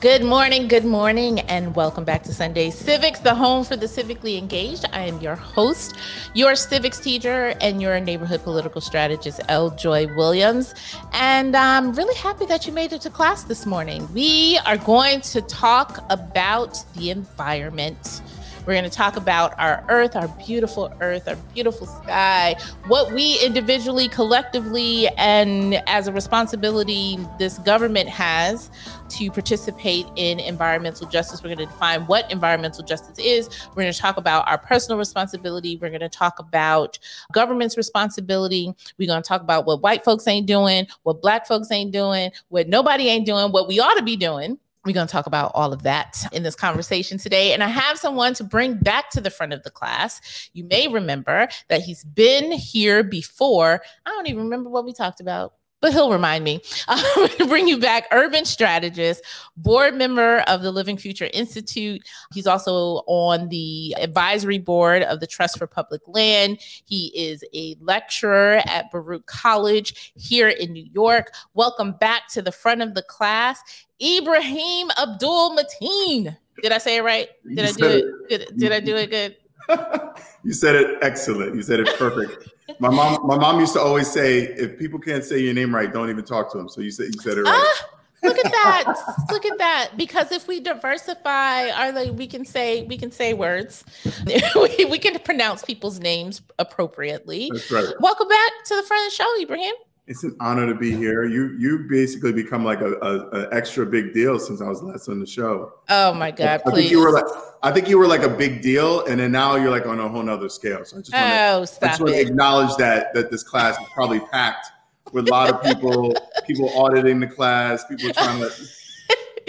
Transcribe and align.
Good 0.00 0.22
morning, 0.22 0.68
good 0.68 0.84
morning, 0.84 1.40
and 1.40 1.74
welcome 1.74 2.04
back 2.04 2.22
to 2.22 2.32
Sunday 2.32 2.70
Civics, 2.70 3.18
the 3.18 3.34
home 3.34 3.64
for 3.64 3.74
the 3.74 3.86
civically 3.86 4.38
engaged. 4.38 4.84
I 4.92 5.00
am 5.00 5.20
your 5.20 5.34
host, 5.34 5.96
your 6.34 6.54
civics 6.54 7.00
teacher, 7.00 7.56
and 7.60 7.82
your 7.82 7.98
neighborhood 7.98 8.44
political 8.44 8.80
strategist, 8.80 9.40
L. 9.48 9.70
Joy 9.70 10.06
Williams. 10.14 10.72
And 11.12 11.56
I'm 11.56 11.94
really 11.94 12.14
happy 12.14 12.46
that 12.46 12.64
you 12.64 12.72
made 12.72 12.92
it 12.92 13.00
to 13.00 13.10
class 13.10 13.42
this 13.42 13.66
morning. 13.66 14.08
We 14.14 14.60
are 14.66 14.76
going 14.76 15.20
to 15.32 15.42
talk 15.42 16.04
about 16.10 16.78
the 16.94 17.10
environment. 17.10 18.22
We're 18.68 18.74
going 18.74 18.84
to 18.84 18.90
talk 18.90 19.16
about 19.16 19.58
our 19.58 19.82
earth, 19.88 20.14
our 20.14 20.28
beautiful 20.28 20.92
earth, 21.00 21.26
our 21.26 21.36
beautiful 21.54 21.86
sky, 21.86 22.54
what 22.86 23.14
we 23.14 23.42
individually, 23.42 24.08
collectively, 24.10 25.08
and 25.16 25.76
as 25.88 26.06
a 26.06 26.12
responsibility 26.12 27.18
this 27.38 27.56
government 27.60 28.10
has 28.10 28.70
to 29.08 29.30
participate 29.30 30.04
in 30.16 30.38
environmental 30.38 31.08
justice. 31.08 31.42
We're 31.42 31.54
going 31.54 31.66
to 31.66 31.72
define 31.72 32.02
what 32.02 32.30
environmental 32.30 32.84
justice 32.84 33.18
is. 33.18 33.48
We're 33.70 33.84
going 33.84 33.92
to 33.92 33.98
talk 33.98 34.18
about 34.18 34.46
our 34.46 34.58
personal 34.58 34.98
responsibility. 34.98 35.78
We're 35.78 35.88
going 35.88 36.00
to 36.00 36.10
talk 36.10 36.38
about 36.38 36.98
government's 37.32 37.78
responsibility. 37.78 38.74
We're 38.98 39.08
going 39.08 39.22
to 39.22 39.26
talk 39.26 39.40
about 39.40 39.64
what 39.64 39.80
white 39.80 40.04
folks 40.04 40.28
ain't 40.28 40.46
doing, 40.46 40.88
what 41.04 41.22
black 41.22 41.46
folks 41.46 41.72
ain't 41.72 41.92
doing, 41.92 42.32
what 42.50 42.68
nobody 42.68 43.08
ain't 43.08 43.24
doing, 43.24 43.50
what 43.50 43.66
we 43.66 43.80
ought 43.80 43.94
to 43.94 44.02
be 44.02 44.16
doing 44.16 44.58
we're 44.88 44.94
going 44.94 45.06
to 45.06 45.12
talk 45.12 45.26
about 45.26 45.52
all 45.54 45.74
of 45.74 45.82
that 45.82 46.16
in 46.32 46.44
this 46.44 46.54
conversation 46.54 47.18
today. 47.18 47.52
And 47.52 47.62
I 47.62 47.68
have 47.68 47.98
someone 47.98 48.32
to 48.34 48.44
bring 48.44 48.78
back 48.78 49.10
to 49.10 49.20
the 49.20 49.28
front 49.28 49.52
of 49.52 49.62
the 49.62 49.70
class. 49.70 50.48
You 50.54 50.64
may 50.64 50.88
remember 50.88 51.48
that 51.68 51.82
he's 51.82 52.04
been 52.04 52.52
here 52.52 53.04
before. 53.04 53.82
I 54.06 54.10
don't 54.10 54.28
even 54.28 54.44
remember 54.44 54.70
what 54.70 54.86
we 54.86 54.94
talked 54.94 55.20
about 55.20 55.52
but 55.80 55.92
he'll 55.92 56.10
remind 56.10 56.44
me. 56.44 56.60
I'm 56.88 57.14
going 57.14 57.28
to 57.36 57.46
bring 57.46 57.68
you 57.68 57.78
back 57.78 58.06
urban 58.12 58.44
strategist, 58.44 59.22
board 59.56 59.94
member 59.94 60.38
of 60.40 60.62
the 60.62 60.72
Living 60.72 60.96
Future 60.96 61.28
Institute. 61.32 62.02
He's 62.32 62.46
also 62.46 63.02
on 63.06 63.48
the 63.48 63.94
advisory 63.98 64.58
board 64.58 65.02
of 65.02 65.20
the 65.20 65.26
Trust 65.26 65.58
for 65.58 65.66
Public 65.66 66.02
Land. 66.06 66.58
He 66.60 67.12
is 67.14 67.44
a 67.54 67.76
lecturer 67.80 68.62
at 68.66 68.90
Baruch 68.90 69.26
College 69.26 70.12
here 70.16 70.48
in 70.48 70.72
New 70.72 70.86
York. 70.92 71.32
Welcome 71.54 71.92
back 71.92 72.28
to 72.30 72.42
the 72.42 72.52
front 72.52 72.82
of 72.82 72.94
the 72.94 73.02
class. 73.02 73.60
Ibrahim 74.02 74.90
Abdul-Matin. 75.00 76.36
Did 76.62 76.72
I 76.72 76.78
say 76.78 76.96
it 76.96 77.04
right? 77.04 77.28
Did 77.44 77.58
you 77.58 77.64
I 77.64 77.72
do 77.72 77.84
it? 77.84 78.04
it? 78.30 78.48
Did, 78.48 78.58
did 78.58 78.72
I 78.72 78.80
do 78.80 78.96
it 78.96 79.10
good? 79.10 79.36
you 80.44 80.52
said 80.52 80.74
it 80.74 80.98
excellent. 81.02 81.54
You 81.54 81.62
said 81.62 81.80
it 81.80 81.88
perfect. 81.98 82.48
my 82.78 82.90
mom, 82.90 83.26
my 83.26 83.36
mom 83.36 83.60
used 83.60 83.74
to 83.74 83.80
always 83.80 84.10
say, 84.10 84.42
if 84.42 84.78
people 84.78 84.98
can't 84.98 85.24
say 85.24 85.38
your 85.38 85.54
name 85.54 85.74
right, 85.74 85.92
don't 85.92 86.10
even 86.10 86.24
talk 86.24 86.50
to 86.52 86.58
them. 86.58 86.68
So 86.68 86.80
you 86.80 86.90
said 86.90 87.06
you 87.14 87.20
said 87.20 87.38
it 87.38 87.42
right. 87.42 87.54
Ah, 87.82 87.88
look 88.22 88.38
at 88.38 88.50
that. 88.52 88.94
look 89.30 89.44
at 89.44 89.58
that. 89.58 89.90
Because 89.96 90.32
if 90.32 90.48
we 90.48 90.60
diversify 90.60 91.70
our 91.70 91.92
like 91.92 92.12
we 92.12 92.26
can 92.26 92.44
say 92.44 92.82
we 92.82 92.96
can 92.96 93.10
say 93.10 93.34
words. 93.34 93.84
we, 94.26 94.84
we 94.84 94.98
can 94.98 95.18
pronounce 95.20 95.64
people's 95.64 96.00
names 96.00 96.42
appropriately. 96.58 97.50
That's 97.52 97.70
right. 97.70 97.86
Welcome 98.00 98.28
back 98.28 98.50
to 98.66 98.76
the 98.76 98.82
front 98.82 99.06
of 99.06 99.12
the 99.12 99.16
show, 99.16 99.40
Ibrahim. 99.40 99.74
It's 100.08 100.24
an 100.24 100.34
honor 100.40 100.66
to 100.66 100.74
be 100.74 100.90
here. 100.90 101.24
You 101.24 101.54
you 101.58 101.86
basically 101.88 102.32
become 102.32 102.64
like 102.64 102.80
a, 102.80 102.94
a, 102.94 103.28
a, 103.28 103.54
extra 103.54 103.84
big 103.84 104.14
deal 104.14 104.38
since 104.38 104.62
I 104.62 104.68
was 104.68 104.82
last 104.82 105.08
on 105.08 105.20
the 105.20 105.26
show. 105.26 105.74
Oh 105.90 106.14
my 106.14 106.30
god! 106.30 106.62
I, 106.66 106.70
please. 106.70 106.74
think 106.74 106.90
you 106.90 107.00
were 107.00 107.12
like 107.12 107.26
I 107.62 107.72
think 107.72 107.88
you 107.88 107.98
were 107.98 108.06
like 108.06 108.22
a 108.22 108.28
big 108.28 108.62
deal, 108.62 109.04
and 109.04 109.20
then 109.20 109.32
now 109.32 109.56
you're 109.56 109.70
like 109.70 109.86
on 109.86 110.00
a 110.00 110.08
whole 110.08 110.22
nother 110.22 110.48
scale. 110.48 110.84
So 110.84 110.96
I 110.96 111.00
just 111.00 111.12
want 111.12 111.26
oh, 111.26 111.66
to, 111.66 111.84
I 111.84 111.88
just 111.88 112.00
want 112.00 112.14
to 112.14 112.20
acknowledge 112.20 112.76
that 112.76 113.12
that 113.12 113.30
this 113.30 113.42
class 113.42 113.78
is 113.78 113.86
probably 113.92 114.20
packed 114.20 114.66
with 115.12 115.28
a 115.28 115.30
lot 115.30 115.50
of 115.50 115.62
people, 115.62 116.14
people 116.46 116.70
auditing 116.78 117.20
the 117.20 117.26
class, 117.26 117.84
people 117.86 118.10
trying 118.12 118.40
to 118.40 118.50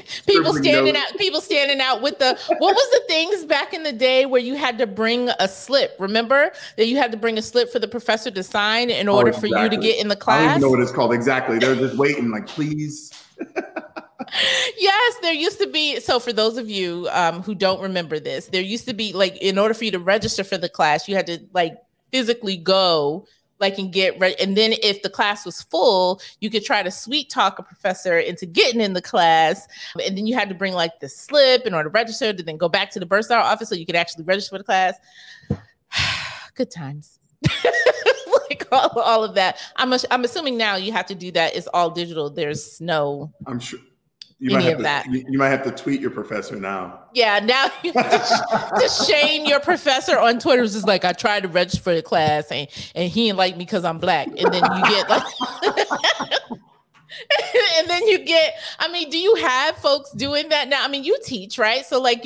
people 0.28 0.54
standing 0.54 0.94
notes. 0.94 1.12
out 1.12 1.18
people 1.18 1.42
standing 1.42 1.82
out 1.82 2.02
with 2.02 2.20
the 2.20 2.38
what 2.58 2.76
was 2.76 2.92
the 2.92 3.04
things 3.08 3.46
back 3.46 3.74
in 3.74 3.84
the 3.84 3.94
day 3.94 4.26
where 4.26 4.42
you 4.42 4.56
had 4.56 4.78
to 4.78 4.88
bring 4.88 5.30
a 5.40 5.48
slip 5.48 5.96
remember 6.00 6.52
that 6.78 6.88
you 6.88 6.98
had 6.98 7.12
to 7.12 7.18
bring 7.18 7.38
a 7.38 7.42
slip 7.42 7.72
for 7.72 7.80
the 7.80 7.88
professor 7.88 8.32
to 8.32 8.44
sign 8.44 8.90
in 8.90 9.08
order 9.08 9.30
oh, 9.30 9.34
exactly. 9.34 9.52
for 9.52 9.64
you 9.64 9.70
to 9.70 9.78
get 9.78 10.00
in 10.00 10.08
the 10.08 10.16
class 10.16 10.40
i 10.40 10.44
don't 10.44 10.50
even 10.52 10.62
know 10.62 10.70
what 10.70 10.80
it's 10.80 10.92
called 10.92 11.14
exactly 11.14 11.60
they're 11.60 11.76
just 11.76 11.98
waiting 11.98 12.30
like 12.30 12.48
please 12.48 13.12
yes 14.78 15.16
there 15.22 15.34
used 15.34 15.60
to 15.60 15.68
be 15.68 16.00
so 16.00 16.20
for 16.20 16.34
those 16.34 16.58
of 16.58 16.70
you 16.70 17.08
um, 17.12 17.42
who 17.42 17.56
don't 17.56 17.81
remember 17.81 18.20
this 18.20 18.48
there 18.48 18.62
used 18.62 18.88
to 18.88 18.94
be 18.94 19.14
like 19.14 19.36
in 19.38 19.58
order 19.58 19.74
for 19.74 19.86
you 19.86 19.92
to 19.92 20.00
register 20.00 20.44
for 20.44 20.58
the 20.58 20.70
class 20.70 21.08
you 21.08 21.16
had 21.16 21.28
to 21.28 21.40
like 21.54 21.78
physically 22.12 22.58
go 22.58 23.26
like 23.59 23.78
and 23.78 23.92
get 23.92 24.18
ready. 24.20 24.40
And 24.40 24.56
then 24.56 24.74
if 24.81 25.02
the 25.02 25.09
class 25.09 25.46
was 25.46 25.62
full, 25.62 26.22
you 26.40 26.50
could 26.50 26.64
try 26.64 26.84
to 26.84 26.92
sweet 26.92 27.30
talk 27.30 27.59
a 27.59 27.64
professor 27.64 28.18
into 28.18 28.46
getting 28.46 28.81
in 28.81 28.94
the 28.94 29.02
class. 29.02 29.68
And 30.03 30.18
then 30.18 30.28
you 30.28 30.36
had 30.36 30.50
to 30.50 30.56
bring 30.56 30.74
like 30.74 31.00
the 31.00 31.09
slip 31.09 31.66
in 31.66 31.74
order 31.74 31.90
to 31.90 31.94
register 31.94 32.34
to 32.34 32.44
then 32.44 32.58
go 32.58 32.69
back 32.69 32.92
to 32.92 33.00
the 33.00 33.06
bursar 33.06 33.36
office 33.36 33.69
so 33.69 33.75
you 33.75 33.86
could 33.86 33.96
actually 33.96 34.24
register 34.24 34.56
for 34.56 34.58
the 34.58 34.64
class. 34.64 34.96
Good 36.56 36.72
times. 36.72 37.19
like 38.50 38.68
all, 38.72 38.90
all 39.00 39.24
of 39.24 39.36
that. 39.36 39.58
I'm, 39.75 39.94
I'm 40.12 40.24
assuming 40.24 40.58
now 40.58 40.75
you 40.75 40.92
have 40.92 41.06
to 41.08 41.16
do 41.16 41.31
that. 41.31 41.56
It's 41.56 41.68
all 41.68 41.90
digital. 41.90 42.30
There's 42.30 42.80
no. 42.81 43.31
I'm 43.46 43.59
sure 43.59 43.80
you 44.40 44.56
any 44.56 44.64
might 44.64 44.64
have 44.64 44.74
of 44.74 44.78
to, 44.78 44.84
that. 44.84 45.06
You, 45.08 45.26
you, 45.30 45.38
might 45.38 45.50
have 45.50 45.64
to 45.64 45.72
tweet 45.72 46.00
your 46.00 46.12
professor 46.12 46.56
now. 46.56 47.02
Yeah, 47.14 47.40
now 47.40 47.68
to, 47.84 47.92
to 47.92 48.90
shame 49.06 49.46
your 49.46 49.60
professor 49.60 50.18
on 50.18 50.40
Twitter 50.40 50.64
is 50.64 50.74
just 50.74 50.88
like 50.88 51.04
I 51.04 51.14
tried 51.14 51.44
to 51.44 51.50
register 51.50 51.82
for 51.82 51.94
the 51.94 52.02
class 52.02 52.50
and 52.52 52.68
and 52.96 53.12
he 53.12 53.28
didn't 53.28 53.38
like 53.38 53.58
me 53.58 53.66
because 53.66 53.84
I'm 53.84 53.98
black, 53.98 54.28
and 54.28 54.54
then 54.54 54.64
you 54.64 54.82
get 54.84 55.10
like. 55.10 55.24
and 57.78 57.90
then 57.90 58.08
you 58.08 58.20
get 58.20 58.54
i 58.80 58.90
mean 58.92 59.10
do 59.10 59.18
you 59.18 59.36
have 59.36 59.76
folks 59.78 60.12
doing 60.12 60.48
that 60.50 60.70
now 60.70 60.84
i 60.84 60.88
mean 60.88 61.04
you 61.04 61.18
teach 61.24 61.58
right 61.58 61.86
so 61.86 62.00
like 62.00 62.24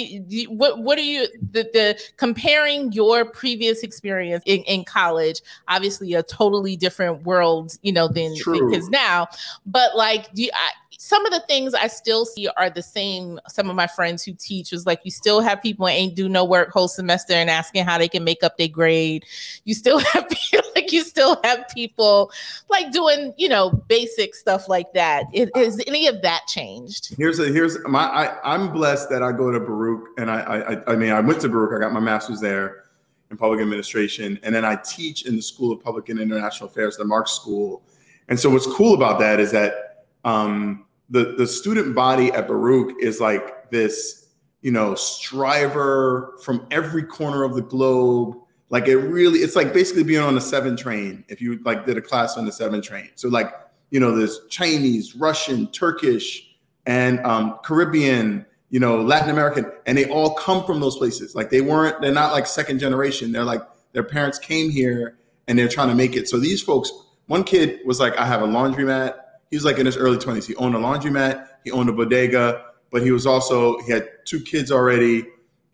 what 0.50 0.80
what 0.80 0.98
are 0.98 1.04
you 1.04 1.28
the, 1.52 1.64
the 1.74 2.00
comparing 2.18 2.92
your 2.92 3.26
previous 3.26 3.82
experience 3.82 4.44
in, 4.46 4.62
in 4.64 4.84
college 4.84 5.42
obviously 5.68 6.14
a 6.14 6.24
totally 6.24 6.76
different 6.76 7.24
world 7.24 7.78
you 7.82 7.92
know 7.92 8.08
than 8.08 8.34
because 8.34 8.90
now 8.90 9.28
but 9.66 9.96
like 9.96 10.32
do 10.34 10.44
you, 10.44 10.52
I, 10.54 10.70
some 11.04 11.26
of 11.26 11.34
the 11.34 11.42
things 11.42 11.74
I 11.74 11.88
still 11.88 12.24
see 12.24 12.48
are 12.56 12.70
the 12.70 12.82
same. 12.82 13.38
Some 13.50 13.70
of 13.70 13.76
my 13.76 13.88
friends 13.88 14.24
who 14.24 14.32
teach 14.32 14.72
was 14.72 14.86
like, 14.86 15.02
you 15.04 15.12
still 15.12 15.42
have 15.42 15.62
people 15.62 15.86
ain't 15.86 16.16
do 16.16 16.30
no 16.30 16.46
work 16.46 16.72
whole 16.72 16.88
semester 16.88 17.34
and 17.34 17.50
asking 17.50 17.84
how 17.84 17.98
they 17.98 18.08
can 18.08 18.24
make 18.24 18.42
up 18.42 18.58
their 18.58 18.70
grade. 18.70 19.26
You 19.66 19.74
still 19.74 20.00
have 20.14 20.30
people, 20.30 20.70
like 20.74 20.94
you 20.94 21.04
still 21.04 21.42
have 21.44 21.66
people 21.76 22.32
like 22.70 22.94
doing, 22.94 23.34
you 23.38 23.50
know, 23.50 23.72
basic 23.90 24.34
stuff 24.34 24.70
like 24.70 24.94
that. 24.94 25.26
It, 25.34 25.50
is 25.58 25.84
any 25.88 26.08
of 26.08 26.22
that 26.22 26.48
changed? 26.48 27.14
Here's 27.18 27.38
a 27.38 27.52
here's 27.52 27.78
my 27.86 28.06
I, 28.06 28.54
I'm 28.56 28.72
blessed 28.72 29.10
that 29.10 29.22
I 29.22 29.34
go 29.34 29.52
to 29.52 29.60
Baruch 29.60 30.08
and 30.18 30.32
I 30.32 30.40
I 30.88 30.94
I 30.94 30.96
mean 30.96 31.12
I 31.12 31.20
went 31.20 31.42
to 31.42 31.50
Baruch. 31.50 31.74
I 31.76 31.84
got 31.84 31.92
my 31.92 32.00
master's 32.00 32.40
there 32.40 32.86
in 33.30 33.36
public 33.36 33.60
administration, 33.60 34.40
and 34.42 34.56
then 34.56 34.64
I 34.64 34.78
teach 34.78 35.26
in 35.26 35.36
the 35.36 35.42
School 35.42 35.74
of 35.74 35.84
Public 35.84 36.08
and 36.08 36.18
International 36.18 36.70
Affairs, 36.70 36.96
the 36.96 37.04
Marxe 37.04 37.34
School. 37.34 37.82
And 38.30 38.40
so 38.40 38.50
what's 38.50 38.68
cool 38.68 38.94
about 38.94 39.20
that 39.20 39.42
is 39.42 39.52
that 39.52 40.06
um, 40.24 40.86
the 41.10 41.36
the 41.38 41.48
student 41.48 41.96
body 41.96 42.32
at 42.32 42.48
Baruch 42.48 42.94
is 43.02 43.20
like 43.20 43.70
this, 43.72 44.28
you 44.62 44.72
know, 44.72 44.96
striver 44.96 46.36
from 46.44 46.66
every 46.72 47.04
corner 47.04 47.44
of 47.44 47.56
the 47.56 47.62
globe. 47.62 48.36
Like 48.70 48.88
it 48.88 48.98
really, 48.98 49.40
it's 49.40 49.56
like 49.56 49.74
basically 49.74 50.04
being 50.04 50.22
on 50.22 50.36
the 50.36 50.42
seven 50.42 50.76
train. 50.76 51.24
If 51.28 51.42
you 51.42 51.60
like 51.64 51.86
did 51.86 51.98
a 51.98 52.02
class 52.02 52.38
on 52.38 52.46
the 52.46 52.52
seven 52.52 52.82
train, 52.82 53.10
so 53.16 53.30
like 53.30 53.54
you 53.94 54.00
know, 54.00 54.16
there's 54.16 54.40
Chinese, 54.50 55.16
Russian, 55.16 55.68
Turkish, 55.68 56.50
and 56.88 57.20
um, 57.20 57.60
Caribbean, 57.64 58.44
you 58.72 58.80
know, 58.80 59.00
Latin 59.00 59.30
American, 59.30 59.72
and 59.86 59.96
they 59.96 60.10
all 60.10 60.34
come 60.34 60.66
from 60.66 60.80
those 60.80 60.98
places. 60.98 61.36
Like 61.36 61.52
they 61.52 61.62
weren't, 61.62 62.02
they're 62.02 62.12
not 62.12 62.34
like 62.34 62.48
second 62.48 62.80
generation. 62.80 63.32
They're 63.32 63.44
like 63.44 63.62
their 63.92 64.04
parents 64.04 64.40
came 64.40 64.72
here 64.72 65.20
and 65.48 65.60
they're 65.60 65.68
trying 65.68 65.90
to 65.90 65.96
make 65.96 66.16
it. 66.16 66.28
So 66.28 66.40
these 66.40 66.60
folks, 66.60 66.92
one 67.28 67.44
kid 67.44 67.82
was 67.86 68.00
like, 68.00 68.18
I 68.18 68.26
have 68.26 68.42
a 68.42 68.48
laundromat 68.48 69.14
he 69.54 69.58
was 69.58 69.66
like 69.66 69.78
in 69.78 69.86
his 69.86 69.98
early 69.98 70.18
20s. 70.18 70.48
He 70.48 70.56
owned 70.56 70.74
a 70.74 70.80
laundromat, 70.80 71.48
he 71.64 71.70
owned 71.70 71.88
a 71.88 71.94
bodega, 71.94 72.66
but 72.90 73.04
he 73.04 73.12
was 73.12 73.28
also 73.28 73.78
he 73.82 73.92
had 73.92 74.10
two 74.26 74.40
kids 74.40 74.72
already, 74.72 75.26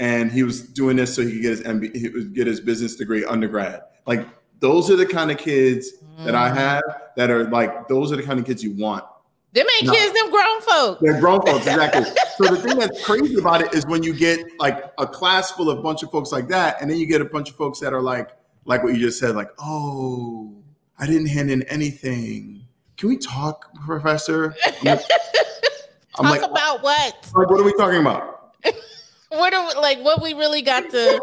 and 0.01 0.29
he 0.29 0.43
was 0.43 0.61
doing 0.61 0.97
this 0.97 1.15
so 1.15 1.21
he 1.21 1.31
could 1.31 1.41
get 1.41 1.51
his 1.51 1.61
MB, 1.61 1.95
he 1.95 2.09
would 2.09 2.33
get 2.33 2.45
his 2.45 2.59
business 2.59 2.97
degree 2.97 3.23
undergrad. 3.23 3.83
Like 4.05 4.27
those 4.59 4.91
are 4.91 4.97
the 4.97 5.05
kind 5.05 5.31
of 5.31 5.37
kids 5.37 5.93
mm. 5.93 6.25
that 6.25 6.35
I 6.35 6.49
mm. 6.49 6.55
have 6.55 6.83
that 7.15 7.29
are 7.29 7.45
like 7.45 7.87
those 7.87 8.11
are 8.11 8.17
the 8.17 8.23
kind 8.23 8.37
of 8.37 8.45
kids 8.45 8.61
you 8.61 8.73
want. 8.73 9.05
Them 9.53 9.65
ain't 9.77 9.85
no. 9.85 9.93
kids, 9.93 10.11
them 10.11 10.29
grown 10.29 10.61
folks. 10.61 11.01
They're 11.01 11.21
grown 11.21 11.41
folks, 11.45 11.65
exactly. 11.65 12.03
so 12.37 12.53
the 12.53 12.61
thing 12.61 12.79
that's 12.79 13.01
crazy 13.05 13.39
about 13.39 13.61
it 13.61 13.73
is 13.73 13.85
when 13.85 14.03
you 14.03 14.13
get 14.13 14.45
like 14.59 14.91
a 14.97 15.07
class 15.07 15.51
full 15.51 15.69
of 15.69 15.79
a 15.79 15.81
bunch 15.81 16.03
of 16.03 16.11
folks 16.11 16.33
like 16.33 16.49
that, 16.49 16.81
and 16.81 16.91
then 16.91 16.97
you 16.97 17.05
get 17.05 17.21
a 17.21 17.25
bunch 17.25 17.49
of 17.49 17.55
folks 17.55 17.79
that 17.79 17.93
are 17.93 18.01
like 18.01 18.31
like 18.65 18.83
what 18.83 18.93
you 18.93 18.99
just 18.99 19.19
said, 19.19 19.37
like, 19.37 19.51
oh, 19.57 20.53
I 20.97 21.07
didn't 21.07 21.27
hand 21.27 21.49
in 21.49 21.63
anything. 21.63 22.65
Can 22.99 23.07
we 23.07 23.17
talk, 23.17 23.73
Professor? 23.85 24.53
I'm 24.65 24.85
like, 24.85 24.99
I'm 26.15 26.25
talk 26.25 26.41
like, 26.41 26.51
about 26.51 26.83
what? 26.83 27.31
Like, 27.33 27.49
what 27.49 27.61
are 27.61 27.63
we 27.63 27.71
talking 27.77 28.01
about? 28.01 28.51
what 29.29 29.53
are 29.53 29.67
we, 29.69 29.73
like 29.79 29.99
what 29.99 30.21
we 30.21 30.33
really 30.33 30.61
got 30.61 30.89
to 30.89 31.21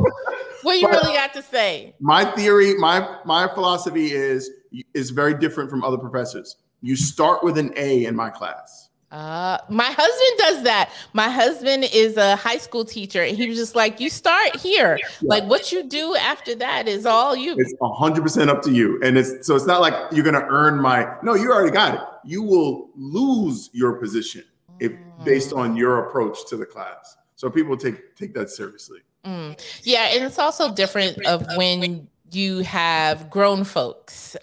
what 0.62 0.80
you 0.80 0.88
really 0.88 1.12
got 1.12 1.34
to 1.34 1.42
say? 1.42 1.94
My 2.00 2.24
theory, 2.24 2.74
my 2.78 3.18
my 3.26 3.46
philosophy 3.52 4.12
is 4.12 4.50
is 4.94 5.10
very 5.10 5.34
different 5.34 5.68
from 5.68 5.84
other 5.84 5.98
professors. 5.98 6.56
You 6.80 6.96
start 6.96 7.44
with 7.44 7.58
an 7.58 7.74
A 7.76 8.06
in 8.06 8.16
my 8.16 8.30
class. 8.30 8.85
Uh, 9.12 9.58
my 9.68 9.84
husband 9.84 10.38
does 10.38 10.62
that. 10.64 10.90
My 11.12 11.28
husband 11.28 11.88
is 11.92 12.16
a 12.16 12.34
high 12.34 12.58
school 12.58 12.84
teacher, 12.84 13.22
and 13.22 13.36
he 13.36 13.48
was 13.48 13.56
just 13.56 13.76
like, 13.76 14.00
"You 14.00 14.10
start 14.10 14.56
here. 14.56 14.98
Yeah. 15.00 15.08
Like 15.22 15.44
what 15.44 15.70
you 15.70 15.84
do 15.84 16.16
after 16.16 16.56
that 16.56 16.88
is 16.88 17.06
all 17.06 17.36
you." 17.36 17.54
It's 17.56 17.72
hundred 17.80 18.22
percent 18.22 18.50
up 18.50 18.62
to 18.62 18.72
you, 18.72 19.00
and 19.02 19.16
it's 19.16 19.46
so 19.46 19.54
it's 19.54 19.66
not 19.66 19.80
like 19.80 19.94
you're 20.12 20.24
gonna 20.24 20.46
earn 20.48 20.80
my. 20.80 21.08
No, 21.22 21.34
you 21.34 21.52
already 21.52 21.70
got 21.70 21.94
it. 21.94 22.00
You 22.24 22.42
will 22.42 22.90
lose 22.96 23.70
your 23.72 23.94
position 23.94 24.42
if 24.80 24.92
based 25.24 25.52
on 25.52 25.76
your 25.76 26.06
approach 26.06 26.46
to 26.48 26.56
the 26.56 26.66
class. 26.66 27.16
So 27.36 27.48
people 27.48 27.76
take 27.76 28.16
take 28.16 28.34
that 28.34 28.50
seriously. 28.50 29.00
Mm. 29.24 29.58
Yeah, 29.84 30.08
and 30.12 30.24
it's 30.24 30.38
also 30.38 30.72
different 30.72 31.24
of 31.26 31.46
when 31.56 32.08
you 32.32 32.60
have 32.60 33.30
grown 33.30 33.62
folks 33.64 34.36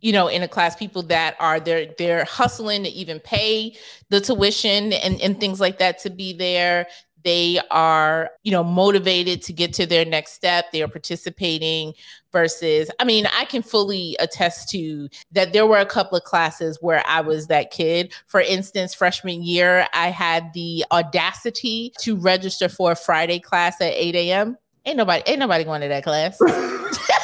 you 0.00 0.12
know 0.12 0.28
in 0.28 0.42
a 0.42 0.48
class 0.48 0.76
people 0.76 1.02
that 1.02 1.36
are 1.40 1.60
they're 1.60 1.86
they're 1.98 2.24
hustling 2.24 2.84
to 2.84 2.90
even 2.90 3.20
pay 3.20 3.76
the 4.08 4.20
tuition 4.20 4.92
and, 4.92 5.20
and 5.20 5.40
things 5.40 5.60
like 5.60 5.78
that 5.78 5.98
to 6.00 6.10
be 6.10 6.32
there. 6.32 6.86
They 7.24 7.58
are 7.70 8.30
you 8.44 8.52
know 8.52 8.62
motivated 8.62 9.42
to 9.42 9.52
get 9.52 9.72
to 9.74 9.86
their 9.86 10.04
next 10.04 10.32
step. 10.32 10.66
They 10.72 10.82
are 10.82 10.88
participating 10.88 11.94
versus 12.36 12.90
i 13.00 13.04
mean 13.04 13.26
i 13.34 13.46
can 13.46 13.62
fully 13.62 14.14
attest 14.20 14.68
to 14.68 15.08
that 15.32 15.54
there 15.54 15.66
were 15.66 15.78
a 15.78 15.86
couple 15.86 16.18
of 16.18 16.24
classes 16.24 16.76
where 16.82 17.02
i 17.06 17.18
was 17.18 17.46
that 17.46 17.70
kid. 17.70 18.12
For 18.26 18.42
instance 18.42 18.92
freshman 18.92 19.42
year 19.42 19.86
i 19.94 20.08
had 20.08 20.52
the 20.52 20.84
audacity 20.92 21.94
to 22.00 22.14
register 22.14 22.68
for 22.68 22.92
a 22.92 22.94
friday 22.94 23.38
class 23.38 23.80
at 23.80 23.94
8 23.94 24.14
a.m 24.16 24.58
ain't 24.84 24.98
nobody 24.98 25.22
ain't 25.26 25.38
nobody 25.38 25.64
going 25.64 25.80
to 25.80 25.88
that 25.88 26.04
class 26.04 26.38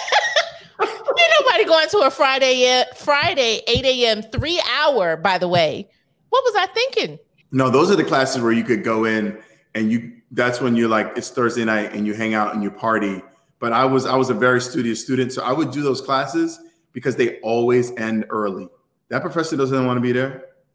nobody 1.53 1.69
going 1.69 1.89
to 1.89 1.99
a 1.99 2.11
Friday 2.11 2.81
uh, 2.81 2.85
Friday 2.95 3.61
8 3.67 3.85
a.m. 3.85 4.23
three 4.23 4.63
hour, 4.79 5.17
by 5.19 5.37
the 5.39 5.49
way. 5.49 5.89
What 6.31 6.43
was 6.45 6.55
I 6.57 6.67
thinking? 6.67 7.19
No, 7.51 7.69
those 7.69 7.91
are 7.91 7.97
the 7.97 8.05
classes 8.05 8.41
where 8.41 8.53
you 8.53 8.65
could 8.65 8.83
go 8.83 9.05
in 9.05 9.39
and 9.75 9.93
you 9.93 10.13
that's 10.31 10.63
when 10.63 10.77
you're 10.77 10.89
like 10.89 11.13
it's 11.17 11.29
Thursday 11.29 11.65
night 11.65 11.93
and 11.93 12.07
you 12.07 12.15
hang 12.15 12.33
out 12.33 12.55
and 12.55 12.63
you 12.63 12.71
party. 12.71 13.23
But 13.59 13.75
I 13.75 13.85
was 13.85 14.07
I 14.07 14.17
was 14.17 14.31
a 14.31 14.35
very 14.35 14.63
studious 14.63 15.03
student, 15.03 15.33
so 15.33 15.43
I 15.43 15.53
would 15.53 15.71
do 15.71 15.83
those 15.83 16.01
classes 16.01 16.59
because 16.93 17.17
they 17.17 17.39
always 17.41 17.95
end 17.97 18.25
early. 18.31 18.69
That 19.09 19.21
professor 19.21 19.57
doesn't 19.57 19.87
want 19.87 19.99
to 19.99 20.01
be 20.01 20.13
there. 20.13 20.47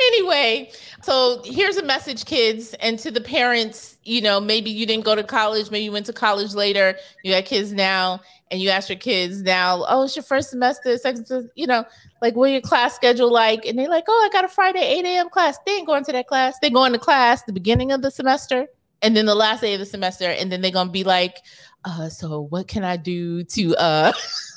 anyway, 0.00 0.70
so 1.10 1.42
here's 1.44 1.76
a 1.76 1.82
message, 1.82 2.24
kids, 2.24 2.72
and 2.74 2.96
to 3.00 3.10
the 3.10 3.20
parents. 3.20 3.98
You 4.04 4.20
know, 4.20 4.40
maybe 4.40 4.70
you 4.70 4.86
didn't 4.86 5.04
go 5.04 5.16
to 5.16 5.24
college, 5.24 5.68
maybe 5.68 5.84
you 5.84 5.92
went 5.92 6.06
to 6.06 6.12
college 6.12 6.54
later. 6.54 6.96
You 7.24 7.32
got 7.32 7.46
kids 7.46 7.72
now, 7.72 8.20
and 8.52 8.60
you 8.60 8.70
ask 8.70 8.88
your 8.88 8.98
kids 8.98 9.42
now, 9.42 9.84
"Oh, 9.88 10.04
it's 10.04 10.14
your 10.14 10.22
first 10.22 10.50
semester, 10.50 10.96
second, 10.98 11.50
you 11.56 11.66
know, 11.66 11.84
like 12.22 12.36
what 12.36 12.52
your 12.52 12.60
class 12.60 12.94
schedule 12.94 13.32
like?" 13.32 13.66
And 13.66 13.76
they're 13.76 13.88
like, 13.88 14.04
"Oh, 14.06 14.24
I 14.24 14.32
got 14.32 14.44
a 14.44 14.48
Friday 14.48 14.84
8 14.84 15.04
a.m. 15.04 15.30
class." 15.30 15.58
They 15.66 15.72
ain't 15.72 15.86
going 15.86 16.04
to 16.04 16.12
that 16.12 16.28
class. 16.28 16.58
They 16.60 16.70
going 16.70 16.92
to 16.92 16.98
class 16.98 17.42
the 17.42 17.52
beginning 17.52 17.90
of 17.90 18.02
the 18.02 18.12
semester, 18.12 18.68
and 19.02 19.16
then 19.16 19.26
the 19.26 19.34
last 19.34 19.62
day 19.62 19.74
of 19.74 19.80
the 19.80 19.86
semester, 19.86 20.30
and 20.30 20.52
then 20.52 20.60
they're 20.60 20.70
gonna 20.70 20.90
be 20.90 21.02
like, 21.02 21.38
uh, 21.84 22.08
"So 22.08 22.42
what 22.50 22.68
can 22.68 22.84
I 22.84 22.96
do 22.96 23.42
to 23.42 23.74
uh?" 23.76 24.12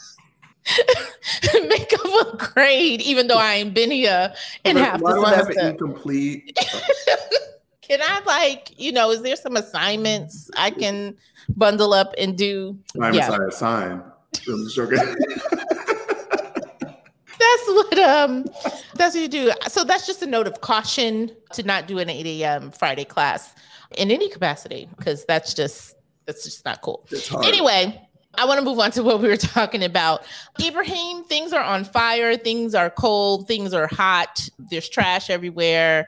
make 1.67 1.93
up 1.93 2.33
a 2.33 2.37
grade, 2.37 3.01
even 3.01 3.27
though 3.27 3.37
I 3.37 3.55
ain't 3.55 3.73
been 3.73 3.91
here 3.91 4.33
in 4.63 4.77
half 4.77 5.01
why 5.01 5.13
the 5.13 5.17
do 5.17 5.25
semester. 5.25 5.59
I 5.59 5.63
have 5.63 5.71
incomplete? 5.71 6.57
can 7.81 7.99
I 8.01 8.21
like, 8.25 8.79
you 8.79 8.91
know, 8.91 9.11
is 9.11 9.21
there 9.21 9.35
some 9.35 9.57
assignments 9.57 10.49
I 10.55 10.71
can 10.71 11.17
bundle 11.55 11.93
up 11.93 12.13
and 12.17 12.37
do? 12.37 12.77
Assignments 12.95 13.29
yeah. 13.29 13.37
I 13.37 13.47
assign. 13.47 14.03
I'm 14.47 14.69
joking. 14.69 14.97
that's 17.43 17.67
what 17.67 17.99
um 17.99 18.45
that's 18.95 19.15
what 19.15 19.21
you 19.21 19.27
do. 19.27 19.51
So 19.67 19.83
that's 19.83 20.05
just 20.07 20.21
a 20.21 20.27
note 20.27 20.47
of 20.47 20.61
caution 20.61 21.31
to 21.53 21.63
not 21.63 21.87
do 21.87 21.99
an 21.99 22.09
8 22.09 22.25
a.m. 22.25 22.71
Friday 22.71 23.05
class 23.05 23.53
in 23.97 24.11
any 24.11 24.29
capacity, 24.29 24.89
because 24.97 25.25
that's 25.25 25.53
just 25.53 25.95
that's 26.25 26.43
just 26.43 26.65
not 26.65 26.81
cool. 26.81 27.05
Anyway, 27.43 28.01
I 28.35 28.45
want 28.45 28.59
to 28.59 28.65
move 28.65 28.79
on 28.79 28.91
to 28.91 29.03
what 29.03 29.21
we 29.21 29.27
were 29.27 29.37
talking 29.37 29.83
about. 29.83 30.25
Ibrahim, 30.63 31.23
things 31.25 31.53
are 31.53 31.63
on 31.63 31.83
fire, 31.83 32.35
things 32.35 32.73
are 32.73 32.89
cold, 32.89 33.47
things 33.47 33.73
are 33.73 33.87
hot, 33.87 34.49
there's 34.57 34.89
trash 34.89 35.29
everywhere. 35.29 36.07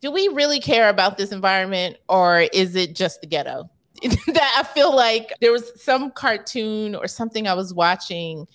Do 0.00 0.10
we 0.10 0.26
really 0.28 0.58
care 0.58 0.88
about 0.88 1.16
this 1.16 1.30
environment 1.30 1.96
or 2.08 2.40
is 2.52 2.74
it 2.74 2.96
just 2.96 3.20
the 3.20 3.26
ghetto? 3.28 3.70
that 4.02 4.54
I 4.58 4.64
feel 4.64 4.94
like 4.94 5.32
there 5.40 5.52
was 5.52 5.80
some 5.80 6.10
cartoon 6.10 6.96
or 6.96 7.06
something 7.06 7.46
I 7.46 7.54
was 7.54 7.72
watching. 7.72 8.48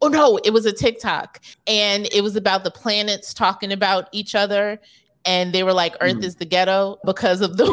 Oh 0.00 0.08
no, 0.08 0.38
it 0.42 0.50
was 0.50 0.64
a 0.64 0.72
TikTok 0.72 1.42
and 1.66 2.08
it 2.12 2.22
was 2.22 2.36
about 2.36 2.64
the 2.64 2.70
planets 2.70 3.34
talking 3.34 3.72
about 3.72 4.08
each 4.12 4.34
other. 4.34 4.80
And 5.26 5.52
they 5.52 5.64
were 5.64 5.74
like, 5.74 5.96
Earth 6.00 6.16
mm. 6.16 6.24
is 6.24 6.36
the 6.36 6.46
ghetto 6.46 6.98
because 7.04 7.42
of 7.42 7.58
the 7.58 7.66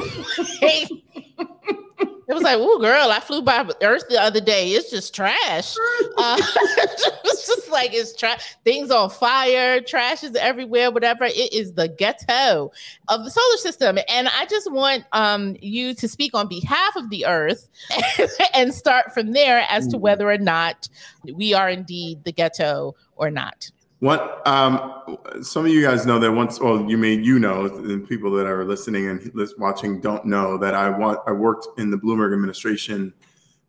way 0.62 1.03
it 2.34 2.38
was 2.38 2.44
like, 2.44 2.58
oh, 2.60 2.80
girl, 2.80 3.12
I 3.12 3.20
flew 3.20 3.44
by 3.44 3.64
Earth 3.84 4.06
the 4.10 4.20
other 4.20 4.42
day. 4.42 4.70
It's 4.70 4.90
just 4.90 5.14
trash. 5.14 5.76
Uh, 6.16 6.38
it's 7.26 7.48
just 7.48 7.72
like 7.72 7.92
it's 7.94 8.16
trash. 8.16 8.56
Things 8.64 8.92
on 8.92 9.10
fire, 9.10 9.82
trash 9.82 10.24
is 10.24 10.36
everywhere, 10.36 10.92
whatever. 10.92 11.24
It 11.26 11.52
is 11.52 11.74
the 11.74 11.88
ghetto 11.88 12.72
of 13.08 13.24
the 13.24 13.32
solar 13.32 13.58
system. 13.58 13.98
And 14.08 14.28
I 14.28 14.46
just 14.46 14.72
want 14.72 15.06
um, 15.12 15.58
you 15.60 15.96
to 15.96 16.08
speak 16.08 16.36
on 16.36 16.48
behalf 16.48 16.96
of 16.96 17.10
the 17.10 17.26
Earth 17.26 17.68
and 18.54 18.74
start 18.74 19.14
from 19.14 19.32
there 19.32 19.66
as 19.70 19.88
to 19.88 19.98
whether 19.98 20.30
or 20.30 20.38
not 20.38 20.88
we 21.34 21.54
are 21.54 21.70
indeed 21.70 22.24
the 22.24 22.32
ghetto 22.32 22.96
or 23.16 23.32
not. 23.32 23.72
What 24.04 24.46
um, 24.46 25.18
some 25.42 25.66
of 25.66 25.72
you 25.72 25.82
guys 25.82 26.06
know 26.06 26.20
that 26.20 26.30
once, 26.30 26.60
well, 26.60 26.84
you 26.90 26.98
may 26.98 27.14
you 27.14 27.40
know, 27.40 27.70
the 27.70 28.00
people 28.00 28.32
that 28.32 28.46
are 28.46 28.66
listening 28.66 29.08
and 29.08 29.32
watching 29.58 30.02
don't 30.02 30.26
know 30.26 30.58
that 30.58 30.76
I 30.76 30.90
want 30.90 31.20
I 31.26 31.32
worked 31.32 31.80
in 31.80 31.90
the 31.90 31.96
Bloomberg 31.96 32.34
administration 32.34 33.14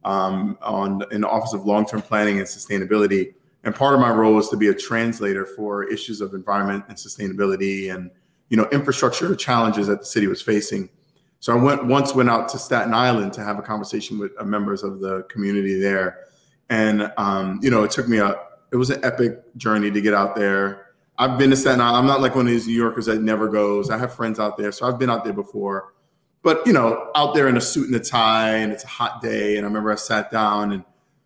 um, 0.02 0.58
on 0.60 1.04
in 1.12 1.20
the 1.20 1.28
Office 1.28 1.52
of 1.52 1.66
Long 1.66 1.86
Term 1.86 2.02
Planning 2.02 2.38
and 2.38 2.48
Sustainability, 2.48 3.34
and 3.62 3.72
part 3.76 3.94
of 3.94 4.00
my 4.00 4.10
role 4.10 4.34
was 4.34 4.48
to 4.48 4.56
be 4.56 4.66
a 4.66 4.74
translator 4.74 5.46
for 5.46 5.84
issues 5.84 6.20
of 6.20 6.34
environment 6.34 6.84
and 6.88 6.98
sustainability 6.98 7.94
and 7.94 8.10
you 8.48 8.56
know 8.56 8.68
infrastructure 8.72 9.36
challenges 9.36 9.86
that 9.86 10.00
the 10.00 10.06
city 10.06 10.26
was 10.26 10.42
facing. 10.42 10.90
So 11.38 11.56
I 11.56 11.62
went 11.62 11.86
once 11.86 12.12
went 12.12 12.28
out 12.28 12.48
to 12.48 12.58
Staten 12.58 12.92
Island 12.92 13.34
to 13.34 13.44
have 13.44 13.60
a 13.60 13.62
conversation 13.62 14.18
with 14.18 14.32
uh, 14.36 14.42
members 14.42 14.82
of 14.82 14.98
the 14.98 15.22
community 15.28 15.78
there, 15.78 16.24
and 16.70 17.12
um, 17.18 17.60
you 17.62 17.70
know 17.70 17.84
it 17.84 17.92
took 17.92 18.08
me 18.08 18.18
a 18.18 18.34
it 18.74 18.76
was 18.76 18.90
an 18.90 19.02
epic 19.04 19.56
journey 19.56 19.88
to 19.88 20.00
get 20.00 20.14
out 20.14 20.34
there. 20.34 20.86
I've 21.16 21.38
been 21.38 21.50
to 21.50 21.56
Staten 21.56 21.80
Island. 21.80 21.96
I'm 21.96 22.06
not 22.08 22.20
like 22.20 22.34
one 22.34 22.44
of 22.44 22.50
these 22.50 22.66
New 22.66 22.74
Yorkers 22.74 23.06
that 23.06 23.22
never 23.22 23.48
goes. 23.48 23.88
I 23.88 23.96
have 23.96 24.12
friends 24.12 24.40
out 24.40 24.56
there, 24.56 24.72
so 24.72 24.84
I've 24.84 24.98
been 24.98 25.08
out 25.08 25.22
there 25.22 25.32
before. 25.32 25.94
But 26.42 26.66
you 26.66 26.72
know, 26.72 27.12
out 27.14 27.36
there 27.36 27.46
in 27.46 27.56
a 27.56 27.60
suit 27.60 27.86
and 27.86 27.94
a 27.94 28.00
tie, 28.00 28.56
and 28.56 28.72
it's 28.72 28.82
a 28.82 28.88
hot 28.88 29.22
day. 29.22 29.56
And 29.56 29.64
I 29.64 29.68
remember 29.68 29.92
I 29.92 29.94
sat 29.94 30.28
down, 30.32 30.72
and 30.72 30.84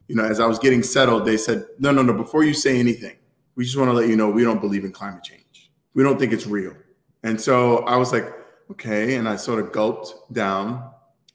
you 0.08 0.14
know, 0.14 0.24
as 0.24 0.40
I 0.40 0.46
was 0.46 0.58
getting 0.58 0.82
settled, 0.82 1.24
they 1.24 1.38
said, 1.38 1.64
"No, 1.78 1.90
no, 1.90 2.02
no. 2.02 2.12
Before 2.12 2.44
you 2.44 2.52
say 2.52 2.78
anything, 2.78 3.16
we 3.54 3.64
just 3.64 3.78
want 3.78 3.88
to 3.88 3.94
let 3.94 4.10
you 4.10 4.16
know 4.16 4.28
we 4.28 4.44
don't 4.44 4.60
believe 4.60 4.84
in 4.84 4.92
climate 4.92 5.24
change. 5.24 5.70
We 5.94 6.02
don't 6.02 6.18
think 6.18 6.34
it's 6.34 6.46
real." 6.46 6.74
And 7.22 7.40
so 7.40 7.78
I 7.78 7.96
was 7.96 8.12
like, 8.12 8.30
"Okay," 8.72 9.14
and 9.14 9.26
I 9.26 9.36
sort 9.36 9.58
of 9.58 9.72
gulped 9.72 10.34
down, 10.34 10.84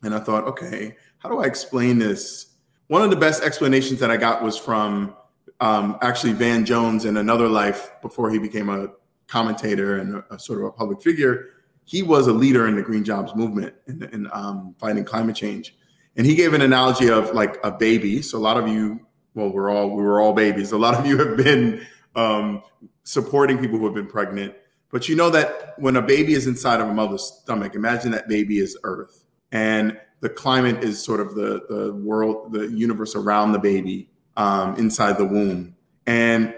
and 0.03 0.13
I 0.13 0.19
thought, 0.19 0.43
"Okay, 0.43 0.95
how 1.17 1.29
do 1.29 1.39
I 1.39 1.45
explain 1.45 1.97
this?" 1.97 2.53
One 2.85 3.01
of 3.01 3.09
the 3.09 3.15
best 3.15 3.41
explanations 3.41 3.99
that 3.99 4.11
I 4.11 4.17
got 4.17 4.43
was 4.43 4.59
from 4.59 5.15
um, 5.63 5.97
actually 6.01 6.33
Van 6.33 6.65
Jones 6.65 7.05
in 7.05 7.15
another 7.15 7.47
life 7.47 7.93
before 8.01 8.29
he 8.29 8.37
became 8.37 8.67
a 8.67 8.89
commentator 9.27 9.97
and 9.97 10.15
a, 10.15 10.33
a, 10.33 10.37
sort 10.37 10.59
of 10.59 10.65
a 10.65 10.71
public 10.71 11.01
figure. 11.01 11.51
He 11.85 12.03
was 12.03 12.27
a 12.27 12.33
leader 12.33 12.67
in 12.67 12.75
the 12.75 12.81
green 12.81 13.05
jobs 13.05 13.33
movement 13.33 13.73
in, 13.87 14.03
in 14.11 14.29
um, 14.33 14.75
fighting 14.77 15.05
climate 15.05 15.37
change. 15.37 15.77
And 16.17 16.27
he 16.27 16.35
gave 16.35 16.53
an 16.53 16.61
analogy 16.61 17.09
of 17.09 17.33
like 17.33 17.59
a 17.63 17.71
baby. 17.71 18.21
So 18.21 18.37
a 18.37 18.39
lot 18.39 18.57
of 18.57 18.67
you, 18.67 18.99
well, 19.35 19.53
we're 19.53 19.69
all 19.69 19.95
we 19.95 20.03
were 20.03 20.19
all 20.19 20.33
babies. 20.33 20.73
A 20.73 20.77
lot 20.77 20.95
of 20.95 21.05
you 21.05 21.17
have 21.17 21.37
been 21.37 21.87
um, 22.13 22.61
supporting 23.03 23.57
people 23.57 23.79
who 23.79 23.85
have 23.85 23.95
been 23.95 24.07
pregnant. 24.07 24.53
But 24.91 25.07
you 25.07 25.15
know 25.15 25.29
that 25.29 25.75
when 25.79 25.95
a 25.95 26.01
baby 26.01 26.33
is 26.33 26.45
inside 26.45 26.81
of 26.81 26.89
a 26.89 26.93
mother's 26.93 27.23
stomach, 27.23 27.73
imagine 27.73 28.11
that 28.11 28.27
baby 28.27 28.59
is 28.59 28.77
Earth, 28.83 29.23
and 29.51 29.97
the 30.19 30.29
climate 30.29 30.83
is 30.83 31.03
sort 31.03 31.19
of 31.19 31.35
the 31.35 31.61
the 31.67 31.93
world, 31.95 32.51
the 32.51 32.67
universe 32.67 33.15
around 33.15 33.53
the 33.53 33.59
baby 33.59 34.09
um, 34.37 34.75
inside 34.77 35.17
the 35.17 35.25
womb. 35.25 35.75
And 36.05 36.53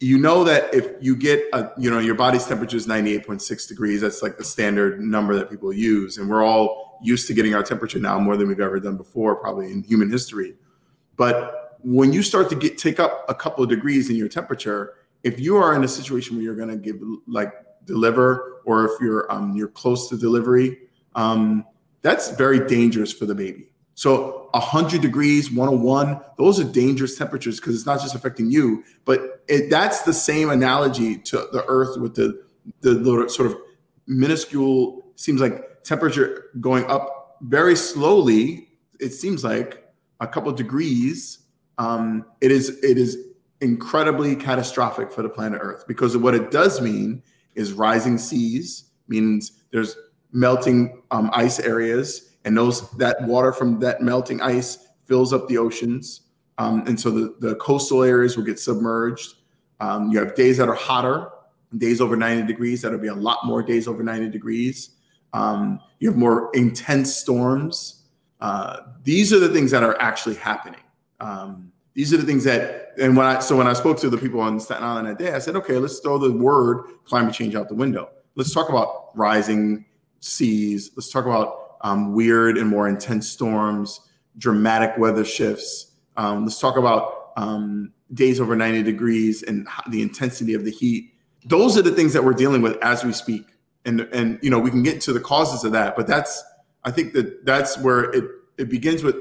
you 0.00 0.18
know 0.18 0.44
that 0.44 0.72
if 0.74 0.92
you 1.00 1.16
get 1.16 1.42
a, 1.52 1.70
you 1.78 1.90
know, 1.90 1.98
your 1.98 2.14
body's 2.14 2.44
temperature 2.44 2.76
is 2.76 2.86
98.6 2.86 3.68
degrees, 3.68 4.00
that's 4.02 4.22
like 4.22 4.36
the 4.36 4.44
standard 4.44 5.00
number 5.00 5.34
that 5.34 5.48
people 5.48 5.72
use. 5.72 6.18
And 6.18 6.28
we're 6.28 6.44
all 6.44 6.98
used 7.02 7.26
to 7.28 7.34
getting 7.34 7.54
our 7.54 7.62
temperature 7.62 7.98
now 7.98 8.18
more 8.18 8.36
than 8.36 8.48
we've 8.48 8.60
ever 8.60 8.78
done 8.80 8.96
before, 8.96 9.36
probably 9.36 9.70
in 9.70 9.82
human 9.82 10.10
history. 10.10 10.54
But 11.16 11.78
when 11.82 12.12
you 12.12 12.22
start 12.22 12.50
to 12.50 12.56
get 12.56 12.78
take 12.78 13.00
up 13.00 13.24
a 13.28 13.34
couple 13.34 13.64
of 13.64 13.70
degrees 13.70 14.10
in 14.10 14.16
your 14.16 14.28
temperature, 14.28 14.94
if 15.22 15.40
you 15.40 15.56
are 15.56 15.74
in 15.74 15.84
a 15.84 15.88
situation 15.88 16.36
where 16.36 16.44
you're 16.44 16.56
going 16.56 16.68
to 16.68 16.76
give 16.76 17.00
like 17.26 17.52
deliver, 17.84 18.60
or 18.64 18.84
if 18.84 18.92
you're 19.00 19.30
um, 19.32 19.56
you're 19.56 19.68
close 19.68 20.08
to 20.10 20.16
delivery, 20.16 20.78
um, 21.14 21.64
that's 22.02 22.30
very 22.30 22.66
dangerous 22.66 23.12
for 23.12 23.24
the 23.24 23.34
baby. 23.34 23.70
So 23.96 24.50
100 24.52 25.00
degrees, 25.00 25.50
101, 25.50 26.20
those 26.36 26.60
are 26.60 26.64
dangerous 26.64 27.16
temperatures 27.16 27.58
because 27.58 27.74
it's 27.74 27.86
not 27.86 28.00
just 28.00 28.14
affecting 28.14 28.50
you, 28.50 28.84
but 29.06 29.42
it, 29.48 29.70
that's 29.70 30.02
the 30.02 30.12
same 30.12 30.50
analogy 30.50 31.16
to 31.16 31.48
the 31.50 31.64
Earth 31.66 31.98
with 31.98 32.14
the 32.14 32.44
the 32.82 33.28
sort 33.28 33.50
of 33.50 33.56
minuscule 34.06 35.06
seems 35.14 35.40
like 35.40 35.82
temperature 35.82 36.50
going 36.60 36.84
up 36.86 37.38
very 37.40 37.74
slowly. 37.74 38.68
It 39.00 39.10
seems 39.10 39.42
like 39.42 39.90
a 40.20 40.26
couple 40.26 40.52
degrees. 40.52 41.38
Um, 41.78 42.26
it 42.42 42.50
is 42.50 42.68
it 42.82 42.98
is 42.98 43.16
incredibly 43.62 44.36
catastrophic 44.36 45.10
for 45.10 45.22
the 45.22 45.30
planet 45.30 45.58
Earth 45.62 45.86
because 45.88 46.18
what 46.18 46.34
it 46.34 46.50
does 46.50 46.82
mean 46.82 47.22
is 47.54 47.72
rising 47.72 48.18
seas 48.18 48.90
means 49.08 49.52
there's 49.70 49.96
melting 50.32 51.02
um, 51.10 51.30
ice 51.32 51.58
areas 51.60 52.25
and 52.46 52.56
those 52.56 52.90
that 52.92 53.20
water 53.22 53.52
from 53.52 53.78
that 53.80 54.00
melting 54.00 54.40
ice 54.40 54.88
fills 55.04 55.32
up 55.32 55.46
the 55.48 55.58
oceans. 55.58 56.22
Um, 56.58 56.84
and 56.86 56.98
so 56.98 57.10
the, 57.10 57.34
the 57.40 57.56
coastal 57.56 58.02
areas 58.02 58.36
will 58.36 58.44
get 58.44 58.58
submerged. 58.58 59.34
Um, 59.80 60.10
you 60.10 60.18
have 60.18 60.34
days 60.34 60.56
that 60.56 60.68
are 60.70 60.74
hotter 60.74 61.28
days 61.76 62.00
over 62.00 62.16
90 62.16 62.46
degrees 62.46 62.80
that'll 62.80 62.98
be 62.98 63.08
a 63.08 63.14
lot 63.14 63.44
more 63.44 63.62
days 63.62 63.86
over 63.86 64.02
90 64.02 64.30
degrees. 64.30 64.90
Um, 65.32 65.80
you 65.98 66.08
have 66.08 66.16
more 66.16 66.50
intense 66.54 67.14
storms. 67.14 68.04
Uh, 68.40 68.78
these 69.02 69.32
are 69.32 69.38
the 69.38 69.48
things 69.48 69.70
that 69.72 69.82
are 69.82 70.00
actually 70.00 70.36
happening. 70.36 70.80
Um, 71.20 71.72
these 71.94 72.14
are 72.14 72.18
the 72.18 72.24
things 72.24 72.44
that 72.44 72.92
and 72.98 73.16
when 73.16 73.26
i 73.26 73.38
so 73.38 73.56
when 73.56 73.66
i 73.66 73.72
spoke 73.72 73.98
to 73.98 74.10
the 74.10 74.18
people 74.18 74.38
on 74.38 74.60
staten 74.60 74.84
island 74.84 75.08
that 75.08 75.18
day 75.18 75.32
i 75.32 75.38
said 75.38 75.56
okay 75.56 75.78
let's 75.78 75.98
throw 76.00 76.18
the 76.18 76.30
word 76.30 76.84
climate 77.04 77.34
change 77.34 77.54
out 77.54 77.68
the 77.68 77.74
window. 77.74 78.10
Let's 78.34 78.52
talk 78.52 78.68
about 78.68 79.16
rising 79.16 79.86
seas. 80.20 80.90
Let's 80.94 81.10
talk 81.10 81.24
about 81.24 81.65
um, 81.82 82.14
weird 82.14 82.58
and 82.58 82.68
more 82.68 82.88
intense 82.88 83.28
storms 83.28 84.00
dramatic 84.38 84.98
weather 84.98 85.24
shifts. 85.24 85.92
Um, 86.18 86.44
let's 86.44 86.60
talk 86.60 86.76
about 86.76 87.32
um, 87.38 87.92
days 88.12 88.38
over 88.38 88.54
90 88.54 88.82
degrees 88.82 89.42
and 89.42 89.66
the 89.88 90.02
intensity 90.02 90.52
of 90.52 90.64
the 90.64 90.70
heat. 90.70 91.14
Those 91.46 91.78
are 91.78 91.82
the 91.82 91.92
things 91.92 92.12
that 92.12 92.22
we're 92.22 92.34
dealing 92.34 92.60
with 92.60 92.76
as 92.82 93.02
we 93.02 93.12
speak. 93.12 93.44
And 93.86 94.00
and 94.12 94.38
you 94.42 94.50
know 94.50 94.58
we 94.58 94.70
can 94.70 94.82
get 94.82 95.00
to 95.02 95.12
the 95.12 95.20
causes 95.20 95.62
of 95.62 95.70
that 95.70 95.94
but 95.94 96.08
that's 96.08 96.42
i 96.82 96.90
think 96.90 97.12
that 97.12 97.46
that's 97.46 97.78
where 97.78 98.10
it 98.10 98.24
it 98.58 98.68
begins 98.68 99.04
with 99.04 99.14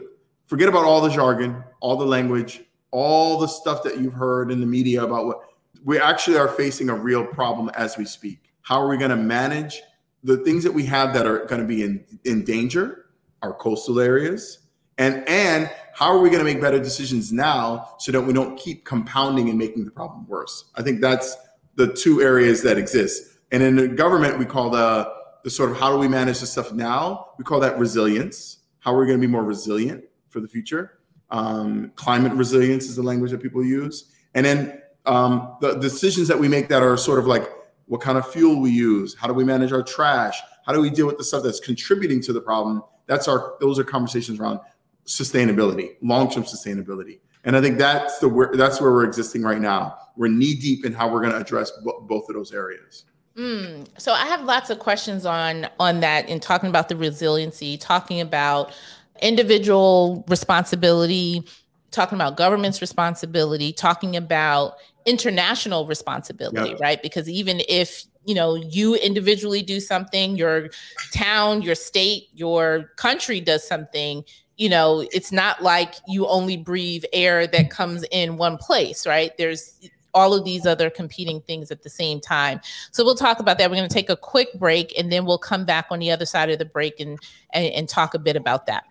forget 0.48 0.68
about 0.68 0.86
all 0.86 1.02
the 1.02 1.10
jargon 1.10 1.64
all 1.82 1.96
the 1.98 2.06
language 2.06 2.64
all 2.90 3.38
the 3.38 3.46
stuff 3.46 3.84
that 3.84 4.00
you've 4.00 4.14
heard 4.14 4.52
in 4.52 4.60
the 4.60 4.66
media 4.66 5.04
about 5.04 5.28
what 5.28 5.42
we 5.84 6.00
actually 6.00 6.38
are 6.38 6.48
facing 6.48 6.90
a 6.90 6.96
real 6.96 7.26
problem 7.26 7.70
as 7.76 7.98
we 7.98 8.06
speak. 8.06 8.52
How 8.62 8.82
are 8.82 8.88
we 8.88 8.98
going 8.98 9.12
to 9.12 9.18
manage 9.18 9.84
the 10.26 10.38
things 10.38 10.64
that 10.64 10.74
we 10.74 10.86
have 10.86 11.14
that 11.14 11.26
are 11.26 11.46
going 11.46 11.62
to 11.62 11.68
be 11.68 11.84
in, 11.84 12.04
in 12.26 12.44
danger 12.44 13.06
are 13.42 13.54
coastal 13.54 14.00
areas 14.00 14.60
and 14.98 15.28
and 15.28 15.70
how 15.94 16.08
are 16.08 16.20
we 16.20 16.30
going 16.30 16.44
to 16.44 16.46
make 16.46 16.62
better 16.62 16.80
decisions 16.80 17.32
now 17.32 17.96
so 18.00 18.12
that 18.12 18.22
we 18.22 18.34
don't 18.34 18.58
keep 18.58 18.86
compounding 18.86 19.50
and 19.50 19.58
making 19.58 19.86
the 19.86 19.92
problem 19.92 20.28
worse 20.28 20.66
i 20.76 20.82
think 20.82 21.00
that's 21.00 21.38
the 21.76 21.94
two 21.94 22.22
areas 22.22 22.62
that 22.62 22.78
exist 22.78 23.36
and 23.52 23.64
in 23.64 23.76
the 23.76 23.88
government, 23.88 24.38
we 24.38 24.46
call 24.46 24.70
the 24.70 25.10
the 25.44 25.50
sort 25.50 25.72
of 25.72 25.78
how 25.78 25.92
do 25.92 25.98
we 25.98 26.08
manage 26.08 26.40
this 26.40 26.52
stuff 26.52 26.74
now? 26.74 27.28
We 27.38 27.44
call 27.44 27.60
that 27.60 27.78
resilience. 27.78 28.60
How 28.80 28.94
are 28.94 29.00
we 29.00 29.06
going 29.06 29.20
to 29.20 29.26
be 29.26 29.32
more 29.32 29.44
resilient 29.44 30.04
for 30.30 30.40
the 30.40 30.48
future? 30.48 31.00
Um, 31.30 31.92
climate 31.96 32.34
resilience 32.34 32.86
is 32.86 32.96
the 32.96 33.04
language 33.04 33.32
that 33.32 33.42
people 33.42 33.64
use, 33.64 34.12
and 34.34 34.46
then 34.46 34.82
um, 35.06 35.56
the 35.62 35.76
decisions 35.76 36.28
that 36.28 36.38
we 36.40 36.48
make 36.48 36.68
that 36.70 36.82
are 36.82 36.98
sort 36.98 37.20
of 37.20 37.28
like 37.28 37.48
what 37.88 38.02
kind 38.02 38.18
of 38.18 38.32
fuel 38.32 38.60
we 38.60 38.72
use, 38.72 39.16
how 39.16 39.28
do 39.28 39.34
we 39.34 39.44
manage 39.44 39.72
our 39.72 39.84
trash, 39.84 40.40
how 40.66 40.74
do 40.74 40.82
we 40.82 40.90
deal 40.90 41.06
with 41.06 41.18
the 41.18 41.24
stuff 41.24 41.44
that's 41.44 41.60
contributing 41.60 42.22
to 42.22 42.34
the 42.34 42.42
problem. 42.42 42.84
That's 43.06 43.28
our 43.28 43.56
those 43.60 43.78
are 43.78 43.84
conversations 43.84 44.40
around 44.40 44.60
sustainability, 45.06 45.96
long 46.02 46.30
term 46.30 46.44
sustainability. 46.44 47.20
And 47.44 47.56
I 47.56 47.62
think 47.62 47.78
that's 47.78 48.18
the 48.20 48.50
that's 48.54 48.82
where 48.82 48.92
we're 48.92 49.06
existing 49.06 49.44
right 49.44 49.62
now. 49.62 49.98
We're 50.18 50.30
knee 50.30 50.56
deep 50.56 50.86
in 50.86 50.94
how 50.94 51.12
we're 51.12 51.22
going 51.22 51.34
to 51.34 51.40
address 51.40 51.72
both 51.84 52.30
of 52.30 52.36
those 52.36 52.52
areas. 52.52 53.06
Mm, 53.38 53.88
so 53.98 54.14
I 54.14 54.26
have 54.28 54.44
lots 54.44 54.70
of 54.70 54.80
questions 54.80 55.26
on 55.26 55.68
on 55.80 56.00
that 56.00 56.28
in 56.28 56.40
talking 56.40 56.70
about 56.70 56.90
the 56.90 56.96
resiliency, 56.96 57.78
talking 57.78 58.22
about 58.22 58.74
individual 59.22 60.26
responsibility, 60.28 61.46
talking 61.96 62.18
about 62.18 62.38
government's 62.38 62.82
responsibility, 62.82 63.74
talking 63.74 64.16
about 64.16 64.76
international 65.06 65.88
responsibility, 65.88 66.72
yep. 66.72 66.80
right? 66.80 67.02
Because 67.02 67.30
even 67.30 67.62
if 67.68 68.04
you 68.26 68.36
know 68.36 68.56
you 68.56 68.96
individually 68.96 69.62
do 69.62 69.80
something, 69.80 70.36
your 70.36 70.70
town, 71.14 71.62
your 71.62 71.76
state, 71.76 72.28
your 72.34 72.92
country 72.98 73.40
does 73.40 73.68
something, 73.68 74.24
you 74.58 74.70
know, 74.70 75.06
it's 75.12 75.32
not 75.32 75.64
like 75.64 75.96
you 76.08 76.28
only 76.28 76.58
breathe 76.58 77.04
air 77.14 77.48
that 77.48 77.70
comes 77.70 78.06
in 78.12 78.38
one 78.38 78.58
place, 78.58 79.06
right? 79.06 79.36
There's 79.38 79.80
all 80.16 80.34
of 80.34 80.46
these 80.46 80.66
other 80.66 80.90
competing 80.90 81.42
things 81.42 81.70
at 81.72 81.84
the 81.84 81.90
same 81.90 82.22
time. 82.22 82.62
So 82.92 83.04
we'll 83.04 83.16
talk 83.16 83.40
about 83.40 83.58
that. 83.58 83.70
We're 83.70 83.76
going 83.76 83.90
to 83.90 83.94
take 83.94 84.10
a 84.10 84.16
quick 84.16 84.48
break 84.58 84.98
and 84.98 85.12
then 85.12 85.26
we'll 85.26 85.38
come 85.38 85.66
back 85.66 85.88
on 85.92 86.00
the 86.00 86.10
other 86.10 86.26
side 86.26 86.50
of 86.50 86.58
the 86.58 86.66
break 86.66 87.02
and, 87.02 87.20
and, 87.52 87.66
and 87.66 87.90
talk 87.90 88.14
a 88.14 88.20
bit 88.20 88.38
about 88.38 88.66
that. 88.68 88.86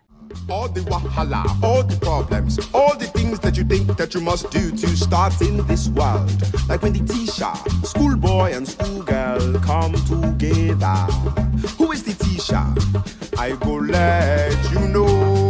All 0.49 0.67
the 0.67 0.81
wahala, 0.81 1.43
all 1.63 1.83
the 1.83 1.97
problems, 1.97 2.59
all 2.73 2.95
the 2.97 3.07
things 3.07 3.39
that 3.39 3.57
you 3.57 3.63
think 3.63 3.97
that 3.97 4.13
you 4.13 4.21
must 4.21 4.51
do 4.51 4.71
to 4.71 4.87
start 4.95 5.39
in 5.41 5.65
this 5.67 5.89
world. 5.89 6.31
Like 6.69 6.81
when 6.81 6.93
the 6.93 7.05
teacher, 7.13 7.51
schoolboy 7.83 8.53
and 8.53 8.67
schoolgirl 8.67 9.59
come 9.61 9.93
together. 10.05 10.95
Who 11.77 11.91
is 11.91 12.03
the 12.03 12.13
teacher? 12.23 12.63
I 13.37 13.55
go 13.55 13.75
let 13.75 14.71
you 14.71 14.79
know. 14.87 15.44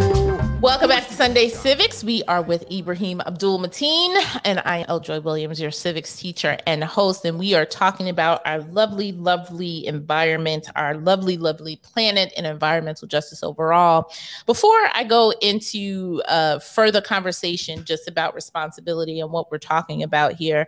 Welcome 0.62 0.90
back 0.90 1.08
to 1.08 1.14
Sunday 1.14 1.50
Civics. 1.50 2.04
We 2.04 2.24
are 2.24 2.42
with 2.42 2.70
Ibrahim 2.72 3.22
Abdul-Matin, 3.22 4.16
and 4.46 4.62
I 4.66 4.78
am 4.78 4.86
L. 4.88 5.00
Joy 5.00 5.20
Williams, 5.20 5.62
your 5.62 5.70
civics 5.70 6.16
teacher 6.16 6.58
and 6.66 6.84
host. 6.84 7.26
And 7.26 7.38
we 7.38 7.54
are 7.54 7.66
talking 7.66 8.10
about 8.10 8.42
our 8.46 8.60
lovely, 8.60 9.12
lovely 9.12 9.86
environment, 9.86 10.68
our 10.76 10.96
lovely, 10.96 11.38
lovely 11.38 11.76
planet, 11.76 12.34
and 12.36 12.48
environmental 12.48 13.08
justice 13.08 13.44
overall. 13.44 14.12
Before 14.46 14.90
I 14.94 15.04
go 15.04 15.34
into 15.42 16.22
a 16.28 16.60
further 16.60 17.02
conversation 17.02 17.84
just 17.84 18.08
about 18.08 18.34
responsibility 18.34 19.20
and 19.20 19.32
what 19.32 19.52
we're 19.52 19.58
talking 19.60 20.02
about 20.02 20.34
here, 20.34 20.68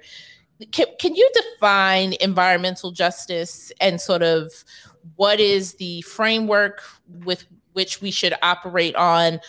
can, 0.72 0.88
can 1.00 1.15
you 1.15 1.29
define 1.34 2.13
environmental 2.20 2.91
justice 2.91 3.72
and 3.79 4.01
sort 4.01 4.22
of 4.22 4.51
what 5.15 5.39
is 5.39 5.75
the 5.75 6.01
framework 6.01 6.84
with 7.24 7.46
which 7.74 8.01
we 8.01 8.12
should 8.12 8.34
operate 8.41 8.96
on? 8.96 9.39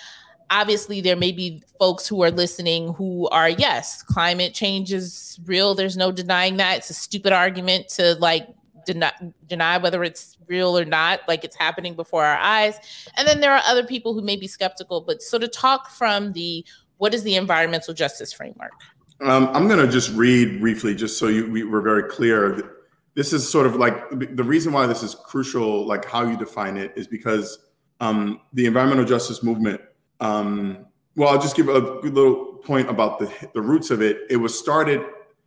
Obviously 0.50 1.00
there 1.00 1.16
may 1.16 1.32
be 1.32 1.62
folks 1.78 2.06
who 2.06 2.22
are 2.22 2.30
listening 2.30 2.92
who 2.94 3.28
are 3.28 3.48
yes 3.48 4.02
climate 4.02 4.54
change 4.54 4.92
is 4.92 5.38
real. 5.44 5.74
There's 5.74 5.96
no 5.96 6.12
denying 6.12 6.56
that. 6.56 6.78
It's 6.78 6.90
a 6.90 6.94
stupid 6.94 7.32
argument 7.32 7.88
to 7.90 8.14
like 8.16 8.48
deny, 8.86 9.12
deny 9.46 9.78
whether 9.78 10.02
it's 10.02 10.36
real 10.46 10.78
or 10.78 10.84
not 10.84 11.20
like 11.28 11.44
it's 11.44 11.56
happening 11.56 11.94
before 11.94 12.24
our 12.24 12.38
eyes. 12.38 12.78
And 13.16 13.28
then 13.28 13.40
there 13.40 13.52
are 13.52 13.62
other 13.66 13.84
people 13.84 14.14
who 14.14 14.22
may 14.22 14.36
be 14.36 14.46
skeptical. 14.46 15.02
But 15.02 15.22
so 15.22 15.38
to 15.38 15.48
talk 15.48 15.90
from 15.90 16.32
the 16.32 16.64
what 16.96 17.14
is 17.14 17.22
the 17.22 17.36
environmental 17.36 17.94
justice 17.94 18.32
framework? 18.32 18.72
Um, 19.20 19.48
i'm 19.48 19.66
going 19.66 19.84
to 19.84 19.90
just 19.90 20.10
read 20.14 20.60
briefly 20.60 20.94
just 20.94 21.18
so 21.18 21.26
you, 21.26 21.50
we, 21.50 21.64
we're 21.64 21.82
very 21.82 22.04
clear. 22.04 22.76
This 23.14 23.32
is 23.32 23.48
sort 23.48 23.66
of 23.66 23.74
like 23.76 23.96
the 24.36 24.44
reason 24.44 24.72
why 24.72 24.86
this 24.86 25.02
is 25.02 25.14
crucial 25.14 25.86
like 25.86 26.04
how 26.04 26.24
you 26.24 26.36
define 26.36 26.76
it 26.76 26.92
is 26.96 27.08
because 27.08 27.58
um, 28.00 28.40
the 28.52 28.66
environmental 28.66 29.04
justice 29.04 29.42
movement 29.42 29.80
um, 30.20 30.86
well, 31.16 31.30
I'll 31.30 31.40
just 31.40 31.56
give 31.56 31.68
a 31.68 31.78
little 31.78 32.60
point 32.64 32.88
about 32.88 33.18
the 33.18 33.32
the 33.54 33.60
roots 33.60 33.90
of 33.90 34.02
it. 34.02 34.18
It 34.30 34.36
was 34.36 34.56
started. 34.58 35.02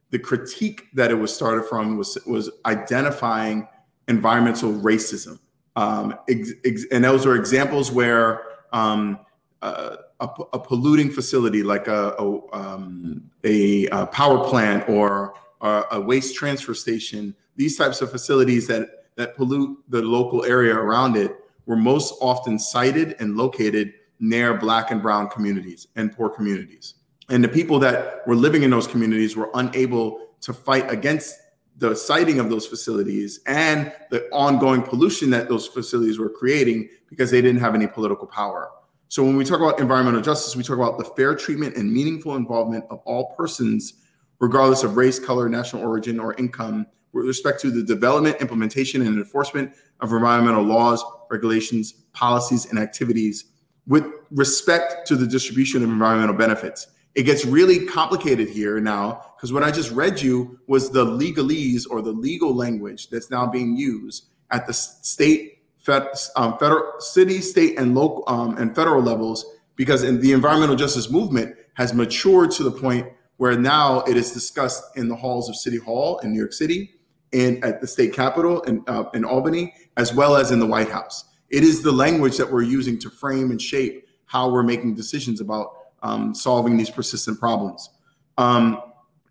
The 0.10 0.20
critique 0.20 0.88
that 0.94 1.10
it 1.12 1.16
was 1.16 1.34
started 1.34 1.64
from 1.66 1.98
was 1.98 2.18
was 2.26 2.50
identifying 2.66 3.68
environmental 4.08 4.74
racism, 4.74 5.40
um, 5.76 6.16
ex, 6.28 6.52
ex, 6.66 6.86
and 6.92 7.04
those 7.04 7.26
are 7.26 7.36
examples 7.36 7.92
where 7.92 8.42
um, 8.74 9.20
uh, 9.62 9.98
a, 10.20 10.30
a, 10.54 10.60
polluting 10.60 11.10
facility 11.10 11.64
like 11.64 11.88
a 11.88 12.16
a, 12.20 12.56
um, 12.56 13.24
a, 13.44 13.86
a 13.88 14.08
power 14.08 14.44
plant 14.44 14.88
or 14.90 15.34
a 15.62 16.02
waste 16.02 16.36
transfer 16.36 16.74
station, 16.74 17.36
these 17.56 17.78
types 17.78 18.02
of 18.02 18.12
facilities 18.12 18.68
that 18.68 19.06
that 19.16 19.36
pollute 19.36 19.78
the 19.90 20.02
local 20.02 20.44
area 20.44 20.76
around 20.76 21.16
it, 21.16 21.36
were 21.66 21.76
most 21.76 22.16
often 22.20 22.58
sited 22.58 23.16
and 23.20 23.38
located 23.38 23.94
near 24.22 24.54
black 24.54 24.92
and 24.92 25.02
brown 25.02 25.28
communities 25.28 25.88
and 25.98 26.16
poor 26.16 26.30
communities. 26.30 26.94
And 27.30 27.44
the 27.44 27.50
people 27.50 27.80
that 27.80 28.26
were 28.28 28.36
living 28.36 28.64
in 28.64 28.70
those 28.70 28.88
communities 28.88 29.36
were 29.36 29.50
unable 29.56 30.28
to 30.42 30.54
fight 30.54 30.90
against 30.90 31.36
the 31.78 31.96
siting 31.96 32.40
of 32.40 32.50
those 32.50 32.68
facilities 32.68 33.40
and 33.48 33.92
the 34.12 34.30
ongoing 34.32 34.84
pollution 34.84 35.32
that 35.32 35.50
those 35.50 35.68
facilities 35.68 36.20
were 36.20 36.30
creating 36.30 36.88
because 37.10 37.32
they 37.32 37.42
didn't 37.42 37.60
have 37.60 37.74
any 37.74 37.88
political 37.88 38.28
power. 38.28 38.70
So 39.08 39.24
when 39.24 39.36
we 39.36 39.44
talk 39.44 39.60
about 39.60 39.80
environmental 39.80 40.22
justice, 40.22 40.56
we 40.56 40.64
talk 40.64 40.78
about 40.78 40.98
the 40.98 41.04
fair 41.04 41.36
treatment 41.36 41.76
and 41.76 41.92
meaningful 41.92 42.36
involvement 42.36 42.86
of 42.90 43.00
all 43.06 43.34
persons, 43.36 43.96
regardless 44.40 44.84
of 44.84 44.96
race, 44.96 45.20
color, 45.20 45.50
national 45.50 45.82
origin, 45.82 46.20
or 46.20 46.36
income, 46.36 46.86
with 47.14 47.26
respect 47.26 47.60
to 47.62 47.72
the 47.72 47.84
development, 47.84 48.40
implementation, 48.40 49.02
and 49.02 49.18
enforcement 49.18 49.74
of 50.00 50.14
environmental 50.14 50.64
laws, 50.64 51.04
regulations, 51.30 51.94
policies, 52.14 52.68
and 52.68 52.80
activities 52.80 53.51
with 53.92 54.06
respect 54.32 55.06
to 55.06 55.18
the 55.18 55.28
distribution 55.28 55.84
of 55.84 55.90
environmental 55.90 56.34
benefits. 56.34 56.88
It 57.14 57.24
gets 57.24 57.44
really 57.44 57.86
complicated 57.88 58.48
here 58.48 58.80
now 58.80 59.34
because 59.36 59.52
what 59.52 59.64
I 59.64 59.70
just 59.70 59.92
read 59.92 60.22
you 60.22 60.58
was 60.68 60.92
the 60.92 61.06
legalese 61.06 61.84
or 61.90 62.02
the 62.02 62.14
legal 62.14 62.56
language 62.56 63.10
that's 63.10 63.30
now 63.30 63.46
being 63.46 63.76
used 63.76 64.30
at 64.50 64.66
the 64.66 64.72
state, 64.72 65.58
fed, 65.80 66.08
um, 66.38 66.58
federal, 66.58 67.02
city, 67.02 67.42
state, 67.42 67.78
and 67.78 67.94
local 67.94 68.24
um, 68.28 68.58
and 68.58 68.74
federal 68.74 69.04
levels 69.04 69.46
because 69.76 70.04
the 70.04 70.32
environmental 70.32 70.78
justice 70.78 71.10
movement 71.10 71.54
has 71.74 71.94
matured 71.94 72.52
to 72.52 72.64
the 72.64 72.72
point 72.72 73.06
where 73.36 73.60
now 73.60 74.04
it 74.04 74.16
is 74.16 74.32
discussed 74.32 74.86
in 74.96 75.10
the 75.10 75.16
halls 75.18 75.50
of 75.50 75.56
City 75.58 75.78
Hall 75.78 76.18
in 76.20 76.32
New 76.32 76.40
York 76.40 76.54
City 76.54 76.92
and 77.34 77.62
at 77.66 77.82
the 77.82 77.88
state 77.88 78.14
capitol 78.14 78.62
in, 78.62 78.86
uh, 78.88 79.04
in 79.14 79.26
Albany, 79.26 79.74
as 79.98 80.14
well 80.14 80.38
as 80.38 80.52
in 80.52 80.60
the 80.60 80.66
White 80.66 80.90
House. 80.90 81.26
It 81.52 81.64
is 81.64 81.82
the 81.82 81.92
language 81.92 82.38
that 82.38 82.52
we're 82.52 82.62
using 82.64 82.98
to 83.00 83.10
frame 83.10 83.52
and 83.52 83.62
shape 83.62 84.08
how 84.26 84.50
we're 84.50 84.64
making 84.64 84.96
decisions 84.96 85.42
about 85.42 85.74
um, 86.04 86.34
solving 86.34 86.78
these 86.78 86.90
persistent 86.90 87.40
problems. 87.40 87.90
Um, 88.38 88.82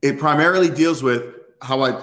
it 0.02 0.18
primarily 0.18 0.70
deals 0.70 1.02
with 1.02 1.34
how 1.62 1.82
I 1.82 2.00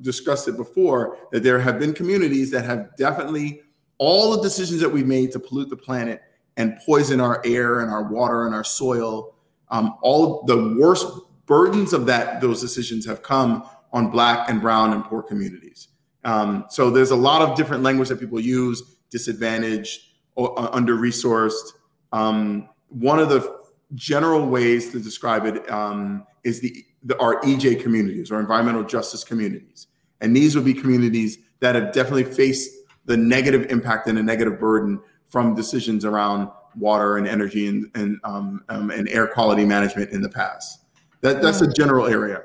discussed 0.00 0.48
it 0.48 0.56
before 0.56 1.18
that 1.32 1.42
there 1.42 1.58
have 1.58 1.78
been 1.78 1.92
communities 1.92 2.50
that 2.50 2.64
have 2.64 2.96
definitely 2.96 3.62
all 3.98 4.36
the 4.36 4.42
decisions 4.42 4.80
that 4.80 4.88
we've 4.88 5.06
made 5.06 5.32
to 5.32 5.40
pollute 5.40 5.68
the 5.68 5.76
planet 5.76 6.22
and 6.56 6.78
poison 6.84 7.20
our 7.20 7.42
air 7.44 7.80
and 7.80 7.90
our 7.90 8.04
water 8.04 8.46
and 8.46 8.54
our 8.54 8.64
soil. 8.64 9.34
Um, 9.70 9.96
all 10.02 10.44
the 10.44 10.76
worst 10.78 11.06
burdens 11.46 11.92
of 11.92 12.06
that 12.06 12.40
those 12.40 12.60
decisions 12.60 13.06
have 13.06 13.22
come 13.22 13.68
on 13.92 14.10
black 14.10 14.50
and 14.50 14.60
brown 14.60 14.92
and 14.92 15.04
poor 15.04 15.22
communities. 15.22 15.88
Um, 16.24 16.66
so 16.68 16.90
there's 16.90 17.10
a 17.10 17.16
lot 17.16 17.42
of 17.42 17.56
different 17.56 17.82
language 17.82 18.08
that 18.08 18.20
people 18.20 18.40
use: 18.40 18.97
disadvantaged, 19.10 20.00
or, 20.34 20.58
uh, 20.58 20.68
under 20.72 20.96
resourced. 20.96 21.72
Um, 22.12 22.68
one 22.88 23.18
of 23.18 23.28
the 23.28 23.58
general 23.94 24.46
ways 24.46 24.90
to 24.92 25.00
describe 25.00 25.46
it 25.46 25.70
um, 25.70 26.26
is 26.44 26.60
the, 26.60 26.84
the 27.02 27.18
our 27.20 27.40
EJ 27.42 27.82
communities 27.82 28.30
or 28.30 28.40
environmental 28.40 28.84
justice 28.84 29.24
communities, 29.24 29.88
and 30.20 30.34
these 30.34 30.54
would 30.54 30.64
be 30.64 30.74
communities 30.74 31.38
that 31.60 31.74
have 31.74 31.92
definitely 31.92 32.24
faced 32.24 32.70
the 33.04 33.16
negative 33.16 33.70
impact 33.70 34.06
and 34.06 34.18
a 34.18 34.22
negative 34.22 34.60
burden 34.60 35.00
from 35.28 35.54
decisions 35.54 36.04
around 36.04 36.48
water 36.76 37.16
and 37.16 37.26
energy 37.26 37.66
and 37.66 37.90
and, 37.94 38.18
um, 38.24 38.62
um, 38.68 38.90
and 38.90 39.08
air 39.08 39.26
quality 39.26 39.64
management 39.64 40.10
in 40.10 40.22
the 40.22 40.28
past. 40.28 40.84
That 41.20 41.42
that's 41.42 41.60
a 41.60 41.72
general 41.72 42.06
area. 42.06 42.42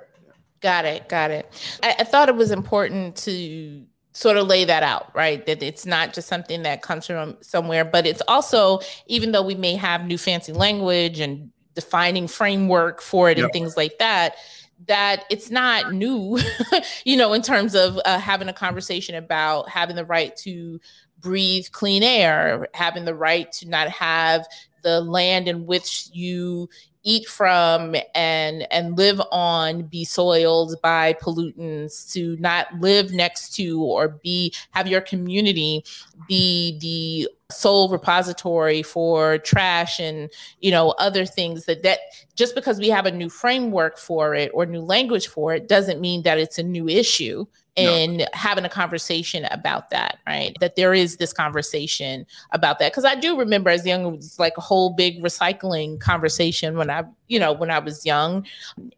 Got 0.61 0.85
it. 0.85 1.09
Got 1.09 1.31
it. 1.31 1.79
I, 1.83 1.95
I 1.99 2.03
thought 2.05 2.29
it 2.29 2.35
was 2.35 2.51
important 2.51 3.17
to 3.17 3.85
sort 4.13 4.37
of 4.37 4.47
lay 4.47 4.63
that 4.65 4.83
out, 4.83 5.13
right? 5.15 5.45
That 5.45 5.61
it's 5.61 5.85
not 5.85 6.13
just 6.13 6.27
something 6.27 6.63
that 6.63 6.81
comes 6.81 7.07
from 7.07 7.37
somewhere, 7.41 7.83
but 7.83 8.05
it's 8.05 8.21
also, 8.27 8.79
even 9.07 9.31
though 9.31 9.41
we 9.41 9.55
may 9.55 9.75
have 9.75 10.05
new 10.05 10.17
fancy 10.17 10.53
language 10.53 11.19
and 11.19 11.51
defining 11.73 12.27
framework 12.27 13.01
for 13.01 13.29
it 13.29 13.37
yep. 13.37 13.45
and 13.45 13.53
things 13.53 13.75
like 13.75 13.97
that, 13.97 14.35
that 14.87 15.23
it's 15.29 15.49
not 15.49 15.93
new, 15.93 16.39
you 17.05 17.17
know, 17.17 17.33
in 17.33 17.41
terms 17.41 17.73
of 17.73 17.99
uh, 18.05 18.19
having 18.19 18.47
a 18.47 18.53
conversation 18.53 19.15
about 19.15 19.67
having 19.69 19.95
the 19.95 20.05
right 20.05 20.35
to 20.37 20.79
breathe 21.19 21.67
clean 21.71 22.03
air, 22.03 22.67
having 22.73 23.05
the 23.05 23.15
right 23.15 23.51
to 23.53 23.67
not 23.67 23.89
have 23.89 24.45
the 24.83 25.01
land 25.01 25.47
in 25.47 25.65
which 25.65 26.09
you 26.11 26.69
eat 27.03 27.27
from 27.27 27.95
and 28.15 28.65
and 28.71 28.97
live 28.97 29.21
on 29.31 29.83
be 29.83 30.05
soiled 30.05 30.75
by 30.81 31.13
pollutants 31.13 32.11
to 32.11 32.37
not 32.37 32.67
live 32.79 33.11
next 33.11 33.53
to 33.55 33.81
or 33.81 34.09
be 34.23 34.53
have 34.71 34.87
your 34.87 35.01
community 35.01 35.83
be 36.27 36.77
the 36.79 37.29
sole 37.53 37.89
repository 37.89 38.81
for 38.81 39.37
trash 39.39 39.99
and 39.99 40.29
you 40.61 40.71
know 40.71 40.91
other 40.91 41.25
things 41.25 41.65
that 41.65 41.83
that 41.83 41.99
just 42.35 42.55
because 42.55 42.79
we 42.79 42.89
have 42.89 43.05
a 43.05 43.11
new 43.11 43.29
framework 43.29 43.97
for 43.97 44.33
it 44.33 44.49
or 44.53 44.65
new 44.65 44.81
language 44.81 45.27
for 45.27 45.53
it 45.53 45.67
doesn't 45.67 46.01
mean 46.01 46.23
that 46.23 46.39
it's 46.39 46.57
a 46.57 46.63
new 46.63 46.87
issue 46.87 47.45
and 47.75 48.17
no. 48.17 48.25
having 48.33 48.65
a 48.65 48.69
conversation 48.69 49.45
about 49.45 49.89
that, 49.89 50.19
right? 50.27 50.55
That 50.59 50.75
there 50.75 50.93
is 50.93 51.17
this 51.17 51.33
conversation 51.33 52.25
about 52.51 52.79
that. 52.79 52.93
Cause 52.93 53.05
I 53.05 53.15
do 53.15 53.37
remember 53.37 53.69
as 53.69 53.85
young, 53.85 54.05
it 54.05 54.15
was 54.15 54.37
like 54.37 54.57
a 54.57 54.61
whole 54.61 54.91
big 54.91 55.23
recycling 55.23 55.99
conversation 55.99 56.77
when 56.77 56.89
I, 56.89 57.03
you 57.27 57.39
know, 57.39 57.51
when 57.51 57.71
I 57.71 57.79
was 57.79 58.05
young. 58.05 58.45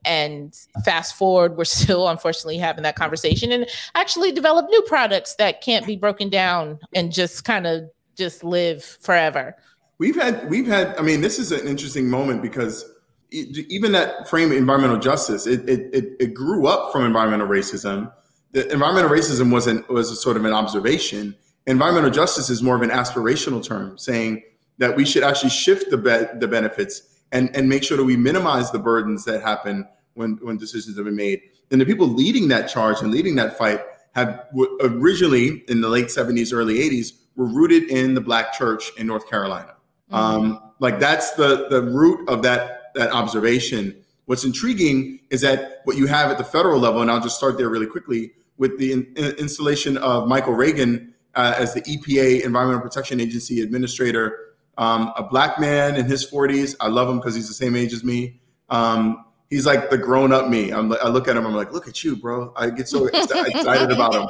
And 0.04 0.54
fast 0.84 1.16
forward, 1.16 1.56
we're 1.56 1.64
still 1.66 2.08
unfortunately 2.10 2.58
having 2.58 2.84
that 2.84 2.96
conversation 2.96 3.52
and 3.52 3.66
actually 3.96 4.32
develop 4.32 4.68
new 4.70 4.82
products 4.84 5.36
that 5.36 5.62
can't 5.62 5.86
be 5.86 5.96
broken 5.96 6.30
down 6.30 6.80
and 6.94 7.14
just 7.14 7.46
kind 7.46 7.68
of 7.68 7.90
just 8.18 8.44
live 8.44 8.84
forever. 8.84 9.56
We've 9.98 10.16
had, 10.16 10.50
we've 10.50 10.68
had, 10.68 10.98
I 10.98 11.02
mean, 11.02 11.22
this 11.22 11.40
is 11.40 11.54
an 11.54 11.68
interesting 11.68 12.10
moment 12.10 12.42
because 12.42 12.84
even 13.32 13.94
that 13.94 14.28
frame 14.28 14.52
of 14.52 14.58
environmental 14.58 14.98
justice, 14.98 15.48
it, 15.48 15.68
it, 15.70 15.94
it, 15.94 16.16
it 16.20 16.34
grew 16.34 16.68
up 16.68 16.92
from 16.92 17.06
environmental 17.06 17.48
racism 17.48 18.12
the 18.56 18.72
environmental 18.72 19.12
racism 19.12 19.52
wasn't 19.52 19.88
was 19.90 20.10
a 20.10 20.16
sort 20.16 20.38
of 20.38 20.46
an 20.46 20.54
observation. 20.54 21.36
Environmental 21.68 22.10
justice 22.10 22.50
is 22.50 22.64
more 22.64 22.78
of 22.78 22.82
an 22.82 22.90
aspirational 22.90 23.62
term, 23.62 23.98
saying 23.98 24.44
that 24.78 24.96
we 24.96 25.04
should 25.06 25.24
actually 25.24 25.50
shift 25.50 25.92
the 25.92 25.98
be- 25.98 26.40
the 26.40 26.48
benefits 26.48 27.02
and 27.34 27.54
and 27.54 27.68
make 27.68 27.84
sure 27.84 27.98
that 27.98 28.06
we 28.06 28.16
minimize 28.16 28.72
the 28.72 28.80
burdens 28.80 29.26
that 29.26 29.42
happen 29.42 29.86
when 30.14 30.40
when 30.42 30.58
decisions 30.58 30.96
have 30.96 31.04
been 31.04 31.18
made. 31.18 31.42
And 31.70 31.82
the 31.82 31.86
people 31.86 32.08
leading 32.08 32.48
that 32.48 32.70
charge 32.70 33.02
and 33.02 33.12
leading 33.12 33.36
that 33.36 33.58
fight 33.58 33.82
have 34.14 34.48
originally 34.82 35.66
in 35.68 35.82
the 35.82 35.90
late 35.90 36.06
70s, 36.06 36.54
early 36.54 36.76
80s 36.76 37.12
were 37.36 37.48
rooted 37.48 37.84
in 37.92 38.14
the 38.14 38.22
black 38.22 38.54
church 38.54 38.90
in 38.98 39.06
North 39.06 39.30
Carolina. 39.30 39.76
Mm-hmm. 40.10 40.16
Um, 40.16 40.72
like 40.80 41.00
that's 41.00 41.32
the 41.32 41.68
the 41.70 41.82
root 41.82 42.30
of 42.30 42.42
that 42.44 42.94
that 42.96 43.12
observation. 43.12 43.98
What's 44.28 44.46
intriguing 44.46 45.20
is 45.30 45.42
that 45.42 45.82
what 45.84 45.98
you 45.98 46.08
have 46.08 46.32
at 46.32 46.38
the 46.38 46.46
federal 46.46 46.80
level, 46.80 47.02
and 47.02 47.12
I'll 47.12 47.20
just 47.20 47.36
start 47.36 47.58
there 47.58 47.68
really 47.68 47.86
quickly 47.86 48.32
with 48.58 48.78
the 48.80 48.92
in, 48.92 49.14
in 49.16 49.32
installation 49.36 49.98
of 49.98 50.28
Michael 50.28 50.54
Regan 50.54 51.14
uh, 51.36 51.54
as 51.58 51.74
the 51.74 51.82
EPA 51.82 52.44
Environmental 52.44 52.82
Protection 52.82 53.20
Agency 53.20 53.62
administrator, 53.62 54.56
um, 54.78 55.12
a 55.18 55.24
black 55.24 55.60
man 55.60 55.96
in 55.96 56.06
his 56.06 56.30
40s. 56.30 56.76
I 56.80 56.88
love 56.88 57.10
him 57.10 57.18
because 57.18 57.36
he's 57.36 57.48
the 57.48 57.54
same 57.54 57.76
age 57.76 57.94
as 57.94 58.04
me. 58.04 58.40
Um, 58.70 59.26
he's 59.50 59.66
like 59.66 59.90
the 59.90 59.98
grown 59.98 60.32
up 60.32 60.50
me. 60.50 60.72
I'm, 60.72 60.92
I 60.94 61.08
look 61.08 61.28
at 61.28 61.36
him, 61.36 61.46
I'm 61.46 61.54
like, 61.54 61.72
look 61.72 61.88
at 61.88 62.04
you, 62.04 62.16
bro. 62.16 62.54
I 62.56 62.70
get 62.70 62.88
so 62.88 63.06
excited 63.14 63.92
about 63.92 64.16
him 64.16 64.28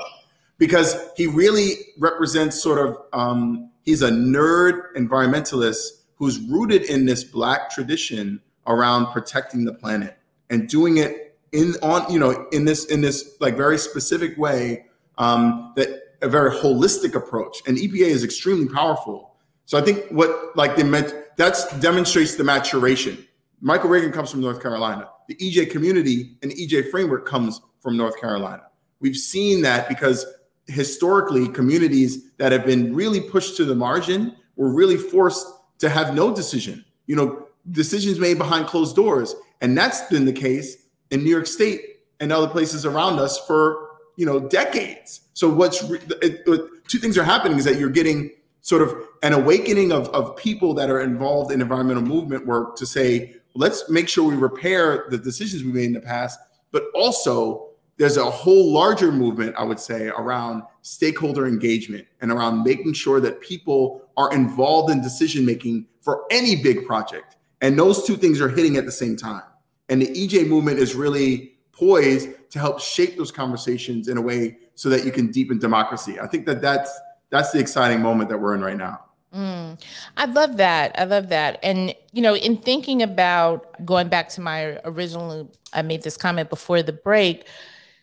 because 0.57 0.95
he 1.15 1.27
really 1.27 1.73
represents 1.99 2.61
sort 2.61 2.79
of, 2.79 2.97
um, 3.13 3.71
he's 3.83 4.01
a 4.01 4.09
nerd 4.09 4.93
environmentalist 4.95 5.85
who's 6.15 6.39
rooted 6.39 6.83
in 6.83 7.05
this 7.05 7.23
black 7.23 7.69
tradition 7.69 8.41
around 8.67 9.07
protecting 9.07 9.65
the 9.65 9.73
planet 9.73 10.17
and 10.49 10.67
doing 10.67 10.97
it 10.97 11.24
in 11.55 11.75
on 11.81 12.11
you 12.11 12.19
know 12.19 12.47
in 12.51 12.65
this 12.65 12.85
in 12.85 13.01
this 13.01 13.37
like 13.39 13.55
very 13.55 13.77
specific 13.77 14.37
way 14.37 14.85
um, 15.17 15.73
that 15.75 16.17
a 16.21 16.29
very 16.29 16.51
holistic 16.51 17.15
approach. 17.15 17.61
And 17.67 17.77
epa 17.77 18.01
is 18.01 18.23
extremely 18.23 18.67
powerful. 18.67 19.35
So 19.65 19.77
i 19.77 19.81
think 19.81 20.05
what 20.09 20.55
like 20.55 20.75
the 20.75 21.25
that's 21.37 21.67
demonstrates 21.79 22.35
the 22.35 22.43
maturation. 22.43 23.25
Michael 23.61 23.89
Regan 23.89 24.11
comes 24.11 24.31
from 24.31 24.41
north 24.41 24.61
carolina. 24.61 25.09
The 25.27 25.35
ej 25.35 25.71
community 25.71 26.37
and 26.43 26.51
ej 26.51 26.91
framework 26.91 27.25
comes 27.25 27.61
from 27.79 27.97
north 27.97 28.19
carolina. 28.19 28.63
We've 28.99 29.15
seen 29.15 29.61
that 29.63 29.89
because 29.89 30.25
historically 30.67 31.47
communities 31.47 32.31
that 32.37 32.51
have 32.51 32.65
been 32.65 32.93
really 32.93 33.21
pushed 33.21 33.55
to 33.57 33.65
the 33.65 33.75
margin 33.75 34.35
were 34.55 34.73
really 34.73 34.97
forced 34.97 35.47
to 35.79 35.89
have 35.89 36.13
no 36.13 36.33
decision. 36.33 36.83
You 37.07 37.15
know 37.15 37.45
decisions 37.71 38.19
made 38.19 38.37
behind 38.37 38.67
closed 38.67 38.95
doors. 38.95 39.35
And 39.61 39.77
that's 39.77 40.01
been 40.09 40.25
the 40.25 40.33
case 40.33 40.84
in 41.11 41.23
New 41.23 41.29
York 41.29 41.47
State 41.47 41.99
and 42.19 42.31
other 42.31 42.47
places 42.47 42.85
around 42.85 43.19
us 43.19 43.39
for 43.45 43.89
you 44.15 44.25
know 44.25 44.39
decades. 44.39 45.21
So 45.33 45.49
what's 45.49 45.83
it, 45.83 46.03
it, 46.21 46.87
two 46.87 46.99
things 46.99 47.17
are 47.17 47.23
happening 47.23 47.57
is 47.57 47.65
that 47.65 47.77
you're 47.77 47.89
getting 47.89 48.31
sort 48.61 48.81
of 48.81 48.95
an 49.21 49.33
awakening 49.33 49.91
of, 49.91 50.09
of 50.09 50.35
people 50.35 50.73
that 50.73 50.89
are 50.89 51.01
involved 51.01 51.51
in 51.51 51.61
environmental 51.61 52.03
movement 52.03 52.47
work 52.47 52.75
to 52.77 52.85
say 52.85 53.35
let's 53.53 53.89
make 53.89 54.07
sure 54.07 54.29
we 54.29 54.35
repair 54.35 55.05
the 55.09 55.17
decisions 55.17 55.63
we 55.63 55.71
made 55.71 55.85
in 55.85 55.93
the 55.93 56.01
past, 56.01 56.39
but 56.71 56.85
also 56.93 57.69
there's 57.97 58.17
a 58.17 58.25
whole 58.25 58.73
larger 58.73 59.11
movement, 59.11 59.55
I 59.57 59.63
would 59.63 59.79
say, 59.79 60.07
around 60.07 60.63
stakeholder 60.81 61.47
engagement 61.47 62.05
and 62.21 62.31
around 62.31 62.63
making 62.63 62.93
sure 62.93 63.21
that 63.21 63.39
people 63.39 64.01
are 64.17 64.33
involved 64.33 64.91
in 64.91 65.01
decision 65.01 65.45
making 65.45 65.87
for 66.01 66.25
any 66.29 66.61
big 66.61 66.85
project. 66.85 67.37
And 67.61 67.79
those 67.79 68.05
two 68.05 68.17
things 68.17 68.41
are 68.41 68.49
hitting 68.49 68.75
at 68.75 68.85
the 68.85 68.91
same 68.91 69.15
time. 69.15 69.43
And 69.89 70.01
the 70.01 70.07
EJ 70.07 70.47
movement 70.47 70.79
is 70.79 70.95
really 70.95 71.53
poised 71.71 72.29
to 72.51 72.59
help 72.59 72.79
shape 72.79 73.17
those 73.17 73.31
conversations 73.31 74.07
in 74.07 74.17
a 74.17 74.21
way 74.21 74.57
so 74.75 74.89
that 74.89 75.05
you 75.05 75.11
can 75.11 75.31
deepen 75.31 75.59
democracy. 75.59 76.19
I 76.19 76.27
think 76.27 76.45
that 76.45 76.61
that's 76.61 76.91
that's 77.29 77.51
the 77.51 77.59
exciting 77.59 78.01
moment 78.01 78.29
that 78.29 78.37
we're 78.37 78.55
in 78.55 78.61
right 78.61 78.77
now. 78.77 79.01
Mm, 79.35 79.81
I 80.15 80.25
love 80.25 80.57
that. 80.57 80.97
I 80.97 81.03
love 81.03 81.27
that. 81.29 81.59
And, 81.61 81.93
you 82.13 82.21
know, 82.21 82.35
in 82.35 82.55
thinking 82.55 83.01
about 83.01 83.85
going 83.85 84.07
back 84.07 84.29
to 84.29 84.41
my 84.41 84.79
original, 84.85 85.51
I 85.73 85.81
made 85.81 86.03
this 86.03 86.15
comment 86.15 86.49
before 86.49 86.81
the 86.81 86.93
break, 86.93 87.45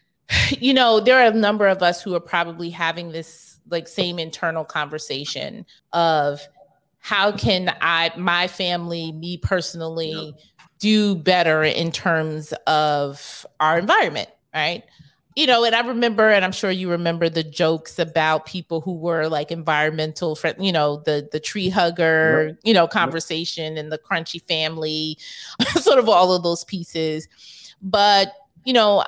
you 0.51 0.75
know, 0.75 1.01
there 1.01 1.18
are 1.18 1.31
a 1.31 1.35
number 1.35 1.66
of 1.66 1.83
us 1.83 2.03
who 2.03 2.14
are 2.14 2.21
probably 2.21 2.71
having 2.71 3.12
this 3.12 3.59
like 3.71 3.88
same 3.88 4.18
internal 4.18 4.64
conversation 4.64 5.64
of 5.92 6.47
how 6.99 7.33
can 7.33 7.75
I, 7.81 8.12
my 8.16 8.47
family, 8.47 9.12
me 9.12 9.38
personally, 9.38 10.35
do 10.83 11.14
better 11.14 11.62
in 11.62 11.92
terms 11.92 12.53
of 12.66 13.47
our 13.61 13.79
environment, 13.79 14.29
right? 14.53 14.83
you 15.35 15.47
know, 15.47 15.64
and 15.64 15.75
I 15.75 15.87
remember, 15.87 16.29
and 16.29 16.45
I'm 16.45 16.53
sure 16.53 16.71
you 16.71 16.90
remember 16.90 17.29
the 17.29 17.42
jokes 17.42 17.99
about 17.99 18.45
people 18.45 18.83
who 18.83 18.95
were 18.95 19.29
like 19.29 19.51
environmental, 19.51 20.37
friend, 20.37 20.62
you 20.64 20.73
know, 20.73 20.99
the 21.07 21.29
the 21.33 21.40
tree 21.40 21.71
hugger, 21.71 22.49
yep. 22.49 22.59
you 22.64 22.75
know, 22.75 22.87
conversation 22.87 23.77
yep. 23.77 23.83
and 23.83 23.92
the 23.92 23.99
crunchy 23.99 24.42
family, 24.42 25.16
sort 25.77 25.99
of 25.99 26.09
all 26.09 26.35
of 26.35 26.42
those 26.42 26.64
pieces. 26.64 27.29
But 27.81 28.35
you 28.64 28.75
know, 28.75 29.05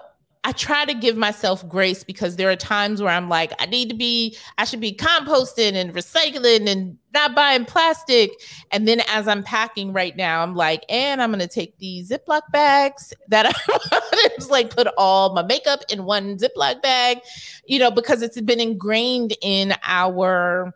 I 0.47 0.53
try 0.53 0.85
to 0.85 0.93
give 0.93 1.17
myself 1.17 1.67
grace 1.67 2.05
because 2.05 2.37
there 2.37 2.51
are 2.51 2.57
times 2.57 3.01
where 3.01 3.13
I'm 3.13 3.31
like, 3.31 3.53
I 3.59 3.67
need 3.67 3.89
to 3.89 3.97
be, 3.97 4.37
I 4.59 4.67
should 4.67 4.81
be 4.81 4.93
composting 4.93 5.73
and 5.73 5.95
recycling 5.95 6.69
and 6.69 6.99
not 7.15 7.35
buying 7.35 7.65
plastic. 7.65 8.31
And 8.71 8.87
then 8.87 9.01
as 9.09 9.27
I'm 9.27 9.43
packing 9.43 9.95
right 9.95 10.15
now, 10.15 10.43
I'm 10.43 10.55
like, 10.55 10.85
and 10.91 11.23
I'm 11.23 11.31
gonna 11.31 11.49
take 11.49 11.79
these 11.79 12.11
Ziploc 12.11 12.43
bags 12.53 13.15
that 13.29 13.47
I 13.47 14.29
just 14.37 14.51
like 14.51 14.69
put 14.69 14.87
all 14.99 15.33
my 15.35 15.43
makeup 15.43 15.81
in 15.89 16.05
one 16.05 16.37
Ziploc 16.37 16.83
bag, 16.83 17.21
you 17.67 17.79
know, 17.79 17.91
because 17.91 18.21
it's 18.21 18.39
been 18.43 18.61
ingrained 18.61 19.35
in 19.41 19.75
our 19.83 20.75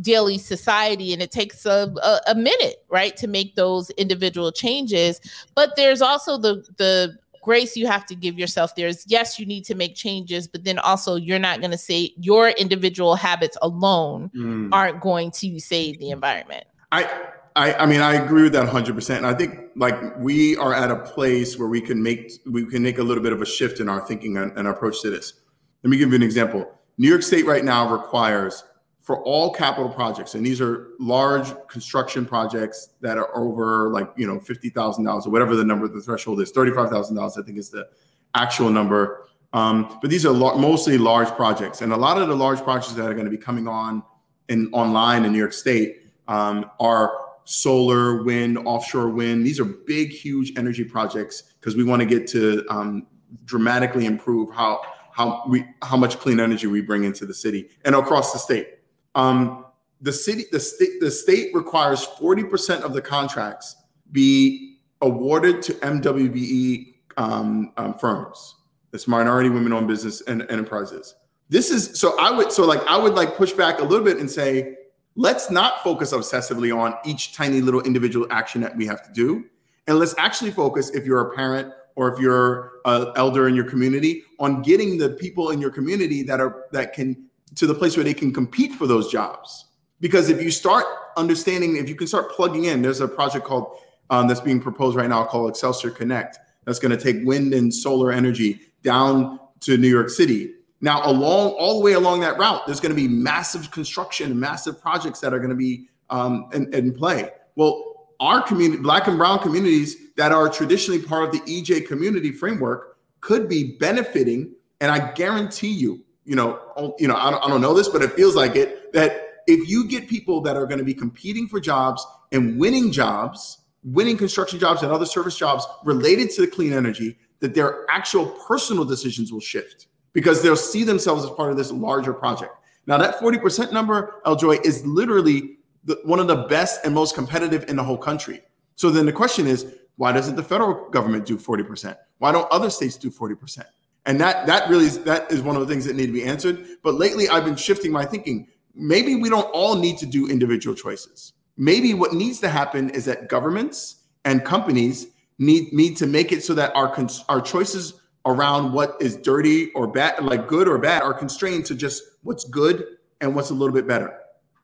daily 0.00 0.38
society 0.38 1.12
and 1.12 1.20
it 1.20 1.30
takes 1.30 1.66
a, 1.66 1.92
a, 2.02 2.20
a 2.28 2.34
minute 2.34 2.76
right 2.88 3.18
to 3.18 3.26
make 3.26 3.54
those 3.54 3.90
individual 3.90 4.50
changes 4.50 5.20
but 5.54 5.76
there's 5.76 6.00
also 6.00 6.38
the 6.38 6.64
the 6.78 7.18
grace 7.42 7.76
you 7.76 7.86
have 7.86 8.04
to 8.06 8.14
give 8.14 8.38
yourself 8.38 8.74
there 8.74 8.88
is 8.88 9.04
yes 9.06 9.38
you 9.38 9.46
need 9.46 9.64
to 9.64 9.74
make 9.74 9.94
changes 9.94 10.46
but 10.46 10.64
then 10.64 10.78
also 10.78 11.16
you're 11.16 11.38
not 11.38 11.60
going 11.60 11.70
to 11.70 11.78
say 11.78 12.12
your 12.16 12.50
individual 12.50 13.14
habits 13.14 13.56
alone 13.62 14.30
mm. 14.34 14.68
aren't 14.72 15.00
going 15.00 15.30
to 15.30 15.58
save 15.58 15.98
the 15.98 16.10
environment 16.10 16.64
i 16.92 17.08
I, 17.56 17.74
I 17.74 17.86
mean, 17.86 18.00
I 18.00 18.14
agree 18.14 18.44
with 18.44 18.52
that 18.52 18.68
100%. 18.68 19.16
And 19.16 19.26
I 19.26 19.34
think 19.34 19.70
like 19.74 19.96
we 20.18 20.56
are 20.56 20.72
at 20.72 20.90
a 20.90 20.96
place 20.96 21.58
where 21.58 21.68
we 21.68 21.80
can 21.80 22.02
make 22.02 22.32
we 22.46 22.64
can 22.64 22.82
make 22.82 22.98
a 22.98 23.02
little 23.02 23.22
bit 23.22 23.32
of 23.32 23.42
a 23.42 23.46
shift 23.46 23.80
in 23.80 23.88
our 23.88 24.00
thinking 24.00 24.36
and, 24.36 24.56
and 24.56 24.68
approach 24.68 25.02
to 25.02 25.10
this. 25.10 25.34
Let 25.82 25.90
me 25.90 25.96
give 25.96 26.10
you 26.10 26.16
an 26.16 26.22
example. 26.22 26.70
New 26.98 27.08
York 27.08 27.22
State 27.22 27.46
right 27.46 27.64
now 27.64 27.90
requires 27.90 28.62
for 29.10 29.20
all 29.24 29.52
capital 29.52 29.88
projects, 29.88 30.36
and 30.36 30.46
these 30.46 30.60
are 30.60 30.90
large 31.00 31.48
construction 31.66 32.24
projects 32.24 32.90
that 33.00 33.18
are 33.18 33.36
over 33.36 33.88
like 33.88 34.08
you 34.16 34.24
know 34.24 34.38
fifty 34.38 34.70
thousand 34.70 35.02
dollars 35.02 35.26
or 35.26 35.30
whatever 35.30 35.56
the 35.56 35.64
number 35.64 35.84
of 35.84 35.92
the 35.92 36.00
threshold 36.00 36.40
is, 36.40 36.52
thirty 36.52 36.70
five 36.70 36.90
thousand 36.90 37.16
dollars 37.16 37.36
I 37.36 37.42
think 37.42 37.58
is 37.58 37.70
the 37.70 37.88
actual 38.36 38.70
number. 38.70 39.26
Um, 39.52 39.98
but 40.00 40.10
these 40.10 40.24
are 40.24 40.32
mostly 40.32 40.96
large 40.96 41.26
projects, 41.30 41.82
and 41.82 41.92
a 41.92 41.96
lot 41.96 42.22
of 42.22 42.28
the 42.28 42.36
large 42.36 42.60
projects 42.60 42.92
that 42.92 43.10
are 43.10 43.14
going 43.14 43.24
to 43.24 43.32
be 43.32 43.36
coming 43.36 43.66
on 43.66 44.04
in 44.48 44.70
online 44.72 45.24
in 45.24 45.32
New 45.32 45.38
York 45.38 45.54
State 45.54 46.02
um, 46.28 46.70
are 46.78 47.12
solar, 47.42 48.22
wind, 48.22 48.58
offshore 48.58 49.08
wind. 49.08 49.44
These 49.44 49.58
are 49.58 49.64
big, 49.64 50.10
huge 50.10 50.52
energy 50.56 50.84
projects 50.84 51.54
because 51.58 51.74
we 51.74 51.82
want 51.82 51.98
to 51.98 52.06
get 52.06 52.28
to 52.28 52.64
um, 52.70 53.08
dramatically 53.44 54.06
improve 54.06 54.54
how 54.54 54.82
how 55.10 55.42
we 55.48 55.64
how 55.82 55.96
much 55.96 56.20
clean 56.20 56.38
energy 56.38 56.68
we 56.68 56.80
bring 56.80 57.02
into 57.02 57.26
the 57.26 57.34
city 57.34 57.70
and 57.84 57.96
across 57.96 58.32
the 58.32 58.38
state. 58.38 58.76
Um, 59.14 59.66
the 60.00 60.12
city, 60.12 60.44
the 60.50 60.60
state, 60.60 61.00
the 61.00 61.10
state 61.10 61.54
requires 61.54 62.06
40% 62.06 62.82
of 62.82 62.94
the 62.94 63.02
contracts 63.02 63.76
be 64.12 64.78
awarded 65.02 65.62
to 65.62 65.74
MWBE 65.74 66.94
um, 67.16 67.72
um, 67.76 67.94
firms. 67.94 68.56
It's 68.92 69.06
minority 69.06 69.50
women-owned 69.50 69.86
business 69.86 70.20
and 70.22 70.42
enterprises. 70.50 71.14
This 71.48 71.70
is 71.70 71.98
so 71.98 72.18
I 72.20 72.30
would 72.30 72.52
so 72.52 72.64
like 72.64 72.84
I 72.86 72.96
would 72.96 73.14
like 73.14 73.36
push 73.36 73.52
back 73.52 73.80
a 73.80 73.82
little 73.82 74.04
bit 74.04 74.18
and 74.18 74.30
say, 74.30 74.76
let's 75.16 75.50
not 75.50 75.82
focus 75.82 76.12
obsessively 76.12 76.76
on 76.76 76.94
each 77.04 77.34
tiny 77.34 77.60
little 77.60 77.80
individual 77.82 78.26
action 78.30 78.60
that 78.60 78.76
we 78.76 78.86
have 78.86 79.04
to 79.04 79.12
do, 79.12 79.44
and 79.86 79.98
let's 79.98 80.14
actually 80.16 80.52
focus 80.52 80.90
if 80.90 81.04
you're 81.04 81.32
a 81.32 81.34
parent 81.34 81.72
or 81.96 82.12
if 82.12 82.20
you're 82.20 82.80
an 82.84 83.12
elder 83.16 83.48
in 83.48 83.54
your 83.54 83.64
community 83.64 84.22
on 84.38 84.62
getting 84.62 84.96
the 84.96 85.10
people 85.10 85.50
in 85.50 85.60
your 85.60 85.70
community 85.70 86.22
that 86.22 86.40
are 86.40 86.66
that 86.72 86.92
can 86.92 87.28
to 87.56 87.66
the 87.66 87.74
place 87.74 87.96
where 87.96 88.04
they 88.04 88.14
can 88.14 88.32
compete 88.32 88.72
for 88.72 88.86
those 88.86 89.10
jobs. 89.10 89.66
Because 90.00 90.30
if 90.30 90.42
you 90.42 90.50
start 90.50 90.86
understanding, 91.16 91.76
if 91.76 91.88
you 91.88 91.94
can 91.94 92.06
start 92.06 92.30
plugging 92.30 92.64
in, 92.64 92.82
there's 92.82 93.00
a 93.00 93.08
project 93.08 93.44
called 93.44 93.76
um, 94.08 94.26
that's 94.26 94.40
being 94.40 94.60
proposed 94.60 94.96
right 94.96 95.08
now 95.08 95.24
called 95.24 95.50
Excelsior 95.50 95.90
Connect 95.90 96.38
that's 96.64 96.78
going 96.78 96.96
to 96.96 97.02
take 97.02 97.24
wind 97.24 97.54
and 97.54 97.72
solar 97.72 98.12
energy 98.12 98.60
down 98.82 99.38
to 99.60 99.76
New 99.76 99.88
York 99.88 100.08
City. 100.08 100.54
Now, 100.80 101.02
along 101.04 101.50
all 101.58 101.78
the 101.78 101.84
way 101.84 101.92
along 101.92 102.20
that 102.20 102.38
route, 102.38 102.62
there's 102.66 102.80
going 102.80 102.94
to 102.94 102.96
be 102.96 103.08
massive 103.08 103.70
construction, 103.70 104.38
massive 104.38 104.80
projects 104.80 105.20
that 105.20 105.34
are 105.34 105.38
going 105.38 105.50
to 105.50 105.56
be 105.56 105.88
um, 106.08 106.48
in, 106.52 106.72
in 106.72 106.94
play. 106.94 107.30
Well, 107.56 108.08
our 108.18 108.42
community, 108.42 108.82
Black 108.82 109.06
and 109.06 109.18
Brown 109.18 109.38
communities 109.40 109.96
that 110.16 110.32
are 110.32 110.48
traditionally 110.48 111.02
part 111.02 111.24
of 111.24 111.32
the 111.32 111.40
EJ 111.40 111.86
community 111.86 112.32
framework, 112.32 112.98
could 113.20 113.48
be 113.48 113.76
benefiting. 113.78 114.52
And 114.80 114.90
I 114.90 115.12
guarantee 115.12 115.72
you, 115.72 116.04
you 116.30 116.36
know, 116.36 116.60
oh, 116.76 116.94
you 117.00 117.08
know, 117.08 117.16
I 117.16 117.28
don't, 117.28 117.44
I 117.44 117.48
don't 117.48 117.60
know 117.60 117.74
this, 117.74 117.88
but 117.88 118.02
it 118.02 118.12
feels 118.12 118.36
like 118.36 118.54
it 118.54 118.92
that 118.92 119.42
if 119.48 119.68
you 119.68 119.88
get 119.88 120.08
people 120.08 120.40
that 120.42 120.56
are 120.56 120.64
going 120.64 120.78
to 120.78 120.84
be 120.84 120.94
competing 120.94 121.48
for 121.48 121.58
jobs 121.58 122.06
and 122.30 122.56
winning 122.56 122.92
jobs, 122.92 123.58
winning 123.82 124.16
construction 124.16 124.60
jobs 124.60 124.84
and 124.84 124.92
other 124.92 125.06
service 125.06 125.36
jobs 125.36 125.66
related 125.84 126.30
to 126.30 126.42
the 126.42 126.46
clean 126.46 126.72
energy, 126.72 127.18
that 127.40 127.52
their 127.52 127.84
actual 127.90 128.26
personal 128.46 128.84
decisions 128.84 129.32
will 129.32 129.40
shift 129.40 129.88
because 130.12 130.40
they'll 130.40 130.54
see 130.54 130.84
themselves 130.84 131.24
as 131.24 131.30
part 131.30 131.50
of 131.50 131.56
this 131.56 131.72
larger 131.72 132.12
project. 132.12 132.52
Now, 132.86 132.96
that 132.98 133.16
40% 133.16 133.72
number, 133.72 134.20
L. 134.24 134.36
Joy, 134.36 134.58
is 134.62 134.86
literally 134.86 135.56
the, 135.82 135.98
one 136.04 136.20
of 136.20 136.28
the 136.28 136.44
best 136.44 136.84
and 136.84 136.94
most 136.94 137.16
competitive 137.16 137.68
in 137.68 137.74
the 137.74 137.82
whole 137.82 137.98
country. 137.98 138.40
So 138.76 138.88
then 138.88 139.04
the 139.04 139.12
question 139.12 139.48
is, 139.48 139.74
why 139.96 140.12
doesn't 140.12 140.36
the 140.36 140.44
federal 140.44 140.90
government 140.90 141.26
do 141.26 141.36
40%? 141.36 141.96
Why 142.18 142.30
don't 142.30 142.46
other 142.52 142.70
states 142.70 142.96
do 142.96 143.10
40%? 143.10 143.64
And 144.06 144.20
that 144.20 144.46
that 144.46 144.68
really 144.68 144.86
is 144.86 144.98
that 145.00 145.30
is 145.30 145.42
one 145.42 145.56
of 145.56 145.66
the 145.66 145.72
things 145.72 145.84
that 145.84 145.96
need 145.96 146.06
to 146.06 146.12
be 146.12 146.24
answered. 146.24 146.64
But 146.82 146.94
lately 146.94 147.28
I've 147.28 147.44
been 147.44 147.56
shifting 147.56 147.92
my 147.92 148.04
thinking. 148.04 148.48
Maybe 148.74 149.14
we 149.14 149.28
don't 149.28 149.50
all 149.52 149.76
need 149.76 149.98
to 149.98 150.06
do 150.06 150.28
individual 150.28 150.74
choices. 150.74 151.32
Maybe 151.56 151.92
what 151.92 152.14
needs 152.14 152.40
to 152.40 152.48
happen 152.48 152.90
is 152.90 153.04
that 153.04 153.28
governments 153.28 154.04
and 154.24 154.44
companies 154.44 155.08
need 155.38 155.72
need 155.72 155.96
to 155.98 156.06
make 156.06 156.32
it 156.32 156.42
so 156.42 156.54
that 156.54 156.74
our 156.74 156.94
cons- 156.94 157.24
our 157.28 157.40
choices 157.40 158.00
around 158.26 158.72
what 158.72 158.96
is 159.00 159.16
dirty 159.16 159.70
or 159.72 159.86
bad, 159.86 160.22
like 160.24 160.46
good 160.46 160.68
or 160.68 160.78
bad, 160.78 161.02
are 161.02 161.14
constrained 161.14 161.64
to 161.66 161.74
just 161.74 162.02
what's 162.22 162.44
good 162.44 162.84
and 163.20 163.34
what's 163.34 163.50
a 163.50 163.54
little 163.54 163.74
bit 163.74 163.86
better. 163.86 164.16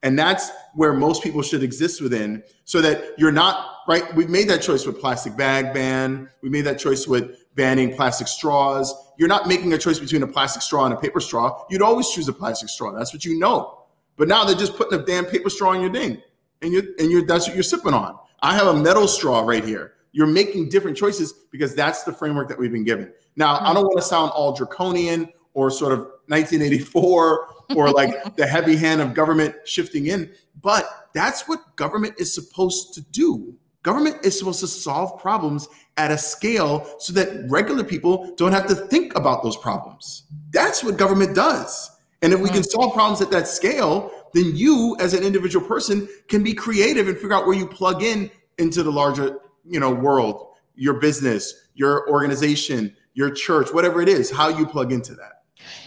And 0.02 0.18
that's 0.18 0.50
where 0.74 0.92
most 0.92 1.22
people 1.22 1.42
should 1.42 1.62
exist 1.62 2.00
within 2.00 2.42
so 2.64 2.80
that 2.82 3.18
you're 3.18 3.32
not 3.32 3.78
right. 3.88 4.14
We've 4.14 4.28
made 4.28 4.48
that 4.48 4.62
choice 4.62 4.86
with 4.86 5.00
plastic 5.00 5.36
bag 5.36 5.72
ban. 5.72 6.28
We 6.42 6.48
made 6.48 6.62
that 6.62 6.78
choice 6.78 7.08
with 7.08 7.44
banning 7.56 7.96
plastic 7.96 8.28
straws. 8.28 8.94
You're 9.18 9.28
not 9.28 9.48
making 9.48 9.72
a 9.72 9.78
choice 9.78 9.98
between 9.98 10.22
a 10.22 10.26
plastic 10.26 10.62
straw 10.62 10.84
and 10.84 10.94
a 10.94 10.96
paper 10.96 11.20
straw. 11.20 11.64
You'd 11.68 11.82
always 11.82 12.10
choose 12.10 12.28
a 12.28 12.32
plastic 12.32 12.68
straw. 12.68 12.92
That's 12.92 13.12
what 13.12 13.24
you 13.24 13.38
know. 13.38 13.86
But 14.16 14.28
now 14.28 14.44
they're 14.44 14.54
just 14.54 14.76
putting 14.76 14.98
a 14.98 15.04
damn 15.04 15.24
paper 15.24 15.50
straw 15.50 15.72
in 15.72 15.80
your 15.80 15.90
ding, 15.90 16.22
and 16.62 16.72
you 16.72 16.94
and 16.98 17.10
you're 17.10 17.26
that's 17.26 17.46
what 17.46 17.56
you're 17.56 17.64
sipping 17.64 17.94
on. 17.94 18.16
I 18.40 18.54
have 18.54 18.68
a 18.68 18.74
metal 18.74 19.08
straw 19.08 19.40
right 19.40 19.64
here. 19.64 19.94
You're 20.12 20.26
making 20.26 20.68
different 20.70 20.96
choices 20.96 21.32
because 21.50 21.74
that's 21.74 22.04
the 22.04 22.12
framework 22.12 22.48
that 22.48 22.58
we've 22.58 22.72
been 22.72 22.84
given. 22.84 23.12
Now, 23.36 23.58
I 23.60 23.74
don't 23.74 23.84
want 23.84 23.98
to 23.98 24.04
sound 24.04 24.30
all 24.30 24.54
draconian 24.54 25.30
or 25.52 25.70
sort 25.70 25.92
of 25.92 25.98
1984 26.28 27.48
or 27.74 27.90
like 27.92 28.36
the 28.36 28.46
heavy 28.46 28.76
hand 28.76 29.02
of 29.02 29.12
government 29.12 29.54
shifting 29.64 30.06
in, 30.06 30.32
but 30.62 31.08
that's 31.12 31.46
what 31.46 31.76
government 31.76 32.14
is 32.18 32.32
supposed 32.32 32.94
to 32.94 33.02
do. 33.02 33.54
Government 33.86 34.16
is 34.24 34.36
supposed 34.36 34.58
to 34.58 34.66
solve 34.66 35.16
problems 35.20 35.68
at 35.96 36.10
a 36.10 36.18
scale 36.18 36.92
so 36.98 37.12
that 37.12 37.48
regular 37.48 37.84
people 37.84 38.34
don't 38.34 38.50
have 38.50 38.66
to 38.66 38.74
think 38.74 39.16
about 39.16 39.44
those 39.44 39.56
problems. 39.56 40.24
That's 40.50 40.82
what 40.82 40.96
government 40.96 41.36
does. 41.36 41.96
And 42.20 42.32
if 42.32 42.40
we 42.40 42.48
can 42.48 42.64
solve 42.64 42.94
problems 42.94 43.22
at 43.22 43.30
that 43.30 43.46
scale, 43.46 44.10
then 44.34 44.56
you 44.56 44.96
as 44.98 45.14
an 45.14 45.22
individual 45.22 45.64
person 45.64 46.08
can 46.26 46.42
be 46.42 46.52
creative 46.52 47.06
and 47.06 47.16
figure 47.16 47.34
out 47.34 47.46
where 47.46 47.56
you 47.56 47.64
plug 47.64 48.02
in 48.02 48.28
into 48.58 48.82
the 48.82 48.90
larger, 48.90 49.38
you 49.64 49.78
know, 49.78 49.92
world, 49.92 50.48
your 50.74 50.94
business, 50.94 51.54
your 51.74 52.10
organization, 52.10 52.92
your 53.14 53.30
church, 53.30 53.72
whatever 53.72 54.02
it 54.02 54.08
is, 54.08 54.32
how 54.32 54.48
you 54.48 54.66
plug 54.66 54.90
into 54.90 55.14
that. 55.14 55.44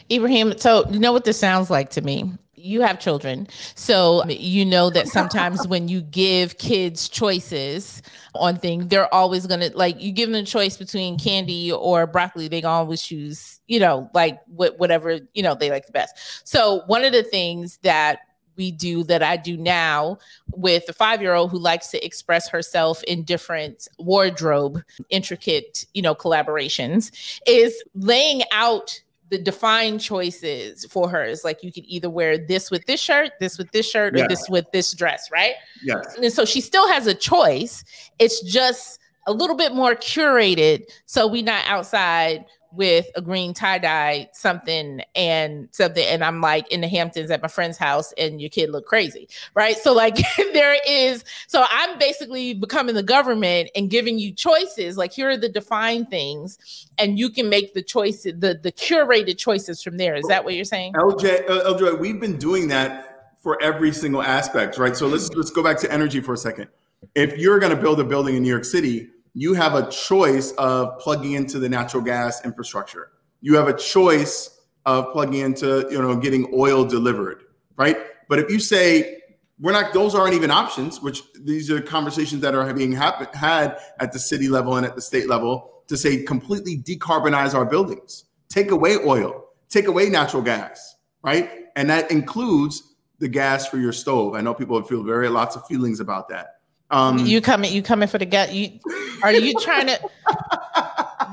Ibrahim, 0.10 0.58
so 0.58 0.90
you 0.90 1.00
know 1.00 1.12
what 1.12 1.26
this 1.26 1.38
sounds 1.38 1.70
like 1.70 1.90
to 1.90 2.02
me? 2.02 2.32
You 2.62 2.82
have 2.82 3.00
children. 3.00 3.48
So 3.76 4.26
you 4.26 4.66
know 4.66 4.90
that 4.90 5.08
sometimes 5.08 5.66
when 5.66 5.88
you 5.88 6.02
give 6.02 6.58
kids 6.58 7.08
choices 7.08 8.02
on 8.36 8.58
things, 8.58 8.88
they're 8.88 9.14
always 9.14 9.48
going 9.48 9.62
to 9.62 9.76
like 9.78 10.02
you 10.02 10.12
give 10.12 10.30
them 10.30 10.44
a 10.44 10.46
choice 10.46 10.76
between 10.76 11.18
candy 11.18 11.72
or 11.72 12.06
broccoli, 12.06 12.50
they 12.50 12.62
always 12.64 13.02
choose, 13.02 13.62
you 13.68 13.80
know, 13.80 14.10
like 14.14 14.40
wh- 14.48 14.78
whatever, 14.78 15.20
you 15.34 15.42
know, 15.42 15.56
they 15.56 15.70
like 15.70 15.86
the 15.86 15.94
best. 15.94 16.16
So 16.48 16.84
one 16.88 17.06
of 17.06 17.14
the 17.14 17.24
things 17.24 17.78
that 17.84 18.20
we 18.58 18.72
do 18.72 19.06
that 19.06 19.24
I 19.24 19.38
do 19.38 19.56
now 19.56 20.18
with 20.52 20.84
a 20.90 20.94
five 20.94 21.22
year 21.22 21.34
old 21.34 21.50
who 21.50 21.58
likes 21.58 21.88
to 21.92 22.06
express 22.06 22.50
herself 22.50 23.02
in 23.04 23.24
different 23.24 23.88
wardrobe, 23.98 24.84
intricate, 25.10 25.86
you 25.94 26.02
know, 26.02 26.14
collaborations 26.14 27.40
is 27.48 27.82
laying 27.96 28.42
out 28.52 29.02
the 29.30 29.38
defined 29.38 30.02
choices 30.02 30.86
for 30.86 31.10
her 31.10 31.24
is 31.24 31.44
like 31.44 31.64
you 31.64 31.72
could 31.72 31.86
either 31.86 32.10
wear 32.10 32.38
this 32.38 32.72
with 32.72 32.86
this 32.86 33.00
shirt, 33.00 33.32
this 33.40 33.58
with 33.58 33.72
this 33.72 33.90
shirt, 33.90 34.20
or 34.20 34.28
this 34.28 34.50
with 34.50 34.66
this 34.72 34.94
dress, 34.94 35.30
right? 35.32 35.54
Yes. 35.84 36.16
And 36.16 36.32
so 36.34 36.46
she 36.46 36.62
still 36.62 36.88
has 36.90 37.08
a 37.08 37.14
choice. 37.14 37.84
It's 38.18 38.42
just 38.42 39.00
a 39.28 39.34
little 39.34 39.56
bit 39.56 39.74
more 39.74 39.96
curated. 39.96 40.84
So 41.06 41.28
we're 41.28 41.44
not 41.44 41.64
outside 41.68 42.46
with 42.74 43.08
a 43.16 43.22
green 43.22 43.54
tie-dye 43.54 44.28
something 44.34 45.02
and 45.16 45.68
something 45.72 46.06
and 46.06 46.24
i'm 46.24 46.42
like 46.42 46.68
in 46.72 46.82
the 46.82 46.88
hamptons 46.88 47.32
at 47.32 47.42
my 47.42 47.48
friend's 47.48 47.78
house 47.78 48.14
and 48.18 48.40
your 48.40 48.50
kid 48.50 48.70
look 48.70 48.86
crazy 48.86 49.28
right? 49.56 49.78
So 49.78 49.94
like 49.94 50.18
there 50.54 50.78
is 50.88 51.24
so 51.48 51.66
i'm 51.70 51.98
basically 52.00 52.54
becoming 52.54 52.96
the 52.96 53.04
government 53.04 53.70
and 53.76 53.90
giving 53.90 54.20
you 54.20 54.32
choices. 54.34 54.98
Like 54.98 55.14
here 55.14 55.30
are 55.30 55.38
the 55.38 55.50
defined 55.50 56.10
things 56.10 56.88
and 56.98 57.18
you 57.18 57.30
can 57.30 57.50
make 57.50 57.74
the 57.74 57.82
choices 57.82 58.34
the 58.40 58.60
the 58.62 58.72
curated 58.72 59.38
choices 59.38 59.82
from 59.84 59.98
there. 59.98 60.16
Is 60.16 60.28
that 60.28 60.44
what 60.44 60.56
you're 60.56 60.66
saying? 60.66 60.94
Lj 60.94 61.50
uh, 61.50 61.74
lj 61.74 62.00
we've 62.00 62.20
been 62.20 62.38
doing 62.38 62.68
that 62.70 63.36
for 63.42 63.62
every 63.62 63.92
single 63.92 64.22
aspect 64.22 64.78
right? 64.78 64.96
So 64.96 65.08
let's 65.08 65.30
let's 65.32 65.52
go 65.52 65.64
back 65.64 65.78
to 65.80 65.92
energy 65.92 66.22
for 66.22 66.34
a 66.34 66.38
second. 66.38 66.68
If 67.16 67.38
you're 67.38 67.60
going 67.60 67.76
to 67.76 67.82
build 67.82 68.00
a 68.00 68.04
building 68.04 68.36
in 68.36 68.44
new 68.44 68.50
york 68.50 68.66
city 68.66 69.10
you 69.40 69.54
have 69.54 69.74
a 69.74 69.90
choice 69.90 70.52
of 70.58 71.00
plugging 71.00 71.32
into 71.34 71.60
the 71.60 71.70
natural 71.70 72.04
gas 72.04 72.44
infrastructure. 72.44 73.12
You 73.40 73.56
have 73.56 73.70
a 73.70 73.74
choice 73.74 74.60
of 74.86 75.14
plugging 75.14 75.40
into, 75.40 75.88
you 75.90 76.02
know, 76.02 76.16
getting 76.18 76.52
oil 76.54 76.84
delivered, 76.84 77.44
right? 77.78 77.98
But 78.28 78.40
if 78.40 78.52
you 78.52 78.60
say 78.60 79.22
we're 79.62 79.72
not, 79.72 79.94
those 79.94 80.14
aren't 80.14 80.34
even 80.34 80.52
options. 80.52 81.02
Which 81.02 81.24
these 81.34 81.72
are 81.72 81.82
conversations 81.82 82.42
that 82.42 82.54
are 82.54 82.74
being 82.74 82.92
happen, 82.92 83.28
had 83.34 83.78
at 84.02 84.12
the 84.12 84.20
city 84.20 84.50
level 84.50 84.76
and 84.76 84.86
at 84.86 84.96
the 84.96 85.02
state 85.02 85.30
level 85.30 85.84
to 85.88 85.96
say 85.96 86.24
completely 86.24 86.78
decarbonize 86.78 87.54
our 87.54 87.66
buildings, 87.66 88.26
take 88.50 88.72
away 88.72 88.98
oil, 88.98 89.46
take 89.70 89.88
away 89.88 90.10
natural 90.10 90.42
gas, 90.42 90.98
right? 91.24 91.50
And 91.78 91.90
that 91.90 92.12
includes 92.12 92.96
the 93.20 93.30
gas 93.30 93.68
for 93.68 93.78
your 93.78 93.94
stove. 93.94 94.36
I 94.36 94.42
know 94.42 94.54
people 94.54 94.82
feel 94.84 95.04
very 95.04 95.30
lots 95.30 95.56
of 95.56 95.66
feelings 95.66 96.02
about 96.02 96.28
that. 96.30 96.59
Um, 96.92 97.20
you 97.26 97.42
coming? 97.42 97.72
You 97.72 97.82
coming 97.82 98.08
for 98.08 98.18
the 98.18 98.26
gut? 98.26 98.54
You 98.54 98.80
are 99.24 99.32
you 99.32 99.54
trying 99.60 99.88
to? 99.88 100.00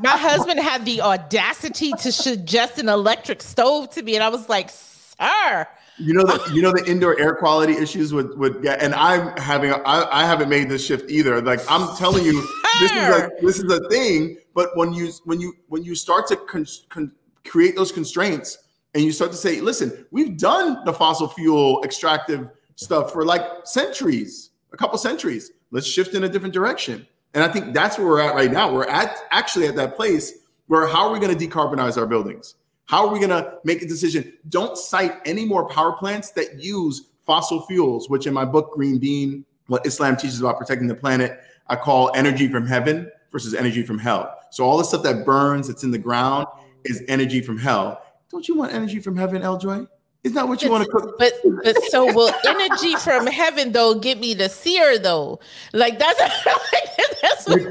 my 0.03 0.11
husband 0.11 0.61
had 0.61 0.85
the 0.85 1.01
audacity 1.01 1.93
to 2.01 2.13
suggest 2.13 2.79
an 2.79 2.89
electric 2.89 3.43
stove 3.43 3.91
to 3.91 4.03
me, 4.03 4.15
and 4.15 4.25
I 4.25 4.29
was 4.29 4.49
like, 4.49 4.71
"Sir." 4.71 5.67
You 5.99 6.13
know 6.13 6.25
the 6.25 6.53
you 6.55 6.61
know 6.61 6.73
the 6.73 6.85
indoor 6.87 7.19
air 7.19 7.35
quality 7.35 7.73
issues 7.73 8.13
with 8.13 8.35
with 8.37 8.67
and 8.67 8.95
I'm 8.95 9.35
having 9.39 9.73
I, 9.73 10.07
I 10.13 10.27
haven't 10.27 10.51
made 10.51 10.69
this 10.69 10.85
shift 10.85 11.11
either. 11.11 11.41
Like 11.41 11.61
I'm 11.71 11.97
telling 11.97 12.25
you, 12.25 12.47
this 12.81 12.93
is 12.93 12.99
a 12.99 13.31
this 13.41 13.59
is 13.59 13.73
a 13.73 13.89
thing. 13.89 14.37
But 14.55 14.77
when 14.77 14.93
you 14.93 15.11
when 15.25 15.41
you 15.41 15.55
when 15.69 15.83
you 15.83 15.95
start 15.95 16.27
to 16.29 16.37
con, 16.37 16.67
con, 16.91 17.13
create 17.47 17.77
those 17.77 17.93
constraints 17.93 18.59
and 18.93 19.03
you 19.03 19.13
start 19.13 19.31
to 19.31 19.39
say, 19.39 19.63
listen, 19.63 20.07
we've 20.11 20.37
done 20.37 20.85
the 20.85 20.93
fossil 20.93 21.29
fuel 21.29 21.83
extractive 21.83 22.51
stuff 22.75 23.11
for 23.11 23.25
like 23.25 23.43
centuries 23.65 24.51
a 24.77 24.79
couple 24.79 24.99
centuries. 24.99 25.53
Let's 25.71 25.87
shift 25.87 26.15
in 26.15 26.25
a 26.25 26.29
different 26.29 26.53
direction. 26.53 27.07
And 27.33 27.43
I 27.43 27.49
think 27.49 27.73
that's 27.73 27.97
where 27.97 28.07
we're 28.07 28.21
at 28.21 28.35
right 28.35 28.53
now. 28.53 28.71
We're 28.71 28.87
at 28.87 29.17
actually 29.31 29.67
at 29.67 29.77
that 29.77 29.97
place 29.97 30.35
where 30.67 30.87
how 30.87 31.07
are 31.07 31.13
we 31.13 31.19
going 31.19 31.37
to 31.37 31.49
decarbonize 31.49 31.97
our 31.97 32.07
buildings? 32.07 32.57
How 32.85 33.07
are 33.07 33.13
we 33.13 33.19
going 33.19 33.31
to 33.31 33.55
make 33.65 33.81
a 33.81 33.87
decision? 33.87 34.35
Don't 34.51 34.77
site 34.77 35.15
any 35.25 35.47
more 35.47 35.67
power 35.67 35.93
plants 35.93 36.31
that 36.33 36.63
use 36.63 37.09
fossil 37.25 37.63
fuels, 37.63 38.11
which 38.11 38.27
in 38.27 38.35
my 38.35 38.45
book, 38.45 38.73
Green 38.75 38.99
Deen, 38.99 39.47
what 39.69 39.87
Islam 39.87 40.15
teaches 40.17 40.41
about 40.41 40.59
protecting 40.59 40.89
the 40.89 40.95
planet, 40.95 41.41
I 41.69 41.77
call 41.77 42.13
energy 42.15 42.49
from 42.49 42.67
heaven 42.67 43.11
versus 43.33 43.55
energy 43.55 43.83
from 43.83 43.99
hell. 43.99 44.33
So 44.51 44.65
all 44.65 44.77
the 44.77 44.85
stuff 44.85 45.03
that 45.05 45.25
burns, 45.25 45.69
that's 45.69 45.85
in 45.85 45.91
the 45.91 45.99
ground, 45.99 46.47
is 46.85 47.03
energy 47.09 47.41
from 47.41 47.59
hell. 47.59 48.03
Don't 48.31 48.47
you 48.47 48.57
want 48.57 48.75
energy 48.75 49.01
from 49.01 49.17
heaven, 49.17 49.43
L. 49.43 49.57
Joy? 49.57 49.87
Isn't 50.27 50.49
what 50.49 50.61
you 50.61 50.73
want 50.73 50.85
to 50.85 50.91
cook? 50.91 51.17
But 51.21 51.35
but 51.63 51.81
so 51.85 52.13
will 52.13 52.33
energy 52.45 52.97
from 52.97 53.29
heaven 53.29 53.71
though 53.71 53.95
get 53.95 54.19
me 54.19 54.35
the 54.35 54.49
sear 54.49 54.99
though? 54.99 55.39
Like 55.73 56.01
that's 56.01 56.19
that's, 57.23 57.49
what, 57.49 57.63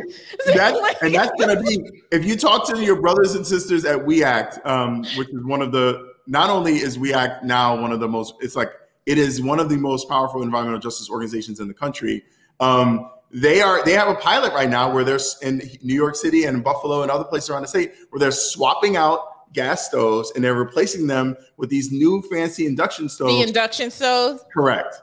that's 0.55 0.79
like, 0.79 1.01
and 1.01 1.13
that's 1.13 1.31
gonna 1.37 1.61
be 1.61 2.01
if 2.11 2.23
you 2.23 2.37
talk 2.37 2.65
to 2.69 2.81
your 2.81 3.01
brothers 3.01 3.35
and 3.35 3.45
sisters 3.45 3.83
at 3.83 4.05
We 4.05 4.23
Act, 4.23 4.65
um, 4.65 5.03
which 5.17 5.27
is 5.29 5.43
one 5.43 5.61
of 5.61 5.73
the 5.73 6.13
not 6.27 6.49
only 6.49 6.77
is 6.77 6.97
We 6.97 7.13
Act 7.13 7.43
now 7.43 7.79
one 7.79 7.91
of 7.91 7.99
the 7.99 8.07
most 8.07 8.35
it's 8.39 8.55
like 8.55 8.71
it 9.05 9.17
is 9.17 9.41
one 9.41 9.59
of 9.59 9.67
the 9.67 9.75
most 9.75 10.07
powerful 10.07 10.41
environmental 10.41 10.79
justice 10.79 11.09
organizations 11.09 11.59
in 11.59 11.67
the 11.67 11.73
country. 11.73 12.23
Um, 12.61 13.11
they 13.31 13.59
are 13.59 13.83
they 13.83 13.91
have 13.91 14.07
a 14.07 14.15
pilot 14.15 14.53
right 14.53 14.69
now 14.69 14.93
where 14.93 15.03
there's 15.03 15.37
in 15.41 15.61
New 15.83 15.93
York 15.93 16.15
City 16.15 16.45
and 16.45 16.63
Buffalo 16.63 17.01
and 17.01 17.11
other 17.11 17.25
places 17.25 17.49
around 17.49 17.63
the 17.63 17.67
state 17.67 17.91
where 18.11 18.19
they're 18.21 18.31
swapping 18.31 18.95
out 18.95 19.19
gas 19.55 19.87
stoves 19.87 20.31
and 20.35 20.43
they're 20.43 20.53
replacing 20.53 21.07
them 21.07 21.35
with 21.57 21.69
these 21.69 21.91
new 21.91 22.21
fancy 22.23 22.65
induction 22.65 23.09
stoves. 23.09 23.33
The 23.33 23.41
induction 23.41 23.89
stoves? 23.89 24.43
Correct. 24.53 25.01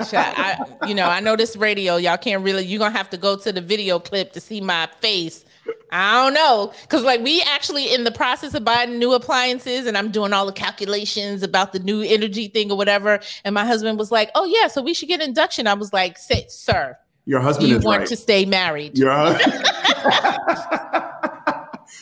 I, 0.00 0.64
you 0.86 0.94
know, 0.94 1.08
I 1.08 1.20
know 1.20 1.34
this 1.34 1.56
radio, 1.56 1.96
y'all 1.96 2.16
can't 2.16 2.44
really, 2.44 2.64
you're 2.64 2.78
going 2.78 2.92
to 2.92 2.96
have 2.96 3.10
to 3.10 3.16
go 3.16 3.36
to 3.36 3.52
the 3.52 3.60
video 3.60 3.98
clip 3.98 4.32
to 4.32 4.40
see 4.40 4.60
my 4.60 4.88
face. 5.00 5.44
I 5.90 6.22
don't 6.22 6.34
know. 6.34 6.72
Cause 6.88 7.02
like 7.02 7.20
we 7.20 7.42
actually 7.42 7.92
in 7.92 8.04
the 8.04 8.10
process 8.10 8.54
of 8.54 8.64
buying 8.64 8.98
new 8.98 9.12
appliances 9.12 9.86
and 9.86 9.98
I'm 9.98 10.10
doing 10.10 10.32
all 10.32 10.46
the 10.46 10.52
calculations 10.52 11.42
about 11.42 11.72
the 11.72 11.78
new 11.78 12.02
energy 12.02 12.48
thing 12.48 12.70
or 12.70 12.76
whatever. 12.76 13.20
And 13.44 13.54
my 13.54 13.64
husband 13.64 13.98
was 13.98 14.12
like, 14.12 14.30
Oh 14.34 14.44
yeah, 14.44 14.68
so 14.68 14.82
we 14.82 14.94
should 14.94 15.08
get 15.08 15.20
induction. 15.20 15.66
I 15.66 15.74
was 15.74 15.92
like, 15.92 16.16
sir, 16.18 16.96
your 17.28 17.40
husband 17.40 17.68
you 17.68 17.78
want 17.80 18.00
right. 18.00 18.08
to 18.08 18.16
stay 18.16 18.46
married. 18.46 18.96
Your 18.96 19.10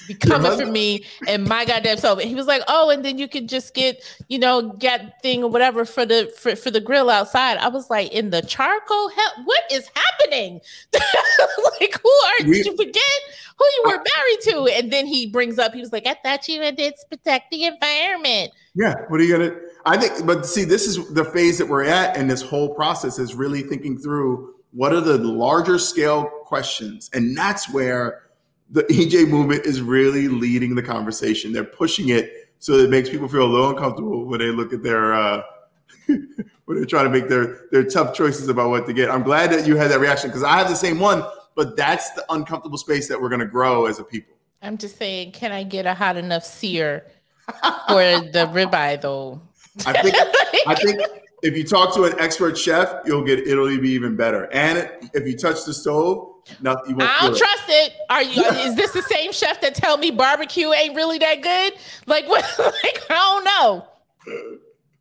be 0.06 0.14
coming 0.14 0.46
uh-huh. 0.46 0.58
for 0.58 0.66
me 0.66 1.04
and 1.26 1.46
my 1.46 1.64
goddamn 1.64 1.98
self. 1.98 2.20
And 2.20 2.28
he 2.28 2.34
was 2.34 2.46
like, 2.46 2.62
"Oh, 2.68 2.90
and 2.90 3.04
then 3.04 3.18
you 3.18 3.28
could 3.28 3.48
just 3.48 3.74
get, 3.74 4.02
you 4.28 4.38
know, 4.38 4.72
get 4.72 5.22
thing 5.22 5.42
or 5.42 5.50
whatever 5.50 5.84
for 5.84 6.06
the 6.06 6.32
for, 6.38 6.56
for 6.56 6.70
the 6.70 6.80
grill 6.80 7.10
outside." 7.10 7.58
I 7.58 7.68
was 7.68 7.90
like, 7.90 8.12
"In 8.12 8.30
the 8.30 8.42
charcoal? 8.42 9.08
Hell, 9.08 9.44
what 9.44 9.62
is 9.70 9.90
happening? 9.94 10.60
like, 10.92 12.00
who 12.02 12.10
are 12.10 12.46
we, 12.46 12.62
did 12.62 12.66
you 12.66 12.76
forget 12.76 13.02
who 13.58 13.64
you 13.64 13.82
were 13.86 14.02
married 14.16 14.40
to?" 14.42 14.76
And 14.76 14.92
then 14.92 15.06
he 15.06 15.26
brings 15.26 15.58
up, 15.58 15.74
he 15.74 15.80
was 15.80 15.92
like, 15.92 16.06
"I 16.06 16.14
thought 16.14 16.46
you 16.48 16.60
did 16.72 16.94
protect 17.10 17.50
the 17.50 17.64
environment." 17.64 18.52
Yeah, 18.74 18.94
what 19.08 19.20
are 19.20 19.24
you 19.24 19.36
gonna? 19.36 19.56
I 19.86 19.96
think, 19.96 20.26
but 20.26 20.46
see, 20.46 20.64
this 20.64 20.86
is 20.86 21.12
the 21.14 21.24
phase 21.24 21.58
that 21.58 21.66
we're 21.66 21.84
at, 21.84 22.16
and 22.16 22.30
this 22.30 22.42
whole 22.42 22.74
process 22.74 23.18
is 23.18 23.34
really 23.34 23.62
thinking 23.62 23.98
through 23.98 24.54
what 24.72 24.92
are 24.92 25.00
the 25.00 25.16
larger 25.16 25.78
scale 25.78 26.24
questions, 26.44 27.08
and 27.14 27.36
that's 27.36 27.72
where 27.72 28.25
the 28.70 28.82
EJ 28.90 29.28
movement 29.28 29.66
is 29.66 29.80
really 29.80 30.28
leading 30.28 30.74
the 30.74 30.82
conversation. 30.82 31.52
They're 31.52 31.64
pushing 31.64 32.10
it 32.10 32.46
so 32.58 32.74
it 32.74 32.90
makes 32.90 33.08
people 33.08 33.28
feel 33.28 33.44
a 33.44 33.46
little 33.46 33.70
uncomfortable 33.70 34.24
when 34.24 34.40
they 34.40 34.46
look 34.46 34.72
at 34.72 34.82
their 34.82 35.14
uh, 35.14 35.42
when 36.06 36.28
they're 36.66 36.84
trying 36.84 37.04
to 37.04 37.10
make 37.10 37.28
their 37.28 37.66
their 37.70 37.84
tough 37.84 38.14
choices 38.14 38.48
about 38.48 38.70
what 38.70 38.86
to 38.86 38.92
get. 38.92 39.10
I'm 39.10 39.22
glad 39.22 39.50
that 39.52 39.66
you 39.66 39.76
had 39.76 39.90
that 39.90 40.00
reaction 40.00 40.30
because 40.30 40.42
I 40.42 40.56
have 40.58 40.68
the 40.68 40.74
same 40.74 40.98
one, 40.98 41.22
but 41.54 41.76
that's 41.76 42.10
the 42.12 42.24
uncomfortable 42.30 42.78
space 42.78 43.08
that 43.08 43.20
we're 43.20 43.28
going 43.28 43.40
to 43.40 43.46
grow 43.46 43.86
as 43.86 43.98
a 43.98 44.04
people. 44.04 44.34
I'm 44.62 44.78
just 44.78 44.96
saying, 44.96 45.32
can 45.32 45.52
I 45.52 45.62
get 45.62 45.86
a 45.86 45.94
hot 45.94 46.16
enough 46.16 46.44
sear 46.44 47.06
for 47.46 48.02
the 48.32 48.50
ribeye 48.52 49.00
though? 49.00 49.40
I 49.84 50.02
think 50.02 50.16
I 50.66 50.74
think 50.74 51.02
if 51.42 51.56
you 51.56 51.64
talk 51.64 51.94
to 51.94 52.04
an 52.04 52.18
expert 52.18 52.56
chef, 52.56 53.02
you'll 53.04 53.24
get 53.24 53.40
it'll 53.40 53.68
be 53.78 53.90
even 53.90 54.16
better. 54.16 54.50
And 54.52 54.90
if 55.12 55.26
you 55.26 55.36
touch 55.36 55.64
the 55.64 55.74
stove, 55.74 56.35
nothing. 56.60 57.00
I 57.00 57.20
don't 57.22 57.36
trust 57.36 57.64
it. 57.68 57.94
Are 58.10 58.22
you? 58.22 58.44
is 58.66 58.74
this 58.76 58.92
the 58.92 59.02
same 59.02 59.32
chef 59.32 59.60
that 59.60 59.74
tell 59.74 59.96
me 59.96 60.10
barbecue 60.10 60.72
ain't 60.72 60.94
really 60.94 61.18
that 61.18 61.42
good? 61.42 61.74
Like 62.06 62.28
what? 62.28 62.44
Like 62.58 63.02
I 63.10 63.14
don't 63.14 63.44
know. 63.44 63.86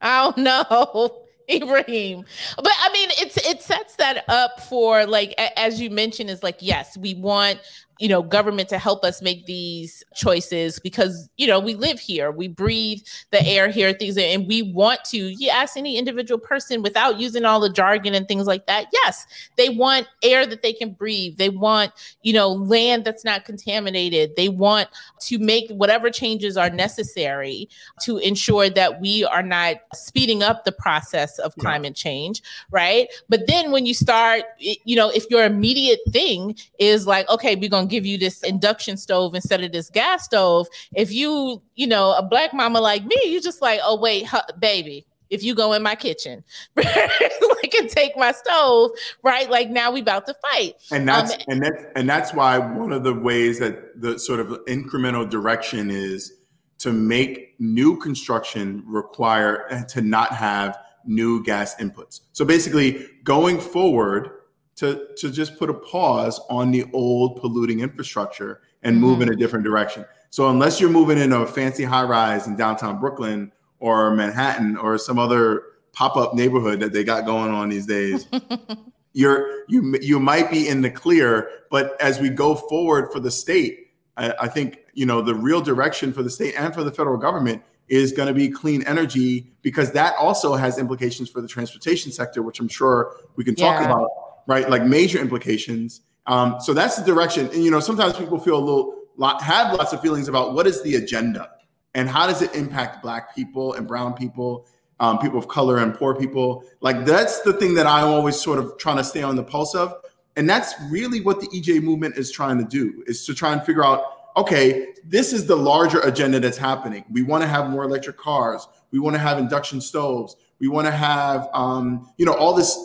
I 0.02 0.24
don't 0.24 0.38
know. 0.38 1.22
Ibrahim. 1.50 2.26
But 2.56 2.74
I 2.80 2.92
mean, 2.92 3.10
it's 3.20 3.38
it 3.38 3.62
sets 3.62 3.96
that 3.98 4.26
up 4.28 4.62
for 4.62 5.06
like 5.06 5.36
as 5.58 5.80
you 5.80 5.90
mentioned, 5.90 6.30
is 6.30 6.42
like 6.42 6.58
yes, 6.60 6.98
we 6.98 7.14
want 7.14 7.60
you 8.00 8.08
know 8.08 8.22
government 8.22 8.70
to 8.70 8.78
help 8.78 9.04
us 9.04 9.22
make 9.22 9.46
these 9.46 10.04
choices 10.16 10.80
because 10.80 11.30
you 11.38 11.48
know 11.48 11.60
we 11.60 11.76
live 11.76 12.00
here 12.00 12.32
we 12.32 12.48
breathe 12.48 13.00
the 13.32 13.46
air 13.46 13.70
here 13.70 13.94
things 13.94 14.18
and 14.18 14.48
we 14.48 14.62
want 14.62 15.04
to 15.04 15.18
you 15.18 15.50
ask 15.50 15.78
any 15.78 15.98
individual 15.98 16.40
person 16.40 16.82
without 16.82 17.20
using 17.20 17.46
all 17.46 17.60
the 17.60 17.70
jargon 17.70 18.14
and 18.14 18.28
things 18.28 18.48
like 18.48 18.66
that 18.68 18.88
yes 18.92 19.26
they 19.56 19.70
want 19.70 20.08
air 20.24 20.46
that 20.46 20.62
they 20.62 20.74
can 20.74 20.92
breathe 20.92 21.38
they 21.38 21.50
want 21.50 21.92
you 22.22 22.34
know 22.34 22.50
land 22.52 23.06
that's 23.06 23.24
not 23.24 23.46
contaminated 23.46 24.36
they 24.36 24.50
want 24.50 24.90
to 25.20 25.38
make 25.38 25.70
whatever 25.72 26.10
changes 26.10 26.58
are 26.58 26.70
necessary 26.70 27.70
to 28.02 28.18
ensure 28.18 28.70
that 28.70 29.00
we 29.00 29.24
are 29.26 29.44
not 29.44 29.78
speeding 29.94 30.44
up 30.44 30.66
the 30.66 30.72
process 30.72 31.40
of 31.40 31.56
climate 31.56 31.96
change 31.96 32.42
right? 32.72 33.08
But 33.30 33.48
then 33.48 33.72
when 33.72 33.86
you 33.86 33.94
start 33.94 34.44
you 34.60 34.96
know 34.96 35.10
if 35.10 35.30
your 35.30 35.44
immediate 35.44 36.00
thing 36.10 36.56
is 36.80 37.08
like 37.08 37.28
okay 37.30 37.56
we're 37.56 37.70
going 37.70 37.85
gonna 37.86 37.92
give 37.92 38.06
you 38.06 38.18
this 38.18 38.42
induction 38.44 38.98
stove 38.98 39.36
instead 39.36 39.64
of 39.64 39.72
this 39.72 39.90
gas 39.90 40.26
stove. 40.26 40.68
If 40.96 41.12
you, 41.12 41.62
you 41.76 41.88
know, 41.88 42.14
a 42.14 42.24
black 42.24 42.54
mama 42.54 42.82
like 42.82 43.06
me, 43.06 43.18
you 43.26 43.42
just 43.42 43.62
like, 43.62 43.80
oh 43.84 44.00
wait, 44.00 44.26
huh, 44.26 44.44
baby, 44.60 45.06
if 45.30 45.44
you 45.44 45.56
go 45.56 45.74
in 45.74 45.82
my 45.82 45.96
kitchen 45.96 46.44
like 46.76 47.74
and 47.80 47.90
take 47.90 48.16
my 48.18 48.32
stove 48.32 48.92
right? 49.24 49.50
Like 49.50 49.70
now 49.70 49.92
we 49.92 50.02
about 50.02 50.26
to 50.28 50.36
fight. 50.36 50.76
And 50.92 51.08
that's 51.08 51.34
um, 51.34 51.40
and 51.48 51.64
that's 51.64 51.84
and 51.96 52.10
that's 52.10 52.34
why 52.34 52.58
one 52.58 52.92
of 52.92 53.04
the 53.04 53.14
ways 53.14 53.60
that 53.60 54.02
the 54.02 54.20
sort 54.20 54.40
of 54.40 54.48
incremental 54.68 55.30
direction 55.30 55.90
is 55.90 56.34
to 56.80 56.92
make 56.92 57.56
new 57.60 57.98
construction 57.98 58.84
require 58.86 59.66
eh, 59.72 59.84
to 59.86 60.02
not 60.02 60.34
have 60.34 60.78
new 61.06 61.44
gas 61.44 61.76
inputs. 61.76 62.22
So 62.34 62.46
basically 62.46 63.08
going 63.24 63.60
forward 63.60 64.35
to, 64.78 65.08
to 65.18 65.32
just 65.32 65.58
put 65.58 65.70
a 65.70 65.74
pause 65.74 66.40
on 66.50 66.72
the 66.72 66.86
old 66.94 67.38
polluting 67.38 67.80
infrastructure 67.80 68.62
and 68.84 69.00
move 69.00 69.20
mm-hmm. 69.20 69.30
in 69.30 69.34
a 69.34 69.36
different 69.36 69.66
direction. 69.66 70.06
So 70.30 70.50
unless 70.50 70.80
you're 70.80 70.90
moving 70.90 71.18
in 71.18 71.32
a 71.32 71.48
fancy 71.48 71.84
high 71.84 72.04
rise 72.04 72.48
in 72.48 72.56
downtown 72.56 73.00
Brooklyn 73.00 73.52
or 73.80 74.12
Manhattan 74.12 74.78
or 74.78 74.98
some 74.98 75.18
other 75.18 75.64
pop-up 75.94 76.34
neighborhood 76.34 76.82
that 76.82 76.92
they 76.92 77.04
got 77.04 77.26
going 77.26 77.52
on 77.52 77.70
these 77.70 77.86
days, 77.86 78.28
you're 79.14 79.64
you 79.70 79.98
you 80.02 80.20
might 80.20 80.52
be 80.52 80.68
in 80.68 80.82
the 80.82 80.92
clear. 80.92 81.50
But 81.72 82.00
as 82.02 82.20
we 82.20 82.30
go 82.30 82.54
forward 82.56 83.12
for 83.14 83.20
the 83.20 83.32
state, 83.32 83.94
I, 84.18 84.34
I 84.42 84.48
think 84.50 84.80
you 84.94 85.06
know 85.06 85.22
the 85.22 85.36
real 85.36 85.62
direction 85.62 86.12
for 86.12 86.22
the 86.22 86.30
state 86.30 86.54
and 86.58 86.74
for 86.74 86.84
the 86.84 86.92
federal 86.92 87.18
government 87.18 87.64
is 87.88 88.12
going 88.12 88.28
to 88.28 88.34
be 88.34 88.50
clean 88.50 88.84
energy 88.84 89.54
because 89.62 89.92
that 89.92 90.16
also 90.18 90.56
has 90.56 90.78
implications 90.78 91.30
for 91.30 91.40
the 91.40 91.48
transportation 91.48 92.12
sector, 92.12 92.42
which 92.42 92.60
I'm 92.60 92.68
sure 92.68 93.16
we 93.36 93.44
can 93.44 93.56
talk 93.56 93.80
yeah. 93.80 93.86
about 93.86 94.10
right? 94.48 94.70
Like 94.70 94.84
major 94.84 95.20
implications. 95.20 96.02
Um, 96.28 96.58
so 96.60 96.74
that's 96.74 96.96
the 96.96 97.06
direction. 97.06 97.48
And 97.48 97.64
you 97.64 97.72
know, 97.72 97.80
sometimes 97.80 98.18
people 98.18 98.40
feel 98.40 98.58
a 98.58 98.64
little 98.64 98.96
lot, 99.18 99.42
have 99.42 99.74
lots 99.74 99.94
of 99.94 100.02
feelings 100.02 100.28
about 100.28 100.54
what 100.54 100.68
is 100.68 100.82
the 100.82 100.96
agenda 100.96 101.50
and 101.94 102.10
how 102.10 102.28
does 102.28 102.42
it 102.42 102.54
impact 102.56 103.02
Black 103.02 103.36
people 103.36 103.74
and 103.74 103.88
Brown 103.88 104.14
people, 104.14 104.68
um, 105.00 105.20
people 105.20 105.40
of 105.40 105.48
color 105.48 105.78
and 105.78 105.94
poor 105.94 106.16
people. 106.16 106.64
Like 106.82 107.06
that's 107.06 107.42
the 107.42 107.54
thing 107.54 107.74
that 107.76 107.88
I'm 107.88 108.08
always 108.08 108.40
sort 108.40 108.60
of 108.60 108.78
trying 108.78 108.98
to 108.98 109.04
stay 109.04 109.24
on 109.24 109.36
the 109.36 109.44
pulse 109.44 109.76
of. 109.76 109.94
And 110.36 110.50
that's 110.50 110.74
really 110.90 111.22
what 111.22 111.40
the 111.40 111.48
EJ 111.48 111.82
movement 111.82 112.18
is 112.18 112.32
trying 112.32 112.58
to 112.58 112.66
do 112.66 113.04
is 113.08 113.26
to 113.26 113.34
try 113.34 113.54
and 113.54 113.64
figure 113.64 113.86
out 113.86 114.04
okay, 114.38 114.94
this 115.06 115.32
is 115.32 115.46
the 115.46 115.56
larger 115.56 116.02
agenda 116.02 116.40
that's 116.40 116.58
happening. 116.58 117.06
We 117.10 117.24
want 117.24 117.44
to 117.44 117.48
have 117.48 117.70
more 117.70 117.84
electric 117.84 118.18
cars. 118.18 118.68
We 118.92 119.00
want 119.00 119.16
to 119.16 119.20
have 119.20 119.38
induction 119.38 119.80
stoves. 119.80 120.36
We 120.60 120.68
want 120.68 120.88
to 120.88 120.92
have, 120.92 121.48
um, 121.54 122.12
you 122.18 122.26
know, 122.26 122.34
all 122.34 122.54
this 122.54 122.78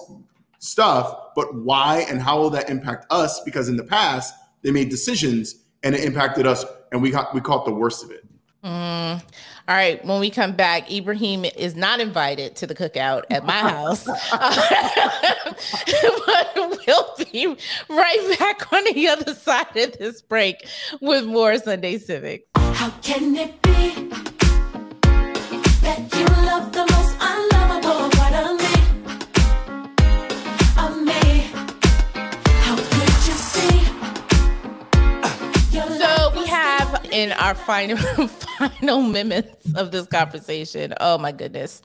stuff, 0.59 1.30
but 1.35 1.55
why 1.55 2.07
and 2.09 2.21
how 2.21 2.39
will 2.39 2.51
that 2.51 2.71
impact 2.71 3.07
us? 3.11 3.41
Because 3.41 3.69
in 3.69 3.77
the 3.77 3.85
past, 3.85 4.35
they 4.63 4.71
made 4.71 4.89
decisions 4.89 5.57
and 5.83 5.95
it 5.95 6.05
impacted 6.05 6.47
us, 6.47 6.65
and 6.93 7.01
we 7.01 7.11
got 7.11 7.35
we 7.35 7.41
caught 7.41 7.65
the 7.65 7.73
worst 7.73 8.05
of 8.05 8.11
it. 8.11 8.27
Mm. 8.65 9.23
All 9.69 9.77
right, 9.77 10.05
when 10.05 10.21
we 10.21 10.31
come 10.31 10.53
back, 10.53 10.93
Ibrahim 10.93 11.45
is 11.45 11.75
not 11.75 12.01
invited 12.01 12.57
to 12.57 12.67
the 12.67 12.75
cookout 12.75 13.23
at 13.31 13.47
my 13.47 13.53
house. 13.53 14.05
but 16.27 16.53
we'll 16.57 17.15
be 17.33 17.57
right 17.89 18.37
back 18.39 18.73
on 18.73 18.85
the 18.93 19.09
other 19.09 19.35
side 19.35 19.77
of 19.77 19.97
this 19.99 20.21
break 20.21 20.57
with 21.01 21.25
more 21.25 21.57
Sunday 21.59 21.99
Civics. 21.99 22.45
How 22.55 22.91
can 23.03 23.37
it 23.37 23.63
be 23.63 24.30
in 37.13 37.33
our 37.33 37.55
final 37.55 37.97
final 38.59 39.03
minutes 39.03 39.73
of 39.75 39.91
this 39.91 40.07
conversation. 40.07 40.95
Oh 41.01 41.19
my 41.19 41.33
goodness. 41.33 41.83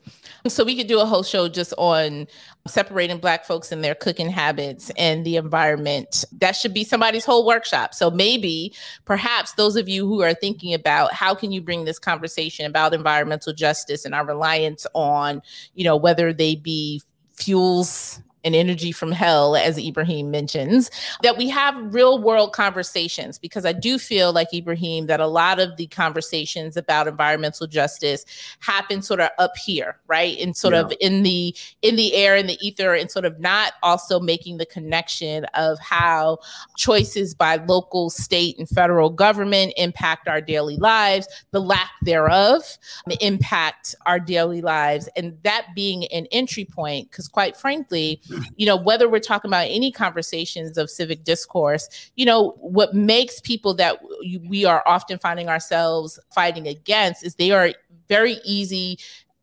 So 0.48 0.64
we 0.64 0.76
could 0.76 0.88
do 0.88 1.00
a 1.00 1.06
whole 1.06 1.24
show 1.24 1.48
just 1.48 1.74
on 1.78 2.28
separating 2.68 3.18
black 3.18 3.46
folks 3.46 3.72
and 3.72 3.84
their 3.84 3.96
cooking 3.96 4.30
habits 4.30 4.92
and 4.98 5.26
the 5.26 5.38
environment. 5.38 6.26
That 6.40 6.56
should 6.56 6.74
be 6.74 6.84
somebody's 6.84 7.26
whole 7.26 7.46
workshop. 7.46 7.94
So 7.94 8.12
maybe 8.12 8.74
perhaps 9.06 9.54
those 9.54 9.76
of 9.76 9.90
you 9.90 10.08
who 10.08 10.22
are 10.22 10.34
thinking 10.34 10.74
about 10.74 11.14
how 11.14 11.34
can 11.36 11.52
you 11.52 11.62
bring 11.62 11.86
this 11.86 12.00
conversation 12.00 12.66
about 12.66 12.94
environmental 12.94 13.54
justice 13.54 14.06
and 14.06 14.14
our 14.14 14.26
reliance 14.26 14.86
on, 14.94 15.42
you 15.74 15.84
know, 15.84 15.96
whether 15.96 16.32
they 16.32 16.56
be 16.56 17.02
fuels 17.34 18.22
and 18.46 18.56
energy 18.56 18.92
from 18.92 19.12
hell, 19.12 19.56
as 19.56 19.78
Ibrahim 19.78 20.32
mentions, 20.32 20.90
that 21.24 21.38
we 21.38 21.50
have 21.50 21.94
real 21.94 22.22
world 22.22 22.54
conversations 22.54 23.38
because 23.38 23.66
I 23.66 23.74
do 23.74 23.98
feel 23.98 24.32
like 24.32 24.54
Ibrahim 24.54 25.08
that 25.08 25.20
a 25.20 25.28
lot 25.28 25.60
of 25.60 25.76
the 25.78 25.88
conversations 25.88 26.78
about 26.78 27.08
environmental 27.08 27.68
justice 27.68 28.24
happen 28.60 29.02
sort 29.02 29.20
of 29.20 29.30
up 29.40 29.58
here, 29.58 30.00
right? 30.08 30.38
And 30.40 30.56
sort 30.56 30.76
yeah. 30.76 30.82
of 30.82 30.94
in 31.02 31.24
the 31.24 31.56
in 31.82 31.96
the 31.96 32.14
air 32.14 32.36
in 32.36 32.48
the 32.48 32.58
ether 32.66 32.94
and 32.94 33.12
sort 33.12 33.26
of 33.26 33.40
not 33.40 33.74
also 33.84 34.20
making 34.20 34.58
the 34.58 34.66
connection 34.66 35.46
of 35.56 35.80
how 35.80 36.38
choices 36.78 37.34
by 37.34 37.58
local, 37.58 38.10
state, 38.10 38.58
and 38.60 38.70
federal 38.70 39.10
government 39.10 39.74
impact 39.76 40.28
our 40.28 40.42
daily 40.42 40.78
lives, 40.78 41.28
the 41.52 41.62
lack 41.62 41.92
thereof 42.04 42.78
impact 43.22 43.96
our 44.06 44.20
daily 44.20 44.62
lives, 44.62 45.10
and 45.16 45.38
that 45.44 45.68
being 45.76 46.06
an 46.08 46.28
entry 46.32 46.66
point, 46.66 47.10
because 47.10 47.28
quite 47.28 47.58
frankly, 47.58 48.22
you 48.56 48.66
know, 48.66 48.76
whether 48.76 49.10
we're 49.10 49.20
talking 49.20 49.50
about 49.50 49.68
any 49.70 49.92
conversations 49.92 50.78
of 50.78 50.90
civic 50.90 51.24
discourse, 51.24 52.12
you 52.16 52.26
know, 52.26 52.52
what 52.60 52.94
makes 52.94 53.40
people 53.40 53.74
that 53.76 54.00
we 54.48 54.66
are 54.66 54.84
often 54.86 55.18
finding 55.20 55.50
ourselves 55.50 56.20
fighting 56.34 56.68
against 56.68 57.26
is 57.26 57.36
they 57.36 57.52
are 57.52 57.72
very 58.08 58.38
easy 58.44 58.98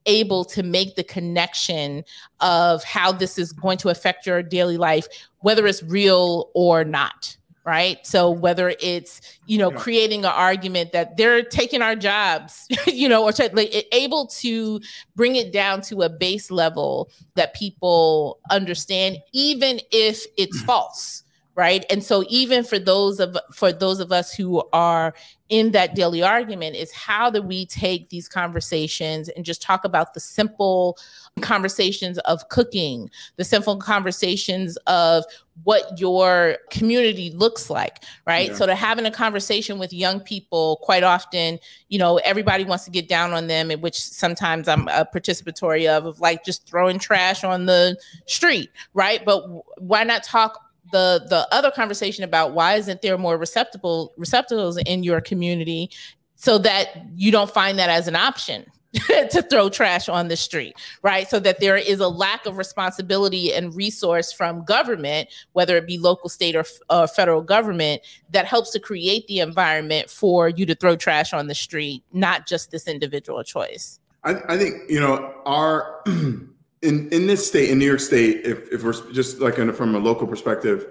able 0.07 0.45
to 0.45 0.63
make 0.63 0.97
the 0.97 1.05
connection 1.05 2.05
of 2.41 2.83
how 2.85 3.13
this 3.13 3.39
is 3.39 3.53
going 3.53 3.79
to 3.79 3.89
affect 3.89 4.27
your 4.27 4.43
daily 4.43 4.77
life, 4.77 5.07
whether 5.41 5.67
it's 5.67 5.83
real 5.83 6.51
or 6.55 6.85
not 6.85 7.37
right? 7.65 8.05
So 8.07 8.31
whether 8.31 8.75
it's 8.81 9.21
you 9.47 9.59
know 9.59 9.71
yeah. 9.71 9.79
creating 9.79 10.21
an 10.25 10.33
argument 10.35 10.93
that 10.93 11.17
they're 11.17 11.43
taking 11.43 11.83
our 11.83 11.97
jobs 11.97 12.67
you 12.87 13.09
know 13.09 13.23
or 13.23 13.33
like, 13.53 13.87
able 13.93 14.27
to 14.27 14.81
bring 15.15 15.37
it 15.37 15.53
down 15.53 15.81
to 15.83 16.03
a 16.03 16.09
base 16.09 16.51
level 16.51 17.11
that 17.35 17.55
people 17.55 18.39
understand 18.51 19.19
even 19.33 19.81
if 19.91 20.25
it's 20.37 20.61
mm. 20.63 20.67
false 20.67 21.23
right? 21.55 21.85
And 21.91 22.03
so 22.03 22.25
even 22.29 22.65
for 22.65 22.79
those 22.79 23.21
of 23.21 23.37
for 23.53 23.73
those 23.73 24.01
of 24.01 24.13
us 24.13 24.33
who 24.33 24.63
are 24.73 25.15
in 25.49 25.73
that 25.73 25.95
daily 25.95 26.23
argument 26.23 26.77
is 26.77 26.91
how 26.93 27.29
do 27.29 27.43
we 27.43 27.67
take 27.67 28.09
these 28.09 28.27
conversations 28.27 29.29
and 29.29 29.45
just 29.45 29.61
talk 29.61 29.85
about 29.85 30.15
the 30.15 30.21
simple 30.21 30.97
conversations 31.43 32.17
of 32.21 32.49
cooking 32.49 33.11
the 33.37 33.45
simple 33.45 33.77
conversations 33.77 34.79
of 34.87 35.25
what 35.65 35.99
your 35.99 36.57
community 36.71 37.31
looks 37.33 37.69
like 37.69 38.03
right? 38.27 38.49
Yeah. 38.49 38.57
so 38.57 38.65
to 38.65 38.75
having 38.75 39.05
a 39.05 39.11
conversation 39.11 39.79
with 39.79 39.93
young 39.93 40.21
people 40.21 40.79
quite 40.83 41.03
often 41.03 41.59
you 41.91 41.99
know 41.99 42.17
everybody 42.19 42.65
wants 42.65 42.87
to 42.87 42.91
get 42.91 43.07
down 43.07 43.35
on 43.35 43.47
them 43.47 43.71
which 43.83 44.01
sometimes 44.01 44.69
i'm 44.69 44.89
a 44.89 45.07
participatory 45.15 45.87
of 45.87 46.07
of 46.07 46.19
like 46.21 46.45
just 46.45 46.67
throwing 46.67 46.99
trash 46.99 47.45
on 47.45 47.67
the 47.67 47.97
street 48.27 48.71
right? 48.95 49.25
But 49.25 49.45
why 49.81 50.05
not 50.05 50.23
talk 50.23 50.61
the 50.93 51.27
the 51.29 51.49
other 51.51 51.71
conversation 51.71 52.23
about 52.23 52.53
why 52.53 52.75
isn't 52.75 53.03
there 53.03 53.19
more 53.19 53.37
receptacle 53.37 54.13
receptacles 54.17 54.79
in 54.79 55.03
your 55.03 55.21
community 55.21 55.91
so 56.37 56.59
that 56.59 57.05
you 57.17 57.31
don't 57.31 57.51
find 57.51 57.79
that 57.79 57.91
as 57.91 58.07
an 58.09 58.17
option 58.17 58.67
to 59.31 59.43
throw 59.51 59.71
trash 59.71 60.09
on 60.09 60.29
the 60.29 60.37
street, 60.37 60.75
right? 61.03 61.29
So 61.29 61.41
that 61.41 61.61
there 61.61 61.77
is 61.77 62.01
a 62.01 62.09
lack 62.09 62.45
of 62.45 62.59
responsibility 62.59 63.53
and 63.53 63.75
resource 63.75 64.33
from 64.33 64.65
government, 64.65 65.31
whether 65.53 65.77
it 65.77 65.87
be 65.87 65.99
local, 65.99 66.29
state, 66.29 66.55
or 66.55 66.65
uh, 66.91 67.07
federal 67.07 67.41
government, 67.41 68.03
that 68.31 68.45
helps 68.45 68.71
to 68.73 68.81
create 68.81 69.27
the 69.29 69.41
environment 69.41 70.11
for 70.11 70.49
you 70.49 70.67
to 70.67 70.75
throw 70.75 70.95
trash 70.95 71.33
on 71.33 71.47
the 71.47 71.55
street, 71.55 72.05
not 72.13 72.47
just 72.47 72.71
this 72.71 72.87
individual 72.87 73.43
choice. 73.43 73.99
I, 74.25 74.37
I 74.49 74.59
think 74.59 74.91
you 74.91 75.01
know 75.01 75.35
our 75.47 76.03
in 76.83 77.09
in 77.11 77.27
this 77.27 77.47
state, 77.47 77.71
in 77.71 77.79
New 77.79 77.87
York 77.87 78.01
State, 78.01 78.45
if, 78.45 78.71
if 78.73 78.83
we're 78.83 79.13
just 79.13 79.41
like 79.41 79.59
in, 79.59 79.73
from 79.73 79.95
a 79.95 79.99
local 79.99 80.27
perspective, 80.27 80.87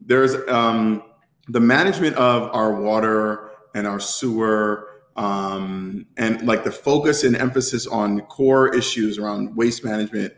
there's 0.00 0.36
um, 0.48 1.02
the 1.48 1.60
management 1.60 2.16
of 2.16 2.54
our 2.54 2.80
water 2.80 3.50
and 3.74 3.86
our 3.86 4.00
sewer 4.00 4.88
um, 5.16 6.06
and 6.16 6.46
like 6.46 6.64
the 6.64 6.70
focus 6.70 7.24
and 7.24 7.36
emphasis 7.36 7.86
on 7.86 8.20
core 8.22 8.74
issues 8.74 9.18
around 9.18 9.54
waste 9.56 9.84
management, 9.84 10.32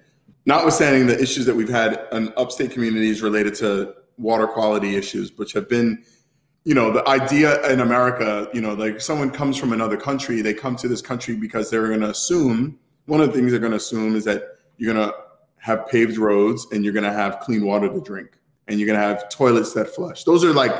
notwithstanding 0.46 1.07
the 1.07 1.20
issues 1.20 1.46
that 1.46 1.55
we've 1.55 1.68
had 1.68 2.07
in 2.12 2.32
upstate 2.36 2.70
communities 2.70 3.22
related 3.22 3.55
to 3.57 3.94
water 4.16 4.46
quality 4.46 4.96
issues, 4.96 5.32
which 5.36 5.52
have 5.52 5.68
been, 5.68 6.02
you 6.64 6.74
know, 6.74 6.90
the 6.90 7.07
idea 7.09 7.64
in 7.70 7.80
America, 7.80 8.48
you 8.55 8.61
know, 8.61 8.74
like 8.74 9.00
someone 9.00 9.30
comes 9.30 9.57
from 9.57 9.72
another 9.72 9.96
country, 9.96 10.40
they 10.40 10.55
come 10.55 10.76
to 10.76 10.88
this 10.88 11.02
country 11.02 11.36
because 11.36 11.70
they're 11.70 11.88
going 11.88 12.00
to 12.00 12.11
assume 12.11 12.78
one 13.07 13.20
of 13.20 13.26
the 13.28 13.34
things 13.34 13.50
they're 13.50 13.61
going 13.61 13.72
to 13.72 13.76
assume 13.76 14.16
is 14.16 14.24
that 14.24 14.53
you're 14.77 14.93
going 14.93 15.09
to 15.09 15.14
have 15.59 15.89
paved 15.89 16.18
roads 16.18 16.66
and 16.72 16.85
you're 16.85 16.93
going 16.93 17.05
to 17.05 17.12
have 17.12 17.41
clean 17.41 17.64
water 17.64 17.89
to 17.89 18.01
drink 18.01 18.31
and 18.68 18.79
you're 18.79 18.87
going 18.87 18.99
to 18.99 19.07
have 19.07 19.29
toilets 19.29 19.72
that 19.75 19.89
flush. 19.95 20.25
Those 20.25 20.45
are 20.45 20.53
like 20.53 20.72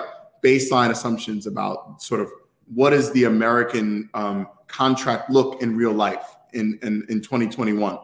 baseline 0.45 0.91
assumptions 0.91 1.47
about 1.47 2.03
sort 2.03 2.21
of 2.21 2.31
what 2.73 2.93
is 2.93 3.11
the 3.13 3.25
American 3.25 4.09
um, 4.15 4.49
contract 4.67 5.31
look 5.31 5.63
in 5.63 5.77
real 5.77 5.93
life 5.93 6.37
in, 6.53 6.79
in, 6.83 7.05
in 7.09 7.21
2021. 7.21 7.99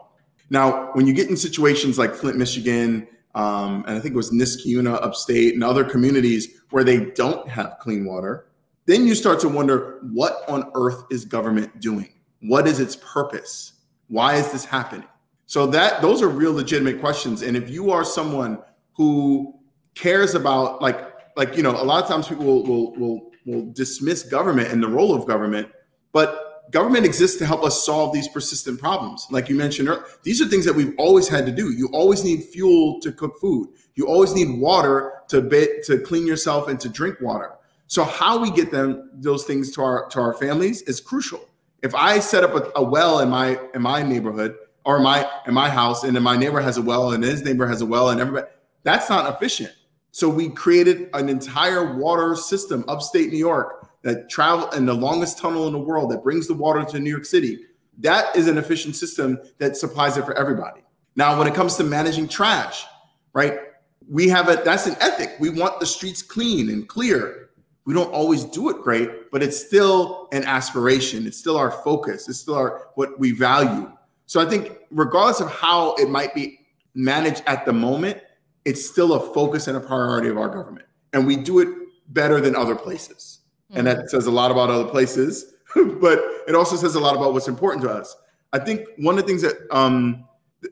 Now, 0.50 0.90
when 0.94 1.06
you 1.06 1.12
get 1.12 1.28
in 1.28 1.36
situations 1.36 1.98
like 1.98 2.14
Flint, 2.14 2.36
Michigan, 2.36 3.06
um, 3.34 3.84
and 3.86 3.96
I 3.96 4.00
think 4.00 4.14
it 4.14 4.16
was 4.16 4.32
Niskayuna 4.32 5.02
upstate 5.02 5.54
and 5.54 5.62
other 5.62 5.84
communities 5.84 6.60
where 6.70 6.82
they 6.82 7.06
don't 7.10 7.48
have 7.48 7.76
clean 7.80 8.04
water, 8.04 8.46
then 8.86 9.06
you 9.06 9.14
start 9.14 9.38
to 9.40 9.48
wonder 9.48 10.00
what 10.12 10.48
on 10.48 10.70
earth 10.74 11.04
is 11.10 11.24
government 11.24 11.80
doing? 11.80 12.08
What 12.40 12.66
is 12.66 12.80
its 12.80 12.96
purpose? 12.96 13.74
Why 14.08 14.34
is 14.34 14.50
this 14.50 14.64
happening? 14.64 15.06
So 15.50 15.66
that 15.66 16.00
those 16.00 16.22
are 16.22 16.28
real 16.28 16.52
legitimate 16.52 17.00
questions. 17.00 17.42
And 17.42 17.56
if 17.56 17.68
you 17.68 17.90
are 17.90 18.04
someone 18.04 18.62
who 18.92 19.52
cares 19.96 20.36
about 20.36 20.80
like 20.80 21.12
like 21.36 21.56
you 21.56 21.64
know 21.64 21.72
a 21.72 21.82
lot 21.82 22.00
of 22.00 22.08
times 22.08 22.28
people 22.28 22.44
will 22.44 22.62
will 22.64 22.92
will, 22.94 23.30
will 23.46 23.72
dismiss 23.72 24.22
government 24.22 24.68
and 24.68 24.80
the 24.80 24.86
role 24.86 25.12
of 25.12 25.26
government, 25.26 25.68
but 26.12 26.70
government 26.70 27.04
exists 27.04 27.36
to 27.38 27.46
help 27.46 27.64
us 27.64 27.84
solve 27.84 28.14
these 28.14 28.28
persistent 28.28 28.78
problems. 28.78 29.26
Like 29.32 29.48
you 29.48 29.56
mentioned 29.56 29.88
earlier, 29.88 30.04
these 30.22 30.40
are 30.40 30.46
things 30.46 30.64
that 30.66 30.72
we've 30.72 30.94
always 30.98 31.26
had 31.26 31.46
to 31.46 31.52
do. 31.52 31.72
You 31.72 31.88
always 31.92 32.22
need 32.22 32.44
fuel 32.44 33.00
to 33.00 33.10
cook 33.10 33.40
food. 33.40 33.70
You 33.96 34.06
always 34.06 34.32
need 34.32 34.56
water 34.56 35.14
to 35.30 35.42
bit, 35.42 35.82
to 35.86 35.98
clean 35.98 36.28
yourself 36.28 36.68
and 36.68 36.78
to 36.78 36.88
drink 36.88 37.20
water. 37.20 37.54
So 37.88 38.04
how 38.04 38.38
we 38.38 38.52
get 38.52 38.70
them 38.70 39.10
those 39.14 39.42
things 39.42 39.72
to 39.72 39.82
our 39.82 40.08
to 40.10 40.20
our 40.20 40.32
families 40.32 40.82
is 40.82 41.00
crucial. 41.00 41.40
If 41.82 41.92
I 41.92 42.20
set 42.20 42.44
up 42.44 42.54
a, 42.54 42.70
a 42.78 42.84
well 42.84 43.18
in 43.18 43.30
my 43.30 43.58
in 43.74 43.82
my 43.82 44.04
neighborhood 44.04 44.54
or 44.90 44.98
my 44.98 45.28
in 45.46 45.54
my 45.54 45.70
house, 45.70 46.02
and 46.02 46.16
then 46.16 46.22
my 46.24 46.36
neighbor 46.36 46.60
has 46.60 46.76
a 46.76 46.82
well, 46.82 47.12
and 47.12 47.22
his 47.22 47.42
neighbor 47.42 47.66
has 47.66 47.80
a 47.80 47.86
well, 47.86 48.10
and 48.10 48.20
everybody, 48.20 48.48
that's 48.82 49.08
not 49.08 49.32
efficient. 49.32 49.72
So 50.10 50.28
we 50.28 50.48
created 50.48 51.08
an 51.14 51.28
entire 51.28 51.96
water 51.96 52.34
system 52.34 52.84
upstate 52.88 53.30
New 53.30 53.38
York 53.38 53.88
that 54.02 54.28
travel 54.28 54.68
in 54.70 54.86
the 54.86 54.94
longest 54.94 55.38
tunnel 55.38 55.68
in 55.68 55.72
the 55.72 55.78
world 55.78 56.10
that 56.10 56.24
brings 56.24 56.48
the 56.48 56.54
water 56.54 56.84
to 56.84 56.98
New 56.98 57.10
York 57.10 57.24
City. 57.24 57.60
That 57.98 58.34
is 58.34 58.48
an 58.48 58.58
efficient 58.58 58.96
system 58.96 59.38
that 59.58 59.76
supplies 59.76 60.16
it 60.16 60.24
for 60.24 60.34
everybody. 60.36 60.80
Now, 61.14 61.38
when 61.38 61.46
it 61.46 61.54
comes 61.54 61.76
to 61.76 61.84
managing 61.84 62.26
trash, 62.26 62.84
right? 63.32 63.60
We 64.08 64.28
have 64.28 64.48
a 64.48 64.56
that's 64.56 64.86
an 64.88 64.96
ethic. 65.00 65.36
We 65.38 65.50
want 65.50 65.78
the 65.78 65.86
streets 65.86 66.20
clean 66.20 66.68
and 66.68 66.88
clear. 66.88 67.50
We 67.84 67.94
don't 67.94 68.12
always 68.12 68.44
do 68.44 68.70
it 68.70 68.82
great, 68.82 69.30
but 69.30 69.40
it's 69.40 69.64
still 69.64 70.28
an 70.32 70.42
aspiration. 70.44 71.28
It's 71.28 71.38
still 71.38 71.56
our 71.56 71.70
focus. 71.70 72.28
It's 72.28 72.40
still 72.40 72.56
our 72.56 72.88
what 72.96 73.20
we 73.20 73.30
value. 73.30 73.92
So 74.30 74.40
I 74.40 74.48
think 74.48 74.78
regardless 74.92 75.40
of 75.40 75.50
how 75.50 75.94
it 75.94 76.08
might 76.08 76.36
be 76.36 76.60
managed 76.94 77.42
at 77.48 77.66
the 77.66 77.72
moment, 77.72 78.22
it's 78.64 78.88
still 78.88 79.14
a 79.14 79.34
focus 79.34 79.66
and 79.66 79.76
a 79.76 79.80
priority 79.80 80.28
of 80.28 80.38
our 80.38 80.48
government. 80.48 80.86
And 81.12 81.26
we 81.26 81.34
do 81.34 81.58
it 81.58 81.68
better 82.10 82.40
than 82.40 82.54
other 82.54 82.76
places. 82.76 83.40
Mm-hmm. 83.70 83.78
And 83.78 83.86
that 83.88 83.96
mm-hmm. 83.96 84.06
says 84.06 84.26
a 84.26 84.30
lot 84.30 84.52
about 84.52 84.70
other 84.70 84.88
places, 84.88 85.54
but 85.74 86.20
it 86.46 86.54
also 86.54 86.76
says 86.76 86.94
a 86.94 87.00
lot 87.00 87.16
about 87.16 87.32
what's 87.32 87.48
important 87.48 87.82
to 87.82 87.90
us. 87.90 88.14
I 88.52 88.60
think 88.60 88.86
one 88.98 89.18
of 89.18 89.22
the 89.22 89.26
things 89.26 89.42
that 89.42 89.56
um, 89.72 90.24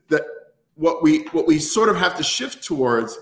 that 0.06 0.22
what 0.76 1.02
we 1.02 1.24
what 1.32 1.48
we 1.48 1.58
sort 1.58 1.88
of 1.88 1.96
have 1.96 2.16
to 2.18 2.22
shift 2.22 2.62
towards 2.62 3.18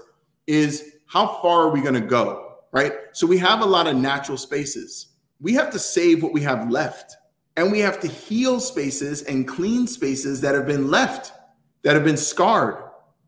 is 0.46 0.96
how 1.06 1.40
far 1.40 1.62
are 1.62 1.70
we 1.70 1.80
going 1.80 1.94
to 1.94 2.00
go, 2.00 2.56
right? 2.72 2.92
So 3.12 3.26
we 3.26 3.38
have 3.38 3.62
a 3.62 3.66
lot 3.66 3.86
of 3.86 3.96
natural 3.96 4.36
spaces. 4.36 5.06
We 5.40 5.54
have 5.54 5.70
to 5.70 5.78
save 5.78 6.22
what 6.22 6.34
we 6.34 6.42
have 6.42 6.70
left, 6.70 7.16
and 7.56 7.72
we 7.72 7.80
have 7.80 8.00
to 8.00 8.08
heal 8.08 8.60
spaces 8.60 9.22
and 9.22 9.48
clean 9.48 9.86
spaces 9.86 10.40
that 10.42 10.54
have 10.54 10.66
been 10.66 10.90
left, 10.90 11.32
that 11.82 11.94
have 11.94 12.04
been 12.04 12.16
scarred 12.16 12.86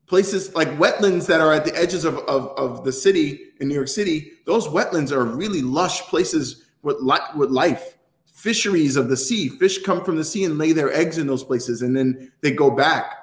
places 0.09 0.55
like 0.55 0.68
wetlands 0.79 1.26
that 1.26 1.41
are 1.41 1.53
at 1.53 1.64
the 1.64 1.76
edges 1.76 2.05
of, 2.05 2.18
of, 2.20 2.49
of 2.57 2.85
the 2.85 2.93
city 2.93 3.53
in 3.61 3.68
New 3.68 3.74
York 3.74 3.89
City, 3.89 4.33
those 4.47 4.66
wetlands 4.66 5.12
are 5.12 5.24
really 5.24 5.62
lush 5.62 6.03
places 6.03 6.64
with, 6.83 6.97
li- 7.01 7.18
with 7.37 7.51
life. 7.51 7.97
Fisheries 8.33 8.97
of 8.97 9.09
the 9.09 9.16
sea, 9.16 9.49
fish 9.49 9.83
come 9.83 10.05
from 10.05 10.16
the 10.16 10.24
sea 10.24 10.45
and 10.45 10.59
lay 10.59 10.72
their 10.72 10.93
eggs 10.93 11.18
in 11.18 11.26
those 11.26 11.43
places, 11.45 11.83
and 11.83 11.97
then 11.97 12.33
they 12.41 12.53
go 12.53 12.70
back. 12.70 13.14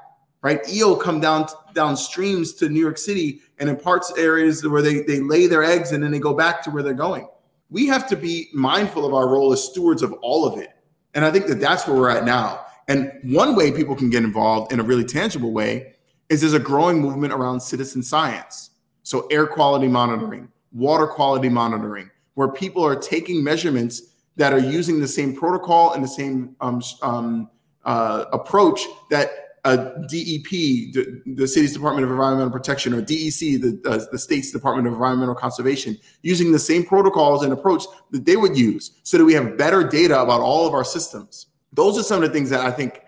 Right, 0.42 0.60
eel 0.70 0.96
come 0.96 1.20
down 1.20 1.48
down 1.74 1.98
streams 1.98 2.54
to 2.56 2.70
New 2.70 2.80
York 2.80 3.00
City, 3.00 3.42
and 3.58 3.68
in 3.68 3.78
parts 3.78 4.14
areas 4.16 4.64
where 4.68 4.84
they 4.84 5.00
they 5.00 5.20
lay 5.20 5.48
their 5.48 5.64
eggs 5.64 5.92
and 5.92 6.04
then 6.04 6.12
they 6.12 6.20
go 6.20 6.36
back 6.36 6.62
to 6.64 6.70
where 6.70 6.84
they're 6.84 6.94
going. 6.94 7.28
We 7.72 7.88
have 7.88 8.08
to 8.10 8.16
be 8.16 8.50
mindful 8.54 9.08
of 9.08 9.16
our 9.16 9.28
role 9.28 9.52
as 9.54 9.64
stewards 9.64 10.04
of 10.04 10.14
all 10.22 10.46
of 10.46 10.60
it, 10.60 10.70
and 11.16 11.26
I 11.26 11.32
think 11.32 11.48
that 11.48 11.60
that's 11.60 11.88
where 11.88 11.98
we're 11.98 12.10
at 12.10 12.26
now. 12.26 12.66
And 12.88 13.12
one 13.24 13.56
way 13.56 13.72
people 13.72 13.96
can 13.96 14.10
get 14.10 14.24
involved 14.24 14.72
in 14.72 14.80
a 14.80 14.84
really 14.84 15.06
tangible 15.06 15.52
way 15.52 15.94
is 16.30 16.42
there's 16.42 16.54
a 16.54 16.60
growing 16.60 17.00
movement 17.00 17.34
around 17.34 17.60
citizen 17.62 18.04
science. 18.04 18.72
So 19.04 19.26
air 19.28 19.48
quality 19.48 19.88
monitoring, 19.88 20.50
water 20.72 21.08
quality 21.08 21.50
monitoring, 21.50 22.12
where 22.36 22.50
people 22.50 22.86
are 22.86 22.96
taking 22.96 23.44
measurements 23.44 24.14
that 24.36 24.52
are 24.52 24.60
using 24.60 25.00
the 25.00 25.08
same 25.08 25.36
protocol 25.36 25.94
and 25.94 26.04
the 26.04 26.08
same 26.08 26.56
um, 26.60 26.82
um, 27.02 27.50
uh, 27.86 28.26
approach 28.34 28.82
that 29.10 29.30
a 29.66 29.78
DEP, 29.78 30.50
the, 30.94 31.22
the, 31.26 31.48
city's 31.48 31.74
Department 31.74 32.06
of 32.06 32.12
Environmental 32.12 32.52
Protection, 32.52 32.94
or 32.94 33.02
DEC, 33.02 33.60
the, 33.60 33.90
uh, 33.90 34.06
the 34.12 34.18
state's 34.18 34.52
Department 34.52 34.88
of 34.88 34.94
Environmental 34.94 35.34
Conservation, 35.34 35.98
using 36.22 36.52
the 36.52 36.60
same 36.60 36.86
protocols 36.86 37.44
and 37.44 37.52
approach 37.52 37.84
that 38.12 38.26
they 38.26 38.38
would 38.38 38.56
use 38.56 38.92
so 39.02 39.18
that 39.18 39.26
we 39.26 39.34
have 39.34 39.58
better 39.58 39.84
data 39.84 40.22
about 40.22 40.40
all 40.40 40.68
of 40.68 40.74
our 40.76 40.84
systems. 40.84 41.48
Those 41.74 41.98
are 41.98 42.04
some 42.04 42.22
of 42.22 42.30
the 42.30 42.34
things 42.34 42.52
that 42.52 42.60
I 42.60 42.70
think 42.70 43.02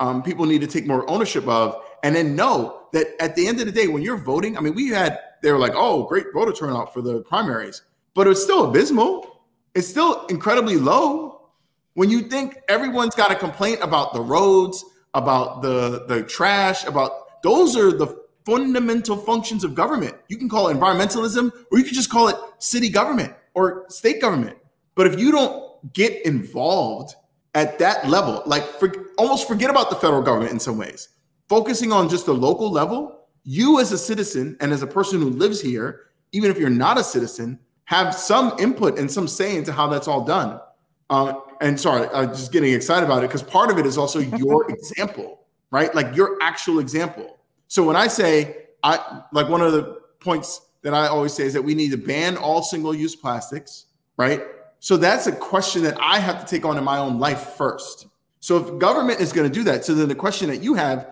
um, 0.00 0.22
people 0.22 0.44
need 0.44 0.60
to 0.60 0.66
take 0.66 0.86
more 0.86 1.08
ownership 1.10 1.48
of 1.48 1.82
and 2.02 2.14
then 2.14 2.36
know 2.36 2.82
that 2.92 3.06
at 3.18 3.34
the 3.34 3.46
end 3.46 3.60
of 3.60 3.66
the 3.66 3.72
day, 3.72 3.88
when 3.88 4.02
you're 4.02 4.18
voting, 4.18 4.58
I 4.58 4.60
mean, 4.60 4.74
we 4.74 4.88
had, 4.88 5.18
they 5.42 5.50
were 5.50 5.58
like, 5.58 5.72
oh, 5.74 6.04
great 6.04 6.26
voter 6.34 6.52
turnout 6.52 6.92
for 6.92 7.00
the 7.00 7.22
primaries, 7.22 7.82
but 8.12 8.26
it's 8.26 8.42
still 8.42 8.68
abysmal. 8.68 9.44
It's 9.74 9.88
still 9.88 10.26
incredibly 10.26 10.76
low. 10.76 11.48
When 11.94 12.10
you 12.10 12.22
think 12.22 12.58
everyone's 12.68 13.14
got 13.14 13.30
a 13.30 13.34
complaint 13.34 13.78
about 13.80 14.12
the 14.12 14.20
roads, 14.20 14.84
about 15.14 15.62
the, 15.62 16.04
the 16.08 16.22
trash, 16.22 16.84
about 16.84 17.42
those 17.42 17.76
are 17.76 17.92
the 17.92 18.22
fundamental 18.44 19.16
functions 19.16 19.64
of 19.64 19.74
government. 19.74 20.14
You 20.28 20.36
can 20.36 20.48
call 20.48 20.68
it 20.68 20.76
environmentalism, 20.76 21.52
or 21.70 21.78
you 21.78 21.84
could 21.84 21.94
just 21.94 22.10
call 22.10 22.28
it 22.28 22.36
city 22.58 22.88
government 22.88 23.34
or 23.54 23.84
state 23.88 24.20
government. 24.20 24.56
But 24.94 25.06
if 25.06 25.18
you 25.18 25.32
don't 25.32 25.92
get 25.92 26.24
involved 26.24 27.14
at 27.54 27.78
that 27.78 28.08
level, 28.08 28.42
like 28.46 28.64
for, 28.64 28.92
almost 29.18 29.46
forget 29.46 29.70
about 29.70 29.90
the 29.90 29.96
federal 29.96 30.22
government 30.22 30.52
in 30.52 30.60
some 30.60 30.78
ways 30.78 31.08
focusing 31.48 31.92
on 31.92 32.08
just 32.08 32.24
the 32.24 32.32
local 32.32 32.70
level, 32.70 33.26
you 33.44 33.78
as 33.78 33.92
a 33.92 33.98
citizen 33.98 34.56
and 34.60 34.72
as 34.72 34.80
a 34.80 34.86
person 34.86 35.20
who 35.20 35.28
lives 35.28 35.60
here, 35.60 36.00
even 36.32 36.50
if 36.50 36.58
you're 36.58 36.70
not 36.70 36.96
a 36.96 37.04
citizen, 37.04 37.58
have 37.84 38.14
some 38.14 38.54
input 38.58 38.98
and 38.98 39.10
some 39.10 39.28
say 39.28 39.56
into 39.56 39.70
how 39.70 39.86
that's 39.86 40.08
all 40.08 40.24
done. 40.24 40.58
Um, 41.10 41.42
and 41.62 41.80
sorry, 41.80 42.08
I'm 42.12 42.28
just 42.28 42.52
getting 42.52 42.74
excited 42.74 43.06
about 43.06 43.24
it 43.24 43.28
because 43.28 43.42
part 43.42 43.70
of 43.70 43.78
it 43.78 43.86
is 43.86 43.96
also 43.96 44.18
your 44.38 44.70
example, 44.70 45.40
right? 45.70 45.94
Like 45.94 46.14
your 46.14 46.38
actual 46.42 46.78
example. 46.78 47.38
So 47.68 47.82
when 47.84 47.96
I 47.96 48.08
say, 48.08 48.66
I 48.82 49.22
like 49.32 49.48
one 49.48 49.62
of 49.62 49.72
the 49.72 50.00
points 50.20 50.60
that 50.82 50.92
I 50.92 51.06
always 51.06 51.32
say 51.32 51.44
is 51.44 51.52
that 51.54 51.62
we 51.62 51.74
need 51.74 51.92
to 51.92 51.96
ban 51.96 52.36
all 52.36 52.62
single 52.62 52.94
use 52.94 53.16
plastics, 53.16 53.86
right? 54.16 54.42
So 54.80 54.96
that's 54.96 55.28
a 55.28 55.32
question 55.32 55.82
that 55.84 55.96
I 56.00 56.18
have 56.18 56.44
to 56.44 56.46
take 56.46 56.64
on 56.64 56.76
in 56.76 56.84
my 56.84 56.98
own 56.98 57.18
life 57.18 57.54
first. 57.56 58.08
So 58.40 58.56
if 58.58 58.78
government 58.80 59.20
is 59.20 59.32
going 59.32 59.48
to 59.48 59.54
do 59.54 59.62
that, 59.64 59.84
so 59.84 59.94
then 59.94 60.08
the 60.08 60.14
question 60.16 60.48
that 60.50 60.62
you 60.62 60.74
have 60.74 61.06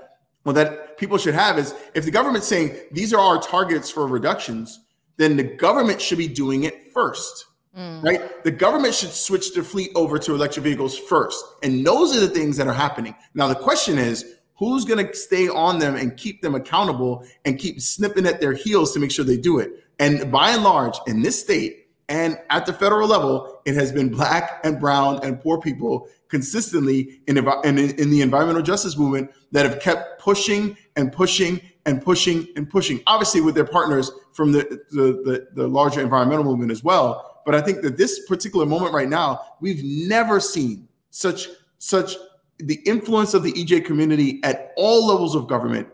well, 0.44 0.54
that 0.54 0.96
people 0.96 1.18
should 1.18 1.34
have 1.34 1.58
is 1.58 1.74
if 1.94 2.04
the 2.04 2.10
government's 2.10 2.46
saying 2.46 2.74
these 2.92 3.12
are 3.12 3.20
our 3.20 3.40
targets 3.40 3.90
for 3.90 4.06
reductions, 4.06 4.80
then 5.16 5.36
the 5.36 5.44
government 5.44 6.00
should 6.00 6.18
be 6.18 6.28
doing 6.28 6.64
it 6.64 6.92
first. 6.92 7.46
Mm. 7.76 8.02
Right? 8.02 8.42
The 8.42 8.50
government 8.50 8.94
should 8.94 9.12
switch 9.12 9.54
their 9.54 9.62
fleet 9.62 9.90
over 9.94 10.18
to 10.18 10.34
electric 10.34 10.64
vehicles 10.64 10.98
first. 10.98 11.44
And 11.62 11.86
those 11.86 12.16
are 12.16 12.20
the 12.20 12.28
things 12.28 12.56
that 12.56 12.66
are 12.66 12.74
happening. 12.74 13.14
Now, 13.34 13.46
the 13.46 13.54
question 13.54 13.98
is 13.98 14.36
who's 14.56 14.84
going 14.84 15.06
to 15.06 15.14
stay 15.14 15.48
on 15.48 15.78
them 15.78 15.94
and 15.94 16.16
keep 16.16 16.42
them 16.42 16.54
accountable 16.54 17.24
and 17.44 17.58
keep 17.58 17.80
snipping 17.80 18.26
at 18.26 18.40
their 18.40 18.52
heels 18.52 18.92
to 18.92 18.98
make 18.98 19.10
sure 19.10 19.24
they 19.24 19.36
do 19.36 19.58
it? 19.58 19.84
And 19.98 20.32
by 20.32 20.50
and 20.50 20.64
large, 20.64 20.96
in 21.06 21.22
this 21.22 21.40
state 21.40 21.86
and 22.08 22.38
at 22.50 22.66
the 22.66 22.72
federal 22.72 23.06
level, 23.06 23.60
it 23.64 23.74
has 23.74 23.92
been 23.92 24.08
black 24.08 24.60
and 24.64 24.80
brown 24.80 25.20
and 25.22 25.40
poor 25.40 25.60
people 25.60 26.08
consistently 26.28 27.20
in, 27.28 27.38
in, 27.38 27.78
in 27.78 28.10
the 28.10 28.20
environmental 28.20 28.62
justice 28.62 28.96
movement 28.96 29.30
that 29.52 29.64
have 29.64 29.80
kept 29.80 30.20
pushing 30.20 30.76
and 30.96 31.12
pushing 31.12 31.60
and 31.86 32.02
pushing 32.02 32.46
and 32.56 32.68
pushing, 32.68 33.00
obviously 33.06 33.40
with 33.40 33.54
their 33.54 33.64
partners 33.64 34.10
from 34.32 34.52
the, 34.52 34.80
the, 34.90 35.22
the, 35.24 35.48
the 35.54 35.68
larger 35.68 36.00
environmental 36.00 36.44
movement 36.44 36.70
as 36.70 36.82
well. 36.84 37.29
But 37.50 37.60
I 37.60 37.62
think 37.62 37.82
that 37.82 37.96
this 37.96 38.26
particular 38.26 38.64
moment 38.64 38.94
right 38.94 39.08
now, 39.08 39.40
we've 39.58 39.82
never 39.82 40.38
seen 40.38 40.86
such 41.10 41.48
such 41.78 42.14
the 42.58 42.76
influence 42.86 43.34
of 43.34 43.42
the 43.42 43.52
EJ 43.54 43.84
community 43.86 44.38
at 44.44 44.72
all 44.76 45.04
levels 45.04 45.34
of 45.34 45.48
government. 45.48 45.88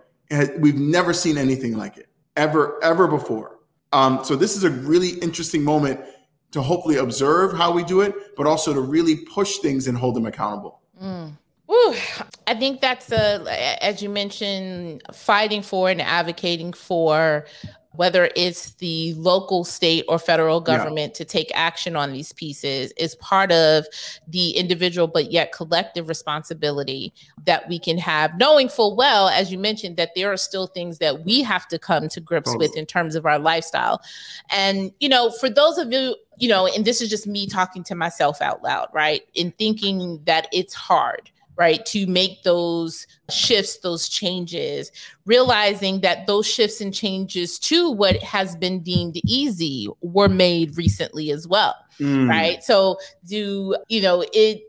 We've 0.59 0.79
never 0.79 1.15
seen 1.15 1.39
anything 1.39 1.79
like 1.79 1.97
it 1.97 2.11
ever 2.37 2.79
ever 2.85 3.09
before. 3.09 3.57
Um, 3.95 4.23
so 4.23 4.37
this 4.37 4.55
is 4.55 4.65
a 4.65 4.71
really 4.71 5.19
interesting 5.21 5.63
moment 5.63 5.99
to 6.51 6.61
hopefully 6.61 6.99
observe 6.99 7.55
how 7.57 7.73
we 7.73 7.85
do 7.85 8.03
it, 8.03 8.37
but 8.37 8.47
also 8.47 8.75
to 8.75 8.81
really 8.83 9.17
push 9.17 9.57
things 9.61 9.89
and 9.89 9.97
hold 9.97 10.15
them 10.15 10.27
accountable. 10.27 10.83
Mm. 11.03 11.39
Whew. 11.65 11.95
I 12.47 12.55
think 12.55 12.83
that's 12.83 13.11
a, 13.11 13.83
as 13.83 14.03
you 14.03 14.11
mentioned, 14.11 15.03
fighting 15.15 15.63
for 15.63 15.89
and 15.89 16.03
advocating 16.03 16.75
for 16.75 17.47
whether 17.97 18.31
it's 18.37 18.75
the 18.75 19.15
local, 19.15 19.65
state, 19.65 20.05
or 20.09 20.19
federal 20.19 20.61
government 20.61 21.13
yeah. 21.13 21.19
to 21.19 21.25
take 21.25 21.51
action 21.55 21.97
on 21.97 22.13
these 22.13 22.33
pieces 22.33 22.93
is 22.97 23.15
part 23.17 23.53
of 23.53 23.87
the 24.29 24.51
individual 24.51 25.07
but 25.07 25.33
yet 25.33 25.53
collective 25.53 26.09
responsibility 26.09 27.13
that 27.45 27.69
we 27.69 27.79
can 27.79 27.99
have, 27.99 28.37
knowing 28.39 28.69
full 28.69 28.97
well, 28.97 29.29
as 29.29 29.51
you 29.51 29.59
mentioned, 29.59 29.97
that 29.97 30.11
there 30.15 30.33
are 30.33 30.37
still 30.37 30.67
things 30.67 30.99
that 30.99 31.25
we 31.25 31.43
have 31.43 31.67
to 31.69 31.79
come 31.79 32.09
to 32.09 32.21
grips 32.21 32.51
totally. 32.51 32.69
with 32.69 32.77
in 32.77 32.87
terms 32.87 33.15
of 33.15 33.27
our 33.27 33.39
lifestyle. 33.39 34.01
And, 34.51 34.93
you 35.01 35.09
know, 35.09 35.31
for 35.31 35.49
those 35.49 35.79
of 35.79 35.93
you, 35.93 36.17
you 36.39 36.49
know, 36.49 36.67
and 36.67 36.85
this 36.85 37.01
is 37.01 37.09
just 37.09 37.27
me 37.27 37.47
talking 37.47 37.83
to 37.85 37.95
myself 37.95 38.43
out 38.43 38.63
loud, 38.63 38.89
right? 38.93 39.23
In 39.35 39.53
thinking 39.53 40.21
that 40.25 40.49
it's 40.53 40.75
hard 40.75 41.31
right? 41.57 41.85
To 41.87 42.07
make 42.07 42.43
those 42.43 43.07
shifts, 43.31 43.79
those 43.79 44.09
changes, 44.09 44.93
realizing 45.25 46.01
that 46.01 46.27
those 46.27 46.47
shifts 46.47 46.81
and 46.81 46.93
changes 46.93 47.59
to 47.61 47.91
what 47.91 48.23
has 48.23 48.55
been 48.57 48.81
deemed 48.81 49.17
easy 49.25 49.89
were 50.03 50.29
made 50.29 50.77
recently 50.77 51.31
as 51.31 51.49
well, 51.49 51.75
mm. 51.99 52.29
right? 52.29 52.63
So, 52.63 52.99
do 53.27 53.77
you 53.89 54.03
know 54.03 54.25
it? 54.33 54.63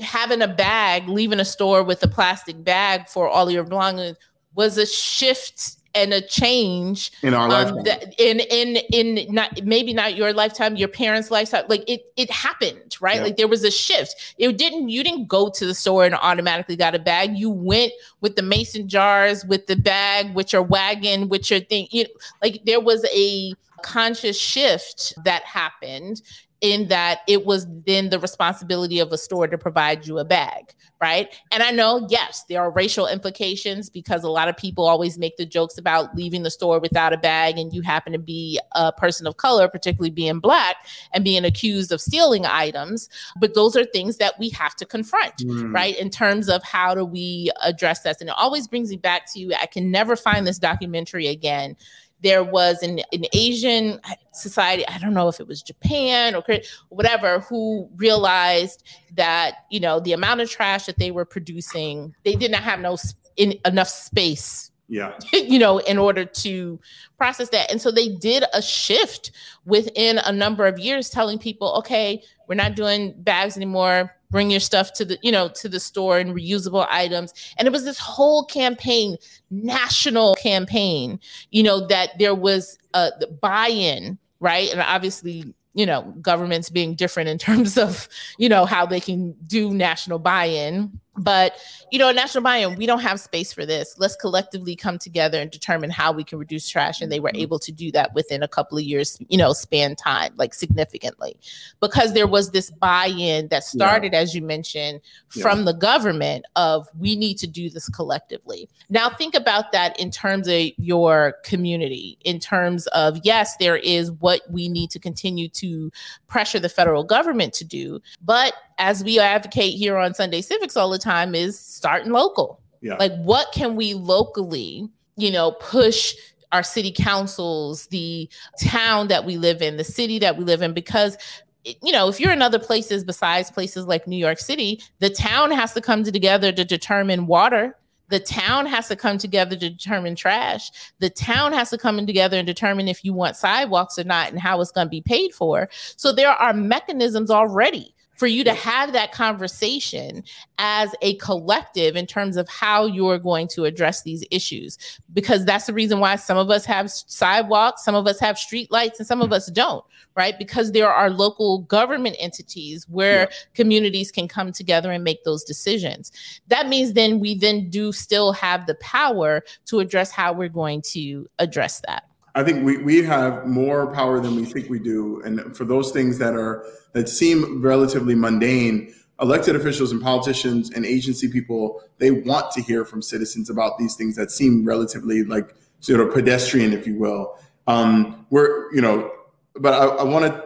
Having 0.00 0.40
a 0.40 0.48
bag, 0.48 1.08
leaving 1.08 1.40
a 1.40 1.44
store 1.44 1.82
with 1.82 2.02
a 2.02 2.08
plastic 2.08 2.64
bag 2.64 3.06
for 3.06 3.28
all 3.28 3.50
your 3.50 3.64
belongings 3.64 4.16
was 4.54 4.78
a 4.78 4.86
shift 4.86 5.76
and 5.94 6.12
a 6.12 6.20
change 6.20 7.10
in 7.22 7.34
our 7.34 7.44
um, 7.44 7.50
lifetime. 7.50 7.82
That, 7.84 8.14
in 8.18 8.40
in 8.40 8.76
in 8.92 9.32
not 9.32 9.64
maybe 9.64 9.92
not 9.92 10.16
your 10.16 10.32
lifetime, 10.32 10.76
your 10.76 10.88
parents' 10.88 11.30
lifetime. 11.30 11.64
Like 11.68 11.88
it 11.88 12.12
it 12.16 12.30
happened, 12.30 12.96
right? 13.00 13.16
Yeah. 13.16 13.24
Like 13.24 13.36
there 13.36 13.48
was 13.48 13.64
a 13.64 13.70
shift. 13.70 14.34
It 14.38 14.56
didn't 14.56 14.88
you 14.88 15.02
didn't 15.02 15.26
go 15.26 15.50
to 15.50 15.66
the 15.66 15.74
store 15.74 16.04
and 16.04 16.14
automatically 16.14 16.76
got 16.76 16.94
a 16.94 16.98
bag. 16.98 17.36
You 17.36 17.50
went 17.50 17.92
with 18.20 18.36
the 18.36 18.42
mason 18.42 18.88
jars, 18.88 19.44
with 19.44 19.66
the 19.66 19.76
bag, 19.76 20.34
with 20.34 20.52
your 20.52 20.62
wagon, 20.62 21.28
with 21.28 21.50
your 21.50 21.60
thing. 21.60 21.88
You 21.90 22.04
know, 22.04 22.10
like 22.42 22.62
there 22.64 22.80
was 22.80 23.04
a 23.12 23.54
conscious 23.82 24.38
shift 24.38 25.14
that 25.24 25.42
happened 25.44 26.22
in 26.60 26.88
that 26.88 27.20
it 27.26 27.46
was 27.46 27.66
then 27.86 28.10
the 28.10 28.18
responsibility 28.18 28.98
of 29.00 29.12
a 29.12 29.18
store 29.18 29.46
to 29.46 29.56
provide 29.56 30.06
you 30.06 30.18
a 30.18 30.24
bag, 30.24 30.74
right? 31.00 31.34
And 31.50 31.62
I 31.62 31.70
know, 31.70 32.06
yes, 32.10 32.44
there 32.50 32.60
are 32.60 32.70
racial 32.70 33.06
implications 33.06 33.88
because 33.88 34.24
a 34.24 34.28
lot 34.28 34.48
of 34.48 34.56
people 34.58 34.86
always 34.86 35.18
make 35.18 35.38
the 35.38 35.46
jokes 35.46 35.78
about 35.78 36.14
leaving 36.14 36.42
the 36.42 36.50
store 36.50 36.78
without 36.78 37.14
a 37.14 37.16
bag 37.16 37.56
and 37.56 37.72
you 37.72 37.80
happen 37.80 38.12
to 38.12 38.18
be 38.18 38.60
a 38.72 38.92
person 38.92 39.26
of 39.26 39.38
color, 39.38 39.68
particularly 39.68 40.10
being 40.10 40.38
black, 40.38 40.76
and 41.14 41.24
being 41.24 41.46
accused 41.46 41.92
of 41.92 42.00
stealing 42.00 42.44
items. 42.44 43.08
But 43.40 43.54
those 43.54 43.74
are 43.74 43.84
things 43.84 44.18
that 44.18 44.38
we 44.38 44.50
have 44.50 44.76
to 44.76 44.84
confront, 44.84 45.38
mm. 45.38 45.74
right? 45.74 45.98
In 45.98 46.10
terms 46.10 46.50
of 46.50 46.62
how 46.62 46.94
do 46.94 47.06
we 47.06 47.50
address 47.62 48.02
this? 48.02 48.20
And 48.20 48.28
it 48.28 48.36
always 48.36 48.68
brings 48.68 48.90
me 48.90 48.96
back 48.96 49.32
to 49.32 49.54
I 49.54 49.64
can 49.64 49.90
never 49.90 50.14
find 50.14 50.46
this 50.46 50.58
documentary 50.58 51.28
again 51.28 51.76
there 52.22 52.44
was 52.44 52.82
an, 52.82 53.00
an 53.12 53.24
Asian 53.32 54.00
society, 54.32 54.86
I 54.88 54.98
don't 54.98 55.14
know 55.14 55.28
if 55.28 55.40
it 55.40 55.46
was 55.46 55.62
Japan 55.62 56.34
or 56.34 56.44
whatever, 56.88 57.40
who 57.40 57.88
realized 57.96 58.82
that, 59.16 59.64
you 59.70 59.80
know, 59.80 60.00
the 60.00 60.12
amount 60.12 60.40
of 60.40 60.50
trash 60.50 60.86
that 60.86 60.98
they 60.98 61.10
were 61.10 61.24
producing, 61.24 62.14
they 62.24 62.34
did 62.34 62.50
not 62.50 62.62
have 62.62 62.80
no 62.80 62.96
in, 63.36 63.54
enough 63.64 63.88
space 63.88 64.70
yeah. 64.90 65.12
you 65.32 65.58
know 65.58 65.78
in 65.78 65.96
order 65.96 66.24
to 66.24 66.78
process 67.16 67.48
that. 67.50 67.70
And 67.70 67.80
so 67.80 67.90
they 67.90 68.08
did 68.08 68.44
a 68.52 68.60
shift 68.60 69.30
within 69.64 70.18
a 70.18 70.32
number 70.32 70.66
of 70.66 70.78
years 70.78 71.08
telling 71.08 71.38
people 71.38 71.72
okay 71.78 72.22
we're 72.48 72.56
not 72.56 72.74
doing 72.74 73.14
bags 73.18 73.56
anymore 73.56 74.12
bring 74.30 74.50
your 74.50 74.60
stuff 74.60 74.92
to 74.94 75.04
the 75.04 75.18
you 75.22 75.32
know 75.32 75.48
to 75.48 75.68
the 75.68 75.80
store 75.80 76.18
and 76.18 76.34
reusable 76.34 76.86
items. 76.90 77.32
And 77.56 77.66
it 77.66 77.72
was 77.72 77.84
this 77.84 77.98
whole 77.98 78.44
campaign 78.44 79.16
national 79.50 80.34
campaign 80.36 81.20
you 81.50 81.62
know 81.62 81.86
that 81.88 82.18
there 82.18 82.34
was 82.34 82.78
a 82.94 83.10
buy-in 83.40 84.18
right? 84.40 84.70
And 84.70 84.80
obviously 84.80 85.54
you 85.74 85.86
know 85.86 86.02
governments 86.20 86.68
being 86.68 86.94
different 86.94 87.28
in 87.28 87.38
terms 87.48 87.78
of 87.78 88.08
you 88.38 88.48
know 88.48 88.64
how 88.64 88.86
they 88.86 89.00
can 89.00 89.32
do 89.46 89.72
national 89.72 90.18
buy-in 90.18 91.00
but 91.20 91.56
you 91.90 91.98
know 91.98 92.10
national 92.10 92.42
buy-in 92.42 92.76
we 92.76 92.86
don't 92.86 93.00
have 93.00 93.20
space 93.20 93.52
for 93.52 93.66
this 93.66 93.94
let's 93.98 94.16
collectively 94.16 94.74
come 94.74 94.98
together 94.98 95.40
and 95.40 95.50
determine 95.50 95.90
how 95.90 96.12
we 96.12 96.24
can 96.24 96.38
reduce 96.38 96.68
trash 96.68 97.00
and 97.00 97.12
they 97.12 97.20
were 97.20 97.28
mm-hmm. 97.30 97.42
able 97.42 97.58
to 97.58 97.70
do 97.70 97.92
that 97.92 98.14
within 98.14 98.42
a 98.42 98.48
couple 98.48 98.78
of 98.78 98.84
years 98.84 99.18
you 99.28 99.36
know 99.36 99.52
span 99.52 99.94
time 99.94 100.32
like 100.36 100.54
significantly 100.54 101.36
because 101.80 102.14
there 102.14 102.26
was 102.26 102.50
this 102.50 102.70
buy-in 102.70 103.48
that 103.48 103.64
started 103.64 104.12
yeah. 104.12 104.18
as 104.20 104.34
you 104.34 104.42
mentioned 104.42 105.00
yeah. 105.34 105.42
from 105.42 105.64
the 105.64 105.72
government 105.72 106.44
of 106.56 106.88
we 106.98 107.16
need 107.16 107.36
to 107.36 107.46
do 107.46 107.68
this 107.68 107.88
collectively 107.88 108.68
now 108.88 109.08
think 109.10 109.34
about 109.34 109.72
that 109.72 109.98
in 110.00 110.10
terms 110.10 110.48
of 110.48 110.60
your 110.76 111.34
community 111.44 112.16
in 112.24 112.38
terms 112.38 112.86
of 112.88 113.18
yes 113.22 113.56
there 113.58 113.76
is 113.76 114.10
what 114.12 114.40
we 114.50 114.68
need 114.68 114.90
to 114.90 114.98
continue 114.98 115.48
to 115.48 115.90
pressure 116.28 116.58
the 116.58 116.68
federal 116.68 117.04
government 117.04 117.52
to 117.52 117.64
do 117.64 118.00
but 118.24 118.54
as 118.80 119.04
we 119.04 119.20
advocate 119.20 119.74
here 119.74 119.96
on 119.98 120.14
Sunday 120.14 120.40
Civics 120.40 120.76
all 120.76 120.90
the 120.90 120.98
time, 120.98 121.34
is 121.34 121.58
starting 121.58 122.10
local. 122.10 122.60
Yeah. 122.80 122.96
Like, 122.96 123.12
what 123.16 123.52
can 123.52 123.76
we 123.76 123.94
locally, 123.94 124.88
you 125.16 125.30
know, 125.30 125.52
push 125.52 126.14
our 126.50 126.62
city 126.62 126.90
councils, 126.90 127.86
the 127.88 128.28
town 128.60 129.08
that 129.08 129.24
we 129.24 129.36
live 129.36 129.62
in, 129.62 129.76
the 129.76 129.84
city 129.84 130.18
that 130.18 130.36
we 130.36 130.44
live 130.44 130.62
in? 130.62 130.72
Because 130.72 131.16
you 131.64 131.92
know, 131.92 132.08
if 132.08 132.18
you're 132.18 132.32
in 132.32 132.40
other 132.40 132.58
places 132.58 133.04
besides 133.04 133.50
places 133.50 133.84
like 133.84 134.06
New 134.06 134.16
York 134.16 134.38
City, 134.38 134.82
the 134.98 135.10
town 135.10 135.50
has 135.50 135.74
to 135.74 135.82
come 135.82 136.02
together 136.02 136.52
to 136.52 136.64
determine 136.64 137.26
water. 137.26 137.76
The 138.08 138.18
town 138.18 138.64
has 138.64 138.88
to 138.88 138.96
come 138.96 139.18
together 139.18 139.56
to 139.56 139.68
determine 139.68 140.16
trash. 140.16 140.70
The 141.00 141.10
town 141.10 141.52
has 141.52 141.68
to 141.68 141.76
come 141.76 141.98
in 141.98 142.06
together 142.06 142.38
and 142.38 142.46
determine 142.46 142.88
if 142.88 143.04
you 143.04 143.12
want 143.12 143.36
sidewalks 143.36 143.98
or 143.98 144.04
not 144.04 144.30
and 144.30 144.40
how 144.40 144.58
it's 144.62 144.72
going 144.72 144.86
to 144.86 144.90
be 144.90 145.02
paid 145.02 145.34
for. 145.34 145.68
So 145.96 146.12
there 146.12 146.30
are 146.30 146.54
mechanisms 146.54 147.30
already 147.30 147.94
for 148.20 148.26
you 148.26 148.44
to 148.44 148.52
have 148.52 148.92
that 148.92 149.12
conversation 149.12 150.22
as 150.58 150.94
a 151.00 151.14
collective 151.14 151.96
in 151.96 152.06
terms 152.06 152.36
of 152.36 152.46
how 152.50 152.84
you're 152.84 153.18
going 153.18 153.48
to 153.48 153.64
address 153.64 154.02
these 154.02 154.22
issues. 154.30 154.76
Because 155.14 155.46
that's 155.46 155.64
the 155.64 155.72
reason 155.72 156.00
why 156.00 156.16
some 156.16 156.36
of 156.36 156.50
us 156.50 156.66
have 156.66 156.90
sidewalks 156.90 157.82
some 157.82 157.94
of 157.94 158.06
us 158.06 158.20
have 158.20 158.38
street 158.38 158.70
lights 158.70 158.98
and 159.00 159.08
some 159.08 159.22
of 159.22 159.30
mm. 159.30 159.34
us 159.34 159.50
don't 159.50 159.82
right? 160.16 160.38
Because 160.38 160.72
there 160.72 160.92
are 160.92 161.08
local 161.08 161.60
government 161.60 162.16
entities 162.18 162.86
where 162.88 163.20
yeah. 163.20 163.36
communities 163.54 164.10
can 164.10 164.28
come 164.28 164.52
together 164.52 164.90
and 164.90 165.04
make 165.04 165.24
those 165.24 165.44
decisions. 165.44 166.12
That 166.48 166.68
means 166.68 166.92
then 166.92 167.20
we 167.20 167.36
then 167.36 167.70
do 167.70 167.92
still 167.92 168.32
have 168.32 168.66
the 168.66 168.74
power 168.76 169.42
to 169.66 169.78
address 169.78 170.10
how 170.10 170.32
we're 170.32 170.48
going 170.48 170.82
to 170.82 171.26
address 171.38 171.80
that. 171.86 172.04
I 172.34 172.44
think 172.44 172.64
we, 172.64 172.78
we 172.78 173.02
have 173.04 173.46
more 173.46 173.92
power 173.92 174.20
than 174.20 174.36
we 174.36 174.44
think 174.44 174.68
we 174.68 174.78
do. 174.78 175.22
And 175.24 175.56
for 175.56 175.64
those 175.64 175.90
things 175.90 176.18
that 176.18 176.34
are 176.34 176.64
that 176.92 177.08
seem 177.08 177.62
relatively 177.62 178.14
mundane, 178.14 178.94
elected 179.20 179.56
officials 179.56 179.92
and 179.92 180.02
politicians 180.02 180.70
and 180.70 180.84
agency 180.84 181.28
people, 181.28 181.82
they 181.98 182.10
want 182.10 182.50
to 182.52 182.62
hear 182.62 182.84
from 182.84 183.02
citizens 183.02 183.50
about 183.50 183.78
these 183.78 183.94
things 183.94 184.16
that 184.16 184.30
seem 184.30 184.64
relatively 184.64 185.24
like 185.24 185.54
sort 185.80 186.00
of 186.00 186.12
pedestrian, 186.12 186.72
if 186.72 186.86
you 186.86 186.98
will. 186.98 187.38
Um, 187.66 188.26
we're, 188.30 188.72
you 188.74 188.80
know, 188.80 189.10
but 189.54 189.74
I, 189.74 189.86
I 189.86 190.04
want 190.04 190.26
to 190.26 190.44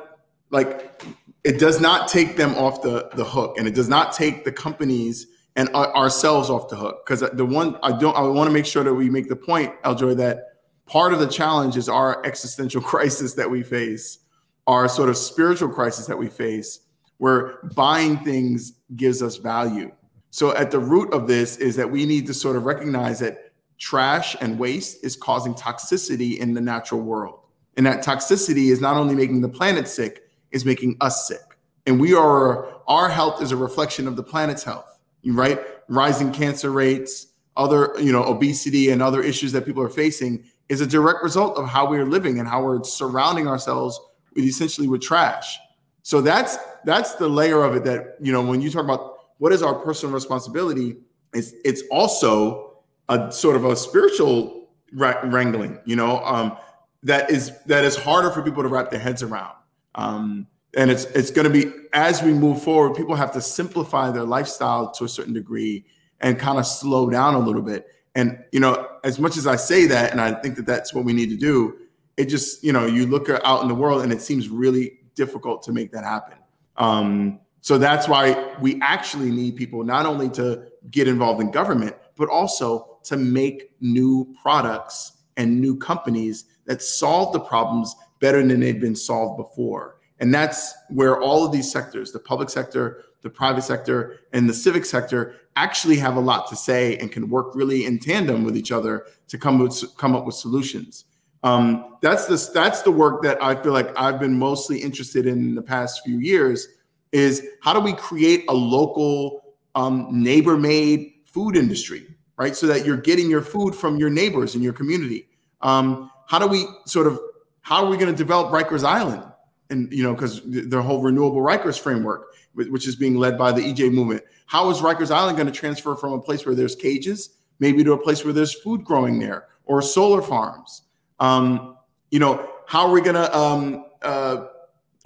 like 0.51 1.03
it 1.45 1.59
does 1.59 1.80
not 1.80 2.09
take 2.09 2.36
them 2.36 2.55
off 2.55 2.82
the, 2.82 3.11
the 3.14 3.24
hook 3.24 3.57
and 3.59 3.68
it 3.68 3.74
does 3.74 3.88
not 3.88 4.12
take 4.12 4.45
the 4.45 4.53
companies 4.53 5.26
and 5.57 5.68
ourselves 5.70 6.51
off 6.51 6.68
the 6.68 6.76
hook. 6.76 7.05
Because 7.05 7.20
the 7.32 7.45
one 7.45 7.78
I 7.82 7.97
don't 7.97 8.16
I 8.16 8.22
want 8.22 8.49
to 8.49 8.55
make 8.55 8.66
sure 8.66 8.82
that 8.82 8.95
we 8.95 9.11
make 9.11 9.28
the 9.28 9.36
point, 9.36 9.72
L. 9.84 9.95
Joy, 9.95 10.14
that 10.14 10.38
part 10.86 11.12
of 11.12 11.20
the 11.20 11.26
challenge 11.26 11.76
is 11.76 11.88
our 11.88 12.24
existential 12.24 12.80
crisis 12.92 13.34
that 13.34 13.51
we 13.51 13.62
face, 13.62 14.18
our 14.67 14.89
sort 14.89 15.09
of 15.09 15.17
spiritual 15.17 15.69
crisis 15.69 16.07
that 16.07 16.17
we 16.17 16.29
face, 16.29 16.81
where 17.19 17.59
buying 17.75 18.19
things 18.19 18.75
gives 18.97 19.23
us 19.23 19.37
value. 19.37 19.93
So, 20.31 20.55
at 20.57 20.71
the 20.71 20.79
root 20.79 21.12
of 21.12 21.27
this 21.27 21.59
is 21.59 21.77
that 21.77 21.91
we 21.91 22.07
need 22.07 22.27
to 22.27 22.35
sort 22.35 22.57
of 22.57 22.65
recognize 22.65 23.21
that 23.21 23.53
trash 23.79 24.37
and 24.41 24.59
waste 24.59 25.05
is 25.05 25.17
causing 25.17 25.55
toxicity 25.55 26.39
in 26.39 26.55
the 26.55 26.61
natural 26.61 27.01
world. 27.01 27.41
And 27.77 27.87
that 27.87 28.05
toxicity 28.05 28.71
is 28.71 28.81
not 28.81 28.97
only 28.97 29.15
making 29.15 29.41
the 29.41 29.49
planet 29.49 29.89
sick, 29.89 30.23
is 30.53 30.65
making 30.65 30.97
us 31.01 31.27
sick. 31.27 31.59
And 31.87 32.01
we 32.01 32.15
are, 32.15 32.67
our 32.89 33.09
health 33.09 33.43
is 33.43 33.53
a 33.53 33.57
reflection 33.57 34.09
of 34.09 34.17
the 34.17 34.23
planet's 34.23 34.65
health, 34.65 34.99
right? 35.27 35.61
Rising 35.89 36.33
cancer 36.33 36.71
rates, 36.71 37.27
other, 37.57 37.93
you 38.01 38.12
know, 38.12 38.25
obesity 38.25 38.91
and 38.91 39.03
other 39.03 39.23
issues 39.23 39.53
that 39.53 39.67
people 39.67 39.83
are 39.83 39.89
facing 39.89 40.45
is 40.69 40.81
a 40.81 40.87
direct 40.87 41.23
result 41.23 41.59
of 41.59 41.69
how 41.69 41.89
we're 41.89 42.07
living 42.07 42.39
and 42.39 42.49
how 42.49 42.62
we're 42.62 42.83
surrounding 42.85 43.47
ourselves 43.47 44.01
essentially 44.37 44.89
with 44.89 45.01
trash. 45.01 45.59
So 46.03 46.20
that's 46.20 46.59
that's 46.85 47.14
the 47.14 47.28
layer 47.28 47.62
of 47.62 47.76
it 47.76 47.85
that 47.85 48.16
you 48.20 48.32
know 48.32 48.43
when 48.43 48.61
you 48.61 48.70
talk 48.70 48.85
about 48.85 49.14
what 49.39 49.53
is 49.53 49.62
our 49.62 49.74
personal 49.74 50.14
responsibility, 50.14 50.97
it's 51.32 51.53
it's 51.64 51.82
also 51.91 52.78
a 53.09 53.30
sort 53.32 53.57
of 53.57 53.64
a 53.64 53.76
spiritual 53.76 54.68
wrangling. 54.93 55.78
You 55.85 55.97
know, 55.97 56.18
um, 56.24 56.57
that 57.03 57.30
is 57.30 57.53
that 57.66 57.85
is 57.85 57.97
harder 57.97 58.30
for 58.30 58.43
people 58.43 58.62
to 58.62 58.68
wrap 58.68 58.91
their 58.91 59.01
heads 59.01 59.22
around. 59.22 59.55
Um, 59.95 60.47
and 60.76 60.91
it's 60.91 61.05
it's 61.07 61.30
going 61.30 61.51
to 61.51 61.51
be 61.51 61.72
as 61.93 62.22
we 62.22 62.32
move 62.32 62.62
forward, 62.62 62.95
people 62.97 63.14
have 63.14 63.32
to 63.32 63.41
simplify 63.41 64.11
their 64.11 64.24
lifestyle 64.24 64.91
to 64.93 65.05
a 65.05 65.09
certain 65.09 65.32
degree 65.32 65.85
and 66.20 66.39
kind 66.39 66.59
of 66.59 66.66
slow 66.66 67.09
down 67.11 67.35
a 67.35 67.39
little 67.39 67.62
bit. 67.62 67.87
And 68.14 68.45
you 68.53 68.61
know, 68.61 68.89
as 69.05 69.18
much 69.18 69.37
as 69.37 69.47
I 69.47 69.57
say 69.57 69.87
that, 69.87 70.12
and 70.12 70.20
I 70.20 70.32
think 70.41 70.57
that 70.57 70.66
that's 70.66 70.95
what 70.95 71.05
we 71.05 71.12
need 71.12 71.30
to 71.30 71.37
do, 71.37 71.78
it 72.17 72.27
just 72.27 72.62
you 72.62 72.73
know 72.73 72.87
you 72.87 73.07
look 73.07 73.29
out 73.29 73.62
in 73.62 73.69
the 73.69 73.75
world 73.75 74.03
and 74.03 74.12
it 74.12 74.21
seems 74.21 74.49
really 74.49 75.01
difficult 75.15 75.62
to 75.65 75.73
make 75.73 75.93
that 75.93 76.05
happen. 76.05 76.39
Um, 76.77 77.41
so 77.61 77.79
that's 77.79 78.09
why 78.09 78.55
we 78.61 78.79
actually 78.83 79.31
need 79.31 79.57
people 79.57 79.85
not 79.85 80.07
only 80.07 80.29
to 80.31 80.67
get 80.91 81.09
involved 81.09 81.41
in 81.41 81.51
government, 81.51 81.97
but 82.17 82.29
also 82.29 82.99
to 83.05 83.17
make 83.17 83.71
new 83.81 84.35
products 84.43 85.12
and 85.37 85.61
new 85.61 85.77
companies 85.77 86.45
that 86.67 86.83
solve 86.83 87.33
the 87.33 87.41
problems 87.41 87.95
better 88.21 88.45
than 88.45 88.61
they've 88.61 88.81
been 88.81 88.97
solved 88.97 89.37
before. 89.37 89.97
And 90.21 90.33
that's 90.33 90.75
where 90.91 91.21
all 91.21 91.45
of 91.45 91.53
these 91.53 91.71
sectors, 91.71 92.12
the 92.12 92.19
public 92.19 92.49
sector, 92.51 93.05
the 93.23 93.31
private 93.31 93.62
sector, 93.62 94.21
and 94.33 94.49
the 94.49 94.55
civic 94.55 94.85
sector, 94.85 95.37
actually 95.57 95.97
have 95.97 96.17
a 96.17 96.21
lot 96.21 96.49
to 96.49 96.57
say 96.57 96.97
and 96.99 97.11
can 97.11 97.29
work 97.29 97.55
really 97.55 97.87
in 97.87 97.99
tandem 97.99 98.45
with 98.45 98.57
each 98.57 98.73
other 98.73 99.07
to 99.29 99.39
come 99.39 99.59
with, 99.59 99.83
come 99.97 100.15
up 100.15 100.25
with 100.27 100.35
solutions. 100.35 101.07
Um, 101.45 101.99
that's 102.01 102.24
the 102.24 102.51
that's 102.53 102.82
the 102.82 102.90
work 102.90 103.22
that 103.22 103.40
I 103.40 103.55
feel 103.55 103.72
like 103.72 103.97
I've 103.97 104.18
been 104.18 104.36
mostly 104.36 104.78
interested 104.78 105.26
in, 105.26 105.38
in 105.38 105.55
the 105.55 105.62
past 105.62 106.03
few 106.05 106.18
years. 106.18 106.66
Is 107.12 107.47
how 107.61 107.72
do 107.72 107.80
we 107.80 107.92
create 107.92 108.45
a 108.49 108.53
local 108.53 109.55
um, 109.76 110.09
neighbor-made 110.11 111.12
food 111.26 111.57
industry, 111.57 112.07
right? 112.36 112.57
So 112.57 112.66
that 112.66 112.84
you're 112.84 112.97
getting 112.97 113.30
your 113.30 113.42
food 113.42 113.74
from 113.74 113.99
your 113.99 114.11
neighbors 114.11 114.57
in 114.57 114.62
your 114.62 114.72
community. 114.72 115.28
Um, 115.61 116.11
how 116.26 116.38
do 116.38 116.49
we 116.49 116.66
sort 116.86 117.07
of 117.07 117.20
how 117.61 117.84
are 117.84 117.90
we 117.90 117.99
going 117.99 118.11
to 118.11 118.16
develop 118.16 118.51
Rikers 118.51 118.82
Island? 118.82 119.22
And 119.68 119.92
you 119.92 120.03
know, 120.03 120.14
because 120.14 120.40
the 120.45 120.82
whole 120.82 121.03
renewable 121.03 121.40
Rikers 121.40 121.78
framework, 121.78 122.34
which 122.55 122.88
is 122.88 122.97
being 122.97 123.16
led 123.16 123.36
by 123.36 123.53
the 123.53 123.61
EJ 123.61 123.92
movement, 123.92 124.22
how 124.47 124.70
is 124.70 124.78
Rikers 124.78 125.11
Island 125.11 125.36
going 125.36 125.47
to 125.47 125.53
transfer 125.53 125.95
from 125.95 126.14
a 126.14 126.20
place 126.20 126.47
where 126.47 126.55
there's 126.55 126.74
cages, 126.74 127.36
maybe 127.59 127.84
to 127.84 127.92
a 127.92 127.99
place 127.99 128.24
where 128.24 128.32
there's 128.32 128.55
food 128.55 128.82
growing 128.82 129.18
there, 129.18 129.49
or 129.66 129.82
solar 129.82 130.22
farms? 130.22 130.82
Um, 131.21 131.77
you 132.11 132.19
know, 132.19 132.49
how 132.67 132.87
are 132.87 132.93
we 132.93 133.03
to 133.03 133.37
um, 133.37 133.87
uh, 134.03 134.47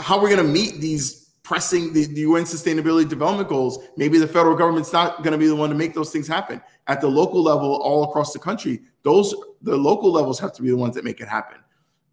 how 0.01 0.19
are 0.19 0.25
we 0.25 0.35
to 0.35 0.43
meet 0.43 0.81
these 0.81 1.31
pressing 1.43 1.93
the, 1.93 2.05
the, 2.07 2.21
UN 2.21 2.45
Sustainability 2.45 3.09
Development 3.09 3.49
Goals? 3.49 3.79
Maybe 3.97 4.19
the 4.19 4.29
federal 4.29 4.55
government's 4.55 4.93
not 4.93 5.23
going 5.23 5.33
to 5.33 5.39
be 5.39 5.47
the 5.47 5.57
one 5.57 5.71
to 5.71 5.75
make 5.75 5.95
those 5.95 6.13
things 6.13 6.29
happen 6.29 6.61
at 6.87 7.01
the 7.01 7.09
local 7.09 7.43
level, 7.43 7.77
all 7.77 8.05
across 8.05 8.33
the 8.33 8.39
country. 8.39 8.81
Those 9.03 9.35
the 9.63 9.77
local 9.77 10.13
levels 10.13 10.39
have 10.41 10.53
to 10.55 10.63
be 10.63 10.71
the 10.71 10.77
ones 10.77 10.95
that 10.95 11.05
make 11.05 11.21
it 11.21 11.29
happen. 11.29 11.59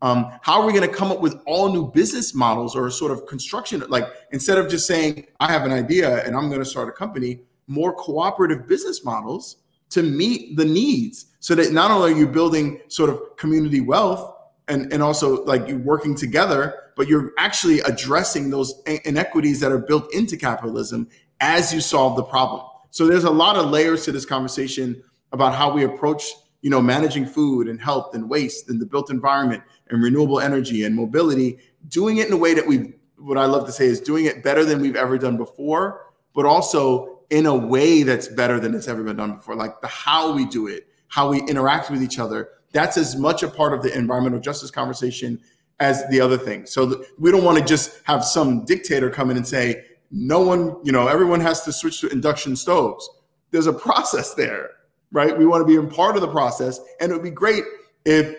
Um, 0.01 0.31
how 0.41 0.61
are 0.61 0.67
we 0.67 0.73
going 0.73 0.87
to 0.87 0.93
come 0.93 1.11
up 1.11 1.21
with 1.21 1.41
all 1.45 1.71
new 1.71 1.91
business 1.91 2.35
models 2.35 2.75
or 2.75 2.89
sort 2.91 3.11
of 3.11 3.25
construction? 3.25 3.83
Like 3.87 4.05
instead 4.31 4.57
of 4.57 4.69
just 4.69 4.87
saying 4.87 5.25
I 5.39 5.51
have 5.51 5.63
an 5.63 5.71
idea 5.71 6.23
and 6.25 6.35
I'm 6.35 6.49
going 6.49 6.59
to 6.59 6.65
start 6.65 6.89
a 6.89 6.91
company, 6.91 7.39
more 7.67 7.93
cooperative 7.93 8.67
business 8.67 9.03
models 9.03 9.57
to 9.89 10.03
meet 10.03 10.57
the 10.57 10.65
needs 10.65 11.27
so 11.39 11.55
that 11.55 11.71
not 11.71 11.91
only 11.91 12.13
are 12.13 12.15
you 12.15 12.27
building 12.27 12.79
sort 12.87 13.09
of 13.09 13.37
community 13.37 13.81
wealth 13.81 14.33
and, 14.67 14.91
and 14.91 15.03
also 15.03 15.43
like 15.45 15.67
you 15.67 15.77
working 15.77 16.15
together, 16.15 16.73
but 16.95 17.07
you're 17.07 17.31
actually 17.37 17.79
addressing 17.81 18.49
those 18.49 18.81
inequities 19.05 19.59
that 19.59 19.71
are 19.71 19.77
built 19.77 20.11
into 20.13 20.37
capitalism 20.37 21.07
as 21.39 21.73
you 21.73 21.81
solve 21.81 22.15
the 22.15 22.23
problem. 22.23 22.65
So 22.89 23.07
there's 23.07 23.25
a 23.25 23.29
lot 23.29 23.57
of 23.57 23.69
layers 23.69 24.05
to 24.05 24.11
this 24.11 24.25
conversation 24.25 25.03
about 25.33 25.53
how 25.53 25.71
we 25.71 25.83
approach, 25.83 26.23
you 26.61 26.69
know, 26.69 26.81
managing 26.81 27.25
food 27.25 27.67
and 27.67 27.79
health 27.79 28.15
and 28.15 28.29
waste 28.29 28.69
and 28.69 28.81
the 28.81 28.85
built 28.85 29.11
environment 29.11 29.61
and 29.89 30.01
renewable 30.01 30.39
energy 30.39 30.85
and 30.85 30.95
mobility, 30.95 31.59
doing 31.89 32.17
it 32.17 32.27
in 32.27 32.33
a 32.33 32.37
way 32.37 32.53
that 32.53 32.65
we 32.65 32.93
what 33.17 33.37
I 33.37 33.45
love 33.45 33.65
to 33.65 33.71
say 33.71 33.85
is 33.85 33.99
doing 33.99 34.25
it 34.25 34.43
better 34.43 34.65
than 34.65 34.81
we've 34.81 34.95
ever 34.95 35.17
done 35.17 35.37
before, 35.37 36.11
but 36.33 36.45
also 36.45 37.14
in 37.29 37.45
a 37.45 37.55
way 37.55 38.03
that's 38.03 38.27
better 38.27 38.59
than 38.59 38.75
it's 38.75 38.87
ever 38.87 39.03
been 39.03 39.17
done 39.17 39.35
before. 39.35 39.55
Like 39.55 39.81
the 39.81 39.87
how 39.87 40.33
we 40.33 40.45
do 40.45 40.67
it, 40.67 40.87
how 41.07 41.29
we 41.29 41.41
interact 41.43 41.89
with 41.89 42.03
each 42.03 42.19
other. 42.19 42.49
That's 42.71 42.97
as 42.97 43.15
much 43.15 43.43
a 43.43 43.47
part 43.47 43.73
of 43.73 43.81
the 43.81 43.97
environmental 43.97 44.39
justice 44.39 44.69
conversation 44.69 45.39
as 45.79 46.07
the 46.09 46.21
other 46.21 46.37
thing. 46.37 46.65
So 46.65 46.93
th- 46.93 47.07
we 47.17 47.31
don't 47.31 47.43
want 47.43 47.57
to 47.57 47.63
just 47.63 48.01
have 48.03 48.23
some 48.23 48.65
dictator 48.65 49.09
come 49.09 49.31
in 49.31 49.37
and 49.37 49.47
say, 49.47 49.85
no 50.11 50.41
one, 50.41 50.77
you 50.83 50.91
know, 50.91 51.07
everyone 51.07 51.39
has 51.41 51.63
to 51.63 51.73
switch 51.73 52.01
to 52.01 52.07
induction 52.09 52.55
stoves. 52.55 53.09
There's 53.51 53.67
a 53.67 53.73
process 53.73 54.33
there, 54.33 54.71
right? 55.11 55.37
We 55.37 55.45
want 55.45 55.61
to 55.61 55.65
be 55.65 55.75
in 55.75 55.89
part 55.89 56.15
of 56.15 56.21
the 56.21 56.27
process. 56.27 56.79
And 56.99 57.11
it 57.11 57.15
would 57.15 57.23
be 57.23 57.31
great 57.31 57.63
if 58.05 58.35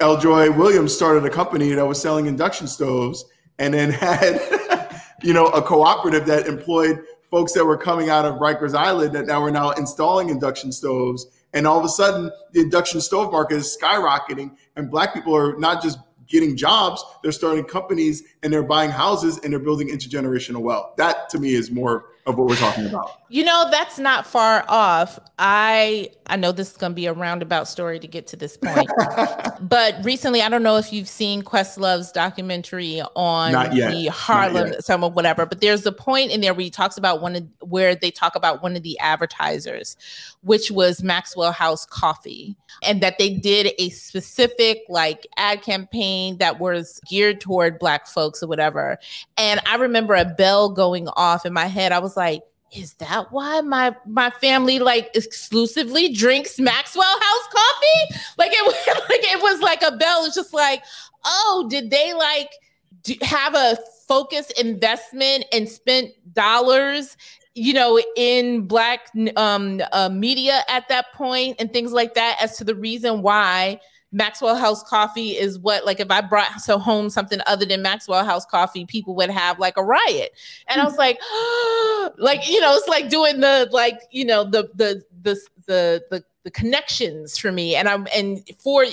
L. 0.00 0.18
Joy 0.18 0.50
Williams 0.50 0.94
started 0.94 1.24
a 1.24 1.30
company 1.30 1.72
that 1.72 1.86
was 1.86 2.00
selling 2.00 2.26
induction 2.26 2.66
stoves 2.66 3.24
and 3.58 3.72
then 3.74 3.90
had, 3.92 4.40
you 5.22 5.32
know, 5.32 5.46
a 5.46 5.62
cooperative 5.62 6.26
that 6.26 6.46
employed 6.46 7.04
folks 7.32 7.52
that 7.54 7.64
were 7.64 7.78
coming 7.78 8.10
out 8.10 8.26
of 8.26 8.34
Rikers 8.34 8.74
Island 8.74 9.14
that 9.14 9.26
now 9.26 9.40
were 9.40 9.50
now 9.50 9.70
installing 9.70 10.28
induction 10.28 10.70
stoves. 10.70 11.26
And 11.54 11.66
all 11.66 11.78
of 11.78 11.84
a 11.84 11.88
sudden, 11.88 12.30
the 12.52 12.60
induction 12.60 13.00
stove 13.00 13.32
market 13.32 13.56
is 13.56 13.76
skyrocketing, 13.82 14.54
and 14.76 14.90
Black 14.90 15.14
people 15.14 15.34
are 15.34 15.56
not 15.56 15.82
just 15.82 15.98
getting 16.28 16.56
jobs, 16.56 17.02
they're 17.22 17.32
starting 17.32 17.64
companies 17.64 18.22
and 18.42 18.52
they're 18.52 18.62
buying 18.62 18.90
houses 18.90 19.38
and 19.42 19.52
they're 19.52 19.60
building 19.60 19.88
intergenerational 19.88 20.60
wealth. 20.60 20.94
That 20.96 21.28
to 21.30 21.38
me 21.38 21.54
is 21.54 21.70
more 21.70 22.06
of 22.26 22.38
what 22.38 22.46
we're 22.46 22.56
talking 22.56 22.86
about. 22.86 23.22
You 23.28 23.44
know, 23.44 23.68
that's 23.70 23.98
not 23.98 24.26
far 24.26 24.64
off. 24.68 25.18
I 25.38 26.10
I 26.26 26.36
know 26.36 26.52
this 26.52 26.70
is 26.70 26.76
going 26.76 26.92
to 26.92 26.94
be 26.94 27.06
a 27.06 27.12
roundabout 27.12 27.66
story 27.66 27.98
to 27.98 28.06
get 28.06 28.26
to 28.28 28.36
this 28.36 28.56
point. 28.56 28.88
but 29.60 29.96
recently, 30.04 30.40
I 30.40 30.48
don't 30.48 30.62
know 30.62 30.76
if 30.76 30.92
you've 30.92 31.08
seen 31.08 31.42
Questlove's 31.42 32.12
documentary 32.12 33.02
on 33.16 33.52
the 33.74 34.06
Harlem 34.06 34.74
Summer 34.80 35.08
of 35.08 35.14
whatever, 35.14 35.46
but 35.46 35.60
there's 35.60 35.84
a 35.84 35.92
point 35.92 36.30
in 36.30 36.40
there 36.40 36.54
where 36.54 36.62
he 36.64 36.70
talks 36.70 36.96
about 36.96 37.20
one 37.20 37.36
of 37.36 37.48
where 37.60 37.94
they 37.94 38.10
talk 38.10 38.36
about 38.36 38.62
one 38.62 38.76
of 38.76 38.82
the 38.82 38.98
advertisers, 39.00 39.96
which 40.42 40.70
was 40.70 41.02
Maxwell 41.02 41.52
House 41.52 41.84
Coffee, 41.84 42.56
and 42.82 43.02
that 43.02 43.18
they 43.18 43.30
did 43.30 43.72
a 43.78 43.88
specific 43.90 44.82
like 44.88 45.26
ad 45.36 45.62
campaign 45.62 46.38
that 46.38 46.60
was 46.60 47.00
geared 47.08 47.40
toward 47.40 47.78
black 47.78 48.06
folks 48.06 48.42
or 48.42 48.46
whatever. 48.46 48.98
And 49.36 49.60
I 49.66 49.76
remember 49.76 50.14
a 50.14 50.24
bell 50.24 50.68
going 50.68 51.08
off 51.08 51.44
in 51.44 51.52
my 51.52 51.66
head. 51.66 51.92
I 51.92 51.98
was 51.98 52.11
was 52.12 52.16
like, 52.16 52.42
is 52.74 52.94
that 52.94 53.30
why 53.32 53.60
my 53.60 53.94
my 54.06 54.30
family 54.30 54.78
like 54.78 55.10
exclusively 55.14 56.12
drinks 56.12 56.58
Maxwell 56.58 57.04
House 57.04 57.48
coffee? 57.52 58.20
Like 58.38 58.50
it 58.52 58.64
was 58.64 59.06
like 59.08 59.24
it 59.24 59.42
was 59.42 59.60
like 59.60 59.82
a 59.82 59.96
bell. 59.96 60.24
It's 60.24 60.34
just 60.34 60.54
like, 60.54 60.82
oh, 61.24 61.66
did 61.68 61.90
they 61.90 62.14
like 62.14 62.50
do, 63.02 63.14
have 63.22 63.54
a 63.54 63.76
focused 64.08 64.58
investment 64.58 65.44
and 65.52 65.68
spent 65.68 66.10
dollars 66.34 67.16
you 67.54 67.74
know 67.74 68.00
in 68.16 68.66
black 68.66 69.10
um, 69.36 69.80
uh, 69.92 70.08
media 70.08 70.62
at 70.68 70.88
that 70.88 71.12
point 71.12 71.54
and 71.58 71.70
things 71.72 71.92
like 71.92 72.14
that 72.14 72.38
as 72.40 72.56
to 72.56 72.64
the 72.64 72.74
reason 72.74 73.20
why 73.20 73.78
Maxwell 74.12 74.56
House 74.56 74.82
coffee 74.82 75.30
is 75.30 75.58
what 75.58 75.86
like 75.86 75.98
if 75.98 76.10
I 76.10 76.20
brought 76.20 76.60
so 76.60 76.78
home 76.78 77.08
something 77.08 77.40
other 77.46 77.64
than 77.64 77.82
Maxwell 77.82 78.24
House 78.24 78.44
coffee, 78.44 78.84
people 78.84 79.14
would 79.16 79.30
have 79.30 79.58
like 79.58 79.76
a 79.76 79.82
riot. 79.82 80.32
And 80.68 80.80
I 80.80 80.84
was 80.84 80.96
like, 80.96 81.18
like 82.18 82.48
you 82.48 82.60
know, 82.60 82.74
it's 82.74 82.88
like 82.88 83.08
doing 83.08 83.40
the 83.40 83.68
like 83.72 84.00
you 84.10 84.24
know 84.24 84.44
the 84.44 84.68
the 84.74 85.02
the 85.22 85.40
the 85.66 86.04
the, 86.10 86.24
the 86.44 86.50
connections 86.50 87.38
for 87.38 87.50
me. 87.50 87.74
And 87.74 87.88
I'm 87.88 88.06
and 88.14 88.48
for 88.62 88.84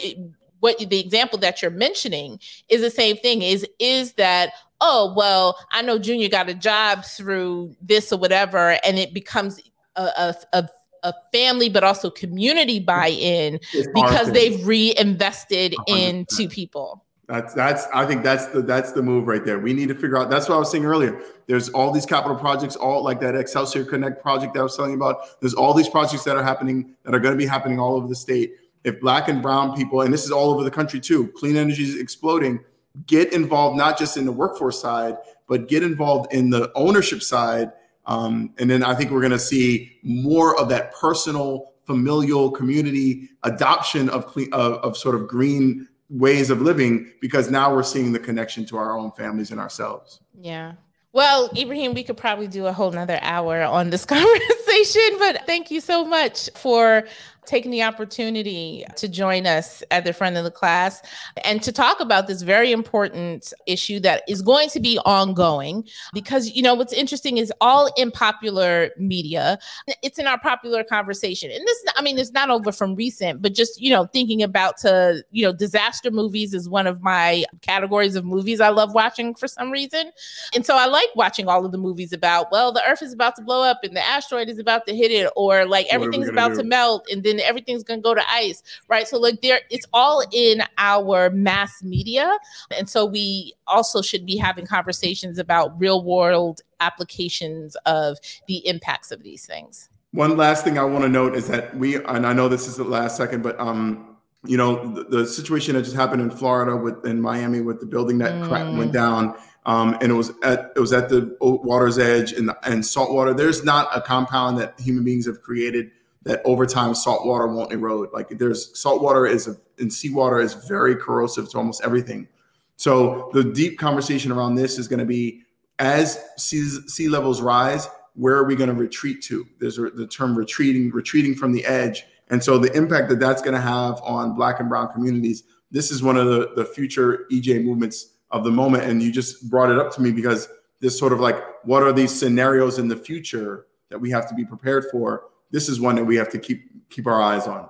what 0.62 0.78
the 0.78 1.00
example 1.00 1.38
that 1.40 1.62
you're 1.62 1.72
mentioning 1.72 2.40
is 2.70 2.82
the 2.82 2.90
same 2.90 3.18
thing. 3.18 3.42
Is 3.42 3.68
is 3.78 4.14
that 4.14 4.54
oh 4.80 5.14
well, 5.16 5.58
I 5.72 5.82
know 5.82 6.00
Junior 6.00 6.30
got 6.30 6.50
a 6.50 6.54
job 6.54 7.04
through 7.04 7.76
this 7.82 8.14
or 8.14 8.20
whatever, 8.20 8.80
and 8.86 8.98
it 8.98 9.14
becomes 9.14 9.60
a, 9.98 10.04
a, 10.04 10.36
a 10.54 10.70
a 11.04 11.14
family 11.32 11.70
but 11.70 11.84
also 11.84 12.10
community 12.10 12.80
buy-in 12.80 13.60
because 13.94 14.32
they've 14.32 14.66
reinvested 14.66 15.74
100%. 15.88 16.10
into 16.10 16.48
people. 16.48 17.06
That's 17.30 17.54
that's 17.54 17.86
i 17.94 18.08
think 18.08 18.24
that's 18.24 18.48
the 18.48 18.64
that's 18.64 18.92
the 18.92 19.04
move 19.04 19.28
right 19.28 19.46
there. 19.46 19.60
We 19.60 19.72
need 19.74 19.90
to 19.90 19.94
figure 19.94 20.18
out 20.18 20.32
that's 20.32 20.50
what 20.50 20.56
i 20.56 20.58
was 20.58 20.72
saying 20.72 20.86
earlier. 20.86 21.22
There's 21.46 21.70
all 21.70 21.92
these 21.92 22.08
capital 22.08 22.36
projects 22.36 22.76
all 22.76 23.04
like 23.04 23.20
that 23.20 23.36
excelsior 23.36 23.86
connect 23.86 24.24
project 24.24 24.56
that 24.56 24.62
i 24.62 24.64
was 24.64 24.76
telling 24.76 24.92
you 24.92 24.98
about. 24.98 25.40
There's 25.40 25.54
all 25.54 25.76
these 25.76 25.88
projects 25.88 26.24
that 26.24 26.36
are 26.36 26.44
happening 26.44 26.96
that 27.04 27.14
are 27.14 27.20
going 27.20 27.34
to 27.34 27.38
be 27.38 27.46
happening 27.46 27.80
all 27.80 27.94
over 27.94 28.08
the 28.08 28.16
state. 28.16 28.56
If 28.84 29.00
black 29.00 29.28
and 29.28 29.44
brown 29.44 29.76
people 29.76 30.02
and 30.02 30.12
this 30.12 30.26
is 30.26 30.32
all 30.32 30.50
over 30.50 30.64
the 30.64 30.72
country 30.72 31.00
too 31.00 31.28
clean 31.36 31.56
energy 31.56 31.84
is 31.84 32.00
exploding 32.00 32.62
get 33.06 33.32
involved 33.32 33.78
not 33.78 34.00
just 34.00 34.18
in 34.18 34.26
the 34.26 34.32
workforce 34.32 34.82
side 34.82 35.16
but 35.48 35.68
get 35.68 35.84
involved 35.84 36.34
in 36.34 36.50
the 36.50 36.72
ownership 36.74 37.22
side 37.22 37.72
um, 38.06 38.54
and 38.58 38.70
then 38.70 38.84
I 38.84 38.96
think 38.96 39.12
we're 39.12 39.22
going 39.22 39.32
to 39.32 39.40
see 39.40 39.98
more 40.04 40.60
of 40.60 40.70
that 40.70 40.94
personal 40.94 41.74
familial 41.86 42.52
community 42.52 43.30
adoption 43.44 44.10
of, 44.10 44.36
of, 44.52 44.74
of 44.74 44.96
sort 44.96 45.16
of 45.16 45.28
green 45.28 45.88
ways 46.10 46.50
of 46.50 46.62
living 46.62 47.12
because 47.22 47.50
now 47.50 47.74
we're 47.74 47.84
seeing 47.84 48.12
the 48.12 48.20
connection 48.20 48.66
to 48.66 48.78
our 48.78 48.98
own 48.98 49.12
families 49.12 49.52
and 49.52 49.60
ourselves. 49.60 50.20
Yeah. 50.40 50.74
Well, 51.12 51.50
Ibrahim, 51.58 51.96
we 51.96 52.04
could 52.04 52.18
probably 52.18 52.48
do 52.48 52.68
a 52.68 52.74
whole 52.74 52.92
nother 52.92 53.20
hour 53.22 53.64
on 53.64 53.90
this 53.90 54.06
conversation, 54.06 55.18
but 55.18 55.46
thank 55.46 55.72
you 55.72 55.82
so 55.82 56.06
much 56.06 56.50
for 56.56 57.06
taking 57.50 57.72
the 57.72 57.82
opportunity 57.82 58.86
to 58.96 59.08
join 59.08 59.48
us 59.48 59.82
at 59.90 60.04
the 60.04 60.14
front 60.14 60.38
of 60.38 60.44
the 60.44 60.52
class 60.52 61.02
and 61.44 61.64
to 61.64 61.72
talk 61.72 62.00
about 62.00 62.28
this 62.28 62.44
very 62.44 62.72
important 62.72 63.52
issue 63.66 64.00
that 64.00 64.22
is 64.28 64.44
going 64.44 64.70
to 64.70 64.80
be 64.80 65.00
ongoing. 65.04 65.84
Because, 66.14 66.52
you 66.52 66.62
know, 66.62 66.76
what's 66.76 66.94
interesting 66.94 67.40
is 67.40 67.52
all 67.60 67.92
in 67.98 68.12
popular 68.12 68.92
media, 68.98 69.58
it's 70.04 70.20
in 70.20 70.28
our 70.28 70.40
popular 70.40 70.84
conversation. 70.84 71.50
And 71.50 71.66
this, 71.66 71.84
I 71.96 72.04
mean, 72.04 72.20
it's 72.20 72.32
not 72.32 72.52
over 72.52 72.72
from 72.72 72.94
recent, 72.94 73.42
but 73.42 73.56
just, 73.56 73.82
you 73.82 73.90
know, 73.90 74.06
thinking 74.06 74.44
about 74.44 74.78
to, 74.78 75.24
you 75.32 75.44
know, 75.44 75.52
disaster 75.52 76.12
movies 76.12 76.54
is 76.54 76.70
one 76.70 76.86
of 76.86 77.02
my 77.02 77.46
categories 77.62 78.16
of 78.16 78.26
movies 78.26 78.62
I 78.62 78.70
love 78.70 78.94
watching 78.94 79.34
for 79.34 79.48
some 79.48 79.72
reason. 79.72 80.12
And 80.54 80.64
so 80.64 80.78
I 80.78 80.86
like 80.86 81.10
watching 81.16 81.48
all 81.48 81.66
of 81.66 81.72
the 81.72 81.80
movies 81.80 82.14
about, 82.14 82.52
well, 82.52 82.72
the 82.72 82.88
earth 82.88 83.02
is 83.02 83.12
about 83.12 83.36
to 83.38 83.42
blow 83.42 83.64
up 83.64 83.80
and 83.84 83.96
the 83.96 84.06
asteroid 84.06 84.50
is 84.50 84.60
about 84.60 84.86
to 84.86 84.96
hit 84.96 85.10
it, 85.10 85.32
or 85.36 85.66
like 85.66 85.88
everything's 85.90 86.30
about 86.30 86.52
do? 86.52 86.58
to 86.58 86.64
melt 86.64 87.08
and 87.12 87.24
then 87.24 87.39
everything's 87.42 87.84
gonna 87.84 88.02
go 88.02 88.14
to 88.14 88.30
ice, 88.30 88.64
right? 88.88 89.08
So 89.08 89.20
like 89.20 89.42
there, 89.42 89.62
it's 89.70 89.86
all 89.94 90.24
in 90.32 90.64
our 90.78 91.30
mass 91.30 91.84
media, 91.84 92.38
and 92.78 92.90
so 92.90 93.06
we 93.06 93.54
also 93.68 94.02
should 94.02 94.26
be 94.26 94.38
having 94.38 94.66
conversations 94.66 95.38
about 95.38 95.80
real 95.80 96.04
world 96.04 96.62
applications 96.80 97.76
of 97.86 98.18
the 98.48 98.66
impacts 98.68 99.12
of 99.12 99.24
these 99.24 99.46
things. 99.46 99.90
One 100.12 100.38
last 100.38 100.64
thing 100.64 100.80
I 100.80 100.84
want 100.84 101.04
to 101.04 101.10
note 101.10 101.36
is 101.36 101.48
that 101.50 101.76
we, 101.78 101.96
and 102.04 102.26
I 102.26 102.34
know 102.34 102.48
this 102.48 102.68
is 102.68 102.78
the 102.78 102.84
last 102.84 103.16
second, 103.16 103.44
but 103.44 103.60
um, 103.60 104.18
you 104.46 104.58
know, 104.58 104.94
the, 104.94 105.04
the 105.04 105.28
situation 105.28 105.76
that 105.76 105.84
just 105.84 105.96
happened 105.96 106.22
in 106.22 106.32
Florida 106.32 106.76
with 106.76 107.06
in 107.06 107.22
Miami 107.22 107.62
with 107.62 107.80
the 107.80 107.86
building 107.86 108.18
that 108.20 108.32
mm. 108.32 108.78
went 108.78 108.94
down. 108.94 109.36
Um, 109.66 109.98
and 110.02 110.12
it 110.12 110.16
was 110.16 110.32
at 110.42 110.72
it 110.76 110.80
was 110.80 110.94
at 110.94 111.10
the 111.10 111.36
water's 111.42 112.00
edge 112.00 112.32
and 112.32 112.52
and 112.64 112.86
salt 112.86 113.12
water. 113.12 113.34
There's 113.34 113.64
not 113.64 113.90
a 113.96 114.02
compound 114.02 114.58
that 114.60 114.80
human 114.80 115.04
beings 115.04 115.26
have 115.26 115.42
created 115.42 115.92
that 116.30 116.42
over 116.46 116.66
time 116.66 116.94
salt 116.94 117.26
water 117.26 117.48
won't 117.48 117.72
erode. 117.72 118.10
Like 118.14 118.30
there's 118.30 118.80
salt 118.80 119.02
water 119.02 119.26
is 119.26 119.48
a, 119.48 119.56
and 119.80 119.92
seawater 119.92 120.40
is 120.40 120.54
very 120.54 120.96
corrosive 120.96 121.50
to 121.50 121.58
almost 121.58 121.82
everything. 121.84 122.28
So 122.76 123.32
the 123.34 123.44
deep 123.44 123.80
conversation 123.80 124.32
around 124.32 124.56
this 124.56 124.78
is 124.78 124.88
going 124.88 125.00
to 125.00 125.06
be 125.06 125.42
as 125.80 126.24
sea, 126.38 126.64
sea 126.88 127.10
levels 127.10 127.42
rise, 127.42 127.90
where 128.14 128.36
are 128.36 128.44
we 128.44 128.56
going 128.56 128.70
to 128.70 128.76
retreat 128.76 129.24
to? 129.24 129.46
There's 129.60 129.80
a, 129.80 129.90
the 129.90 130.06
term 130.06 130.38
retreating, 130.38 130.92
retreating 130.92 131.34
from 131.34 131.52
the 131.52 131.66
edge. 131.66 132.04
And 132.30 132.44
so 132.44 132.60
the 132.60 132.72
impact 132.74 133.10
that 133.10 133.20
that's 133.20 133.42
going 133.42 133.56
to 133.56 133.62
have 133.62 134.00
on 134.04 134.36
black 134.36 134.60
and 134.60 134.70
brown 134.70 134.92
communities, 134.94 135.44
this 135.72 135.90
is 135.90 136.04
one 136.04 136.16
of 136.16 136.28
the, 136.28 136.52
the 136.56 136.66
future 136.66 137.26
EJ 137.32 137.64
movements 137.64 138.14
of 138.30 138.44
the 138.44 138.52
moment. 138.52 138.84
And 138.84 139.02
you 139.02 139.12
just 139.12 139.50
brought 139.50 139.72
it 139.72 139.80
up 139.80 139.92
to 139.96 140.02
me 140.02 140.12
because 140.12 140.48
this 140.80 140.98
sort 140.98 141.12
of 141.12 141.20
like, 141.20 141.42
what 141.64 141.82
are 141.82 141.92
these 141.92 142.18
scenarios 142.18 142.78
in 142.78 142.88
the 142.88 142.96
future 142.96 143.66
that 143.90 143.98
we 143.98 144.12
have 144.12 144.30
to 144.30 144.36
be 144.36 144.46
prepared 144.46 144.86
for? 144.92 145.24
This 145.52 145.70
is 145.70 145.80
one 145.80 145.96
that 145.96 146.06
we 146.06 146.16
have 146.16 146.30
to 146.30 146.40
keep 146.40 146.64
keep 146.90 147.08
our 147.08 147.22
eyes 147.22 147.48
on. 147.48 147.68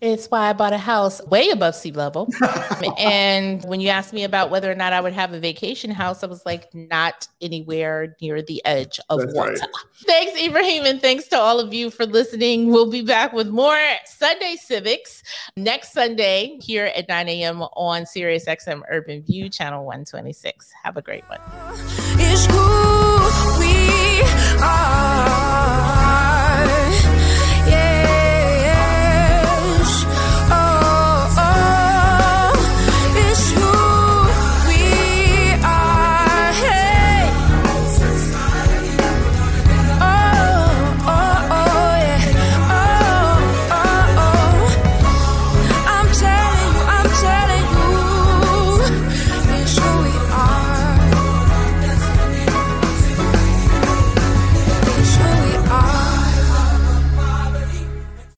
It's 0.00 0.26
why 0.26 0.50
I 0.50 0.52
bought 0.52 0.72
a 0.72 0.78
house 0.78 1.22
way 1.26 1.50
above 1.50 1.74
sea 1.74 1.92
level. 1.92 2.28
and 2.98 3.64
when 3.64 3.80
you 3.80 3.88
asked 3.88 4.12
me 4.12 4.24
about 4.24 4.50
whether 4.50 4.70
or 4.70 4.74
not 4.74 4.92
I 4.92 5.00
would 5.00 5.12
have 5.12 5.32
a 5.32 5.40
vacation 5.40 5.90
house, 5.90 6.22
I 6.22 6.26
was 6.26 6.44
like, 6.44 6.72
not 6.74 7.26
anywhere 7.40 8.14
near 8.20 8.42
the 8.42 8.60
edge 8.64 9.00
of 9.08 9.20
That's 9.20 9.34
water. 9.34 9.52
Right. 9.52 9.68
Thanks, 10.06 10.40
Ibrahim, 10.40 10.84
and 10.84 11.00
thanks 11.00 11.28
to 11.28 11.38
all 11.38 11.60
of 11.60 11.72
you 11.72 11.90
for 11.90 12.04
listening. 12.04 12.70
We'll 12.70 12.90
be 12.90 13.02
back 13.02 13.32
with 13.32 13.48
more 13.48 13.78
Sunday 14.04 14.56
Civics 14.56 15.22
next 15.56 15.92
Sunday 15.92 16.58
here 16.60 16.86
at 16.86 17.08
9 17.08 17.28
a.m. 17.28 17.62
on 17.62 18.04
Sirius 18.04 18.44
XM 18.46 18.82
Urban 18.90 19.22
View, 19.22 19.48
channel 19.48 19.84
126. 19.84 20.72
Have 20.82 20.96
a 20.96 21.02
great 21.02 21.24
one. 21.28 21.40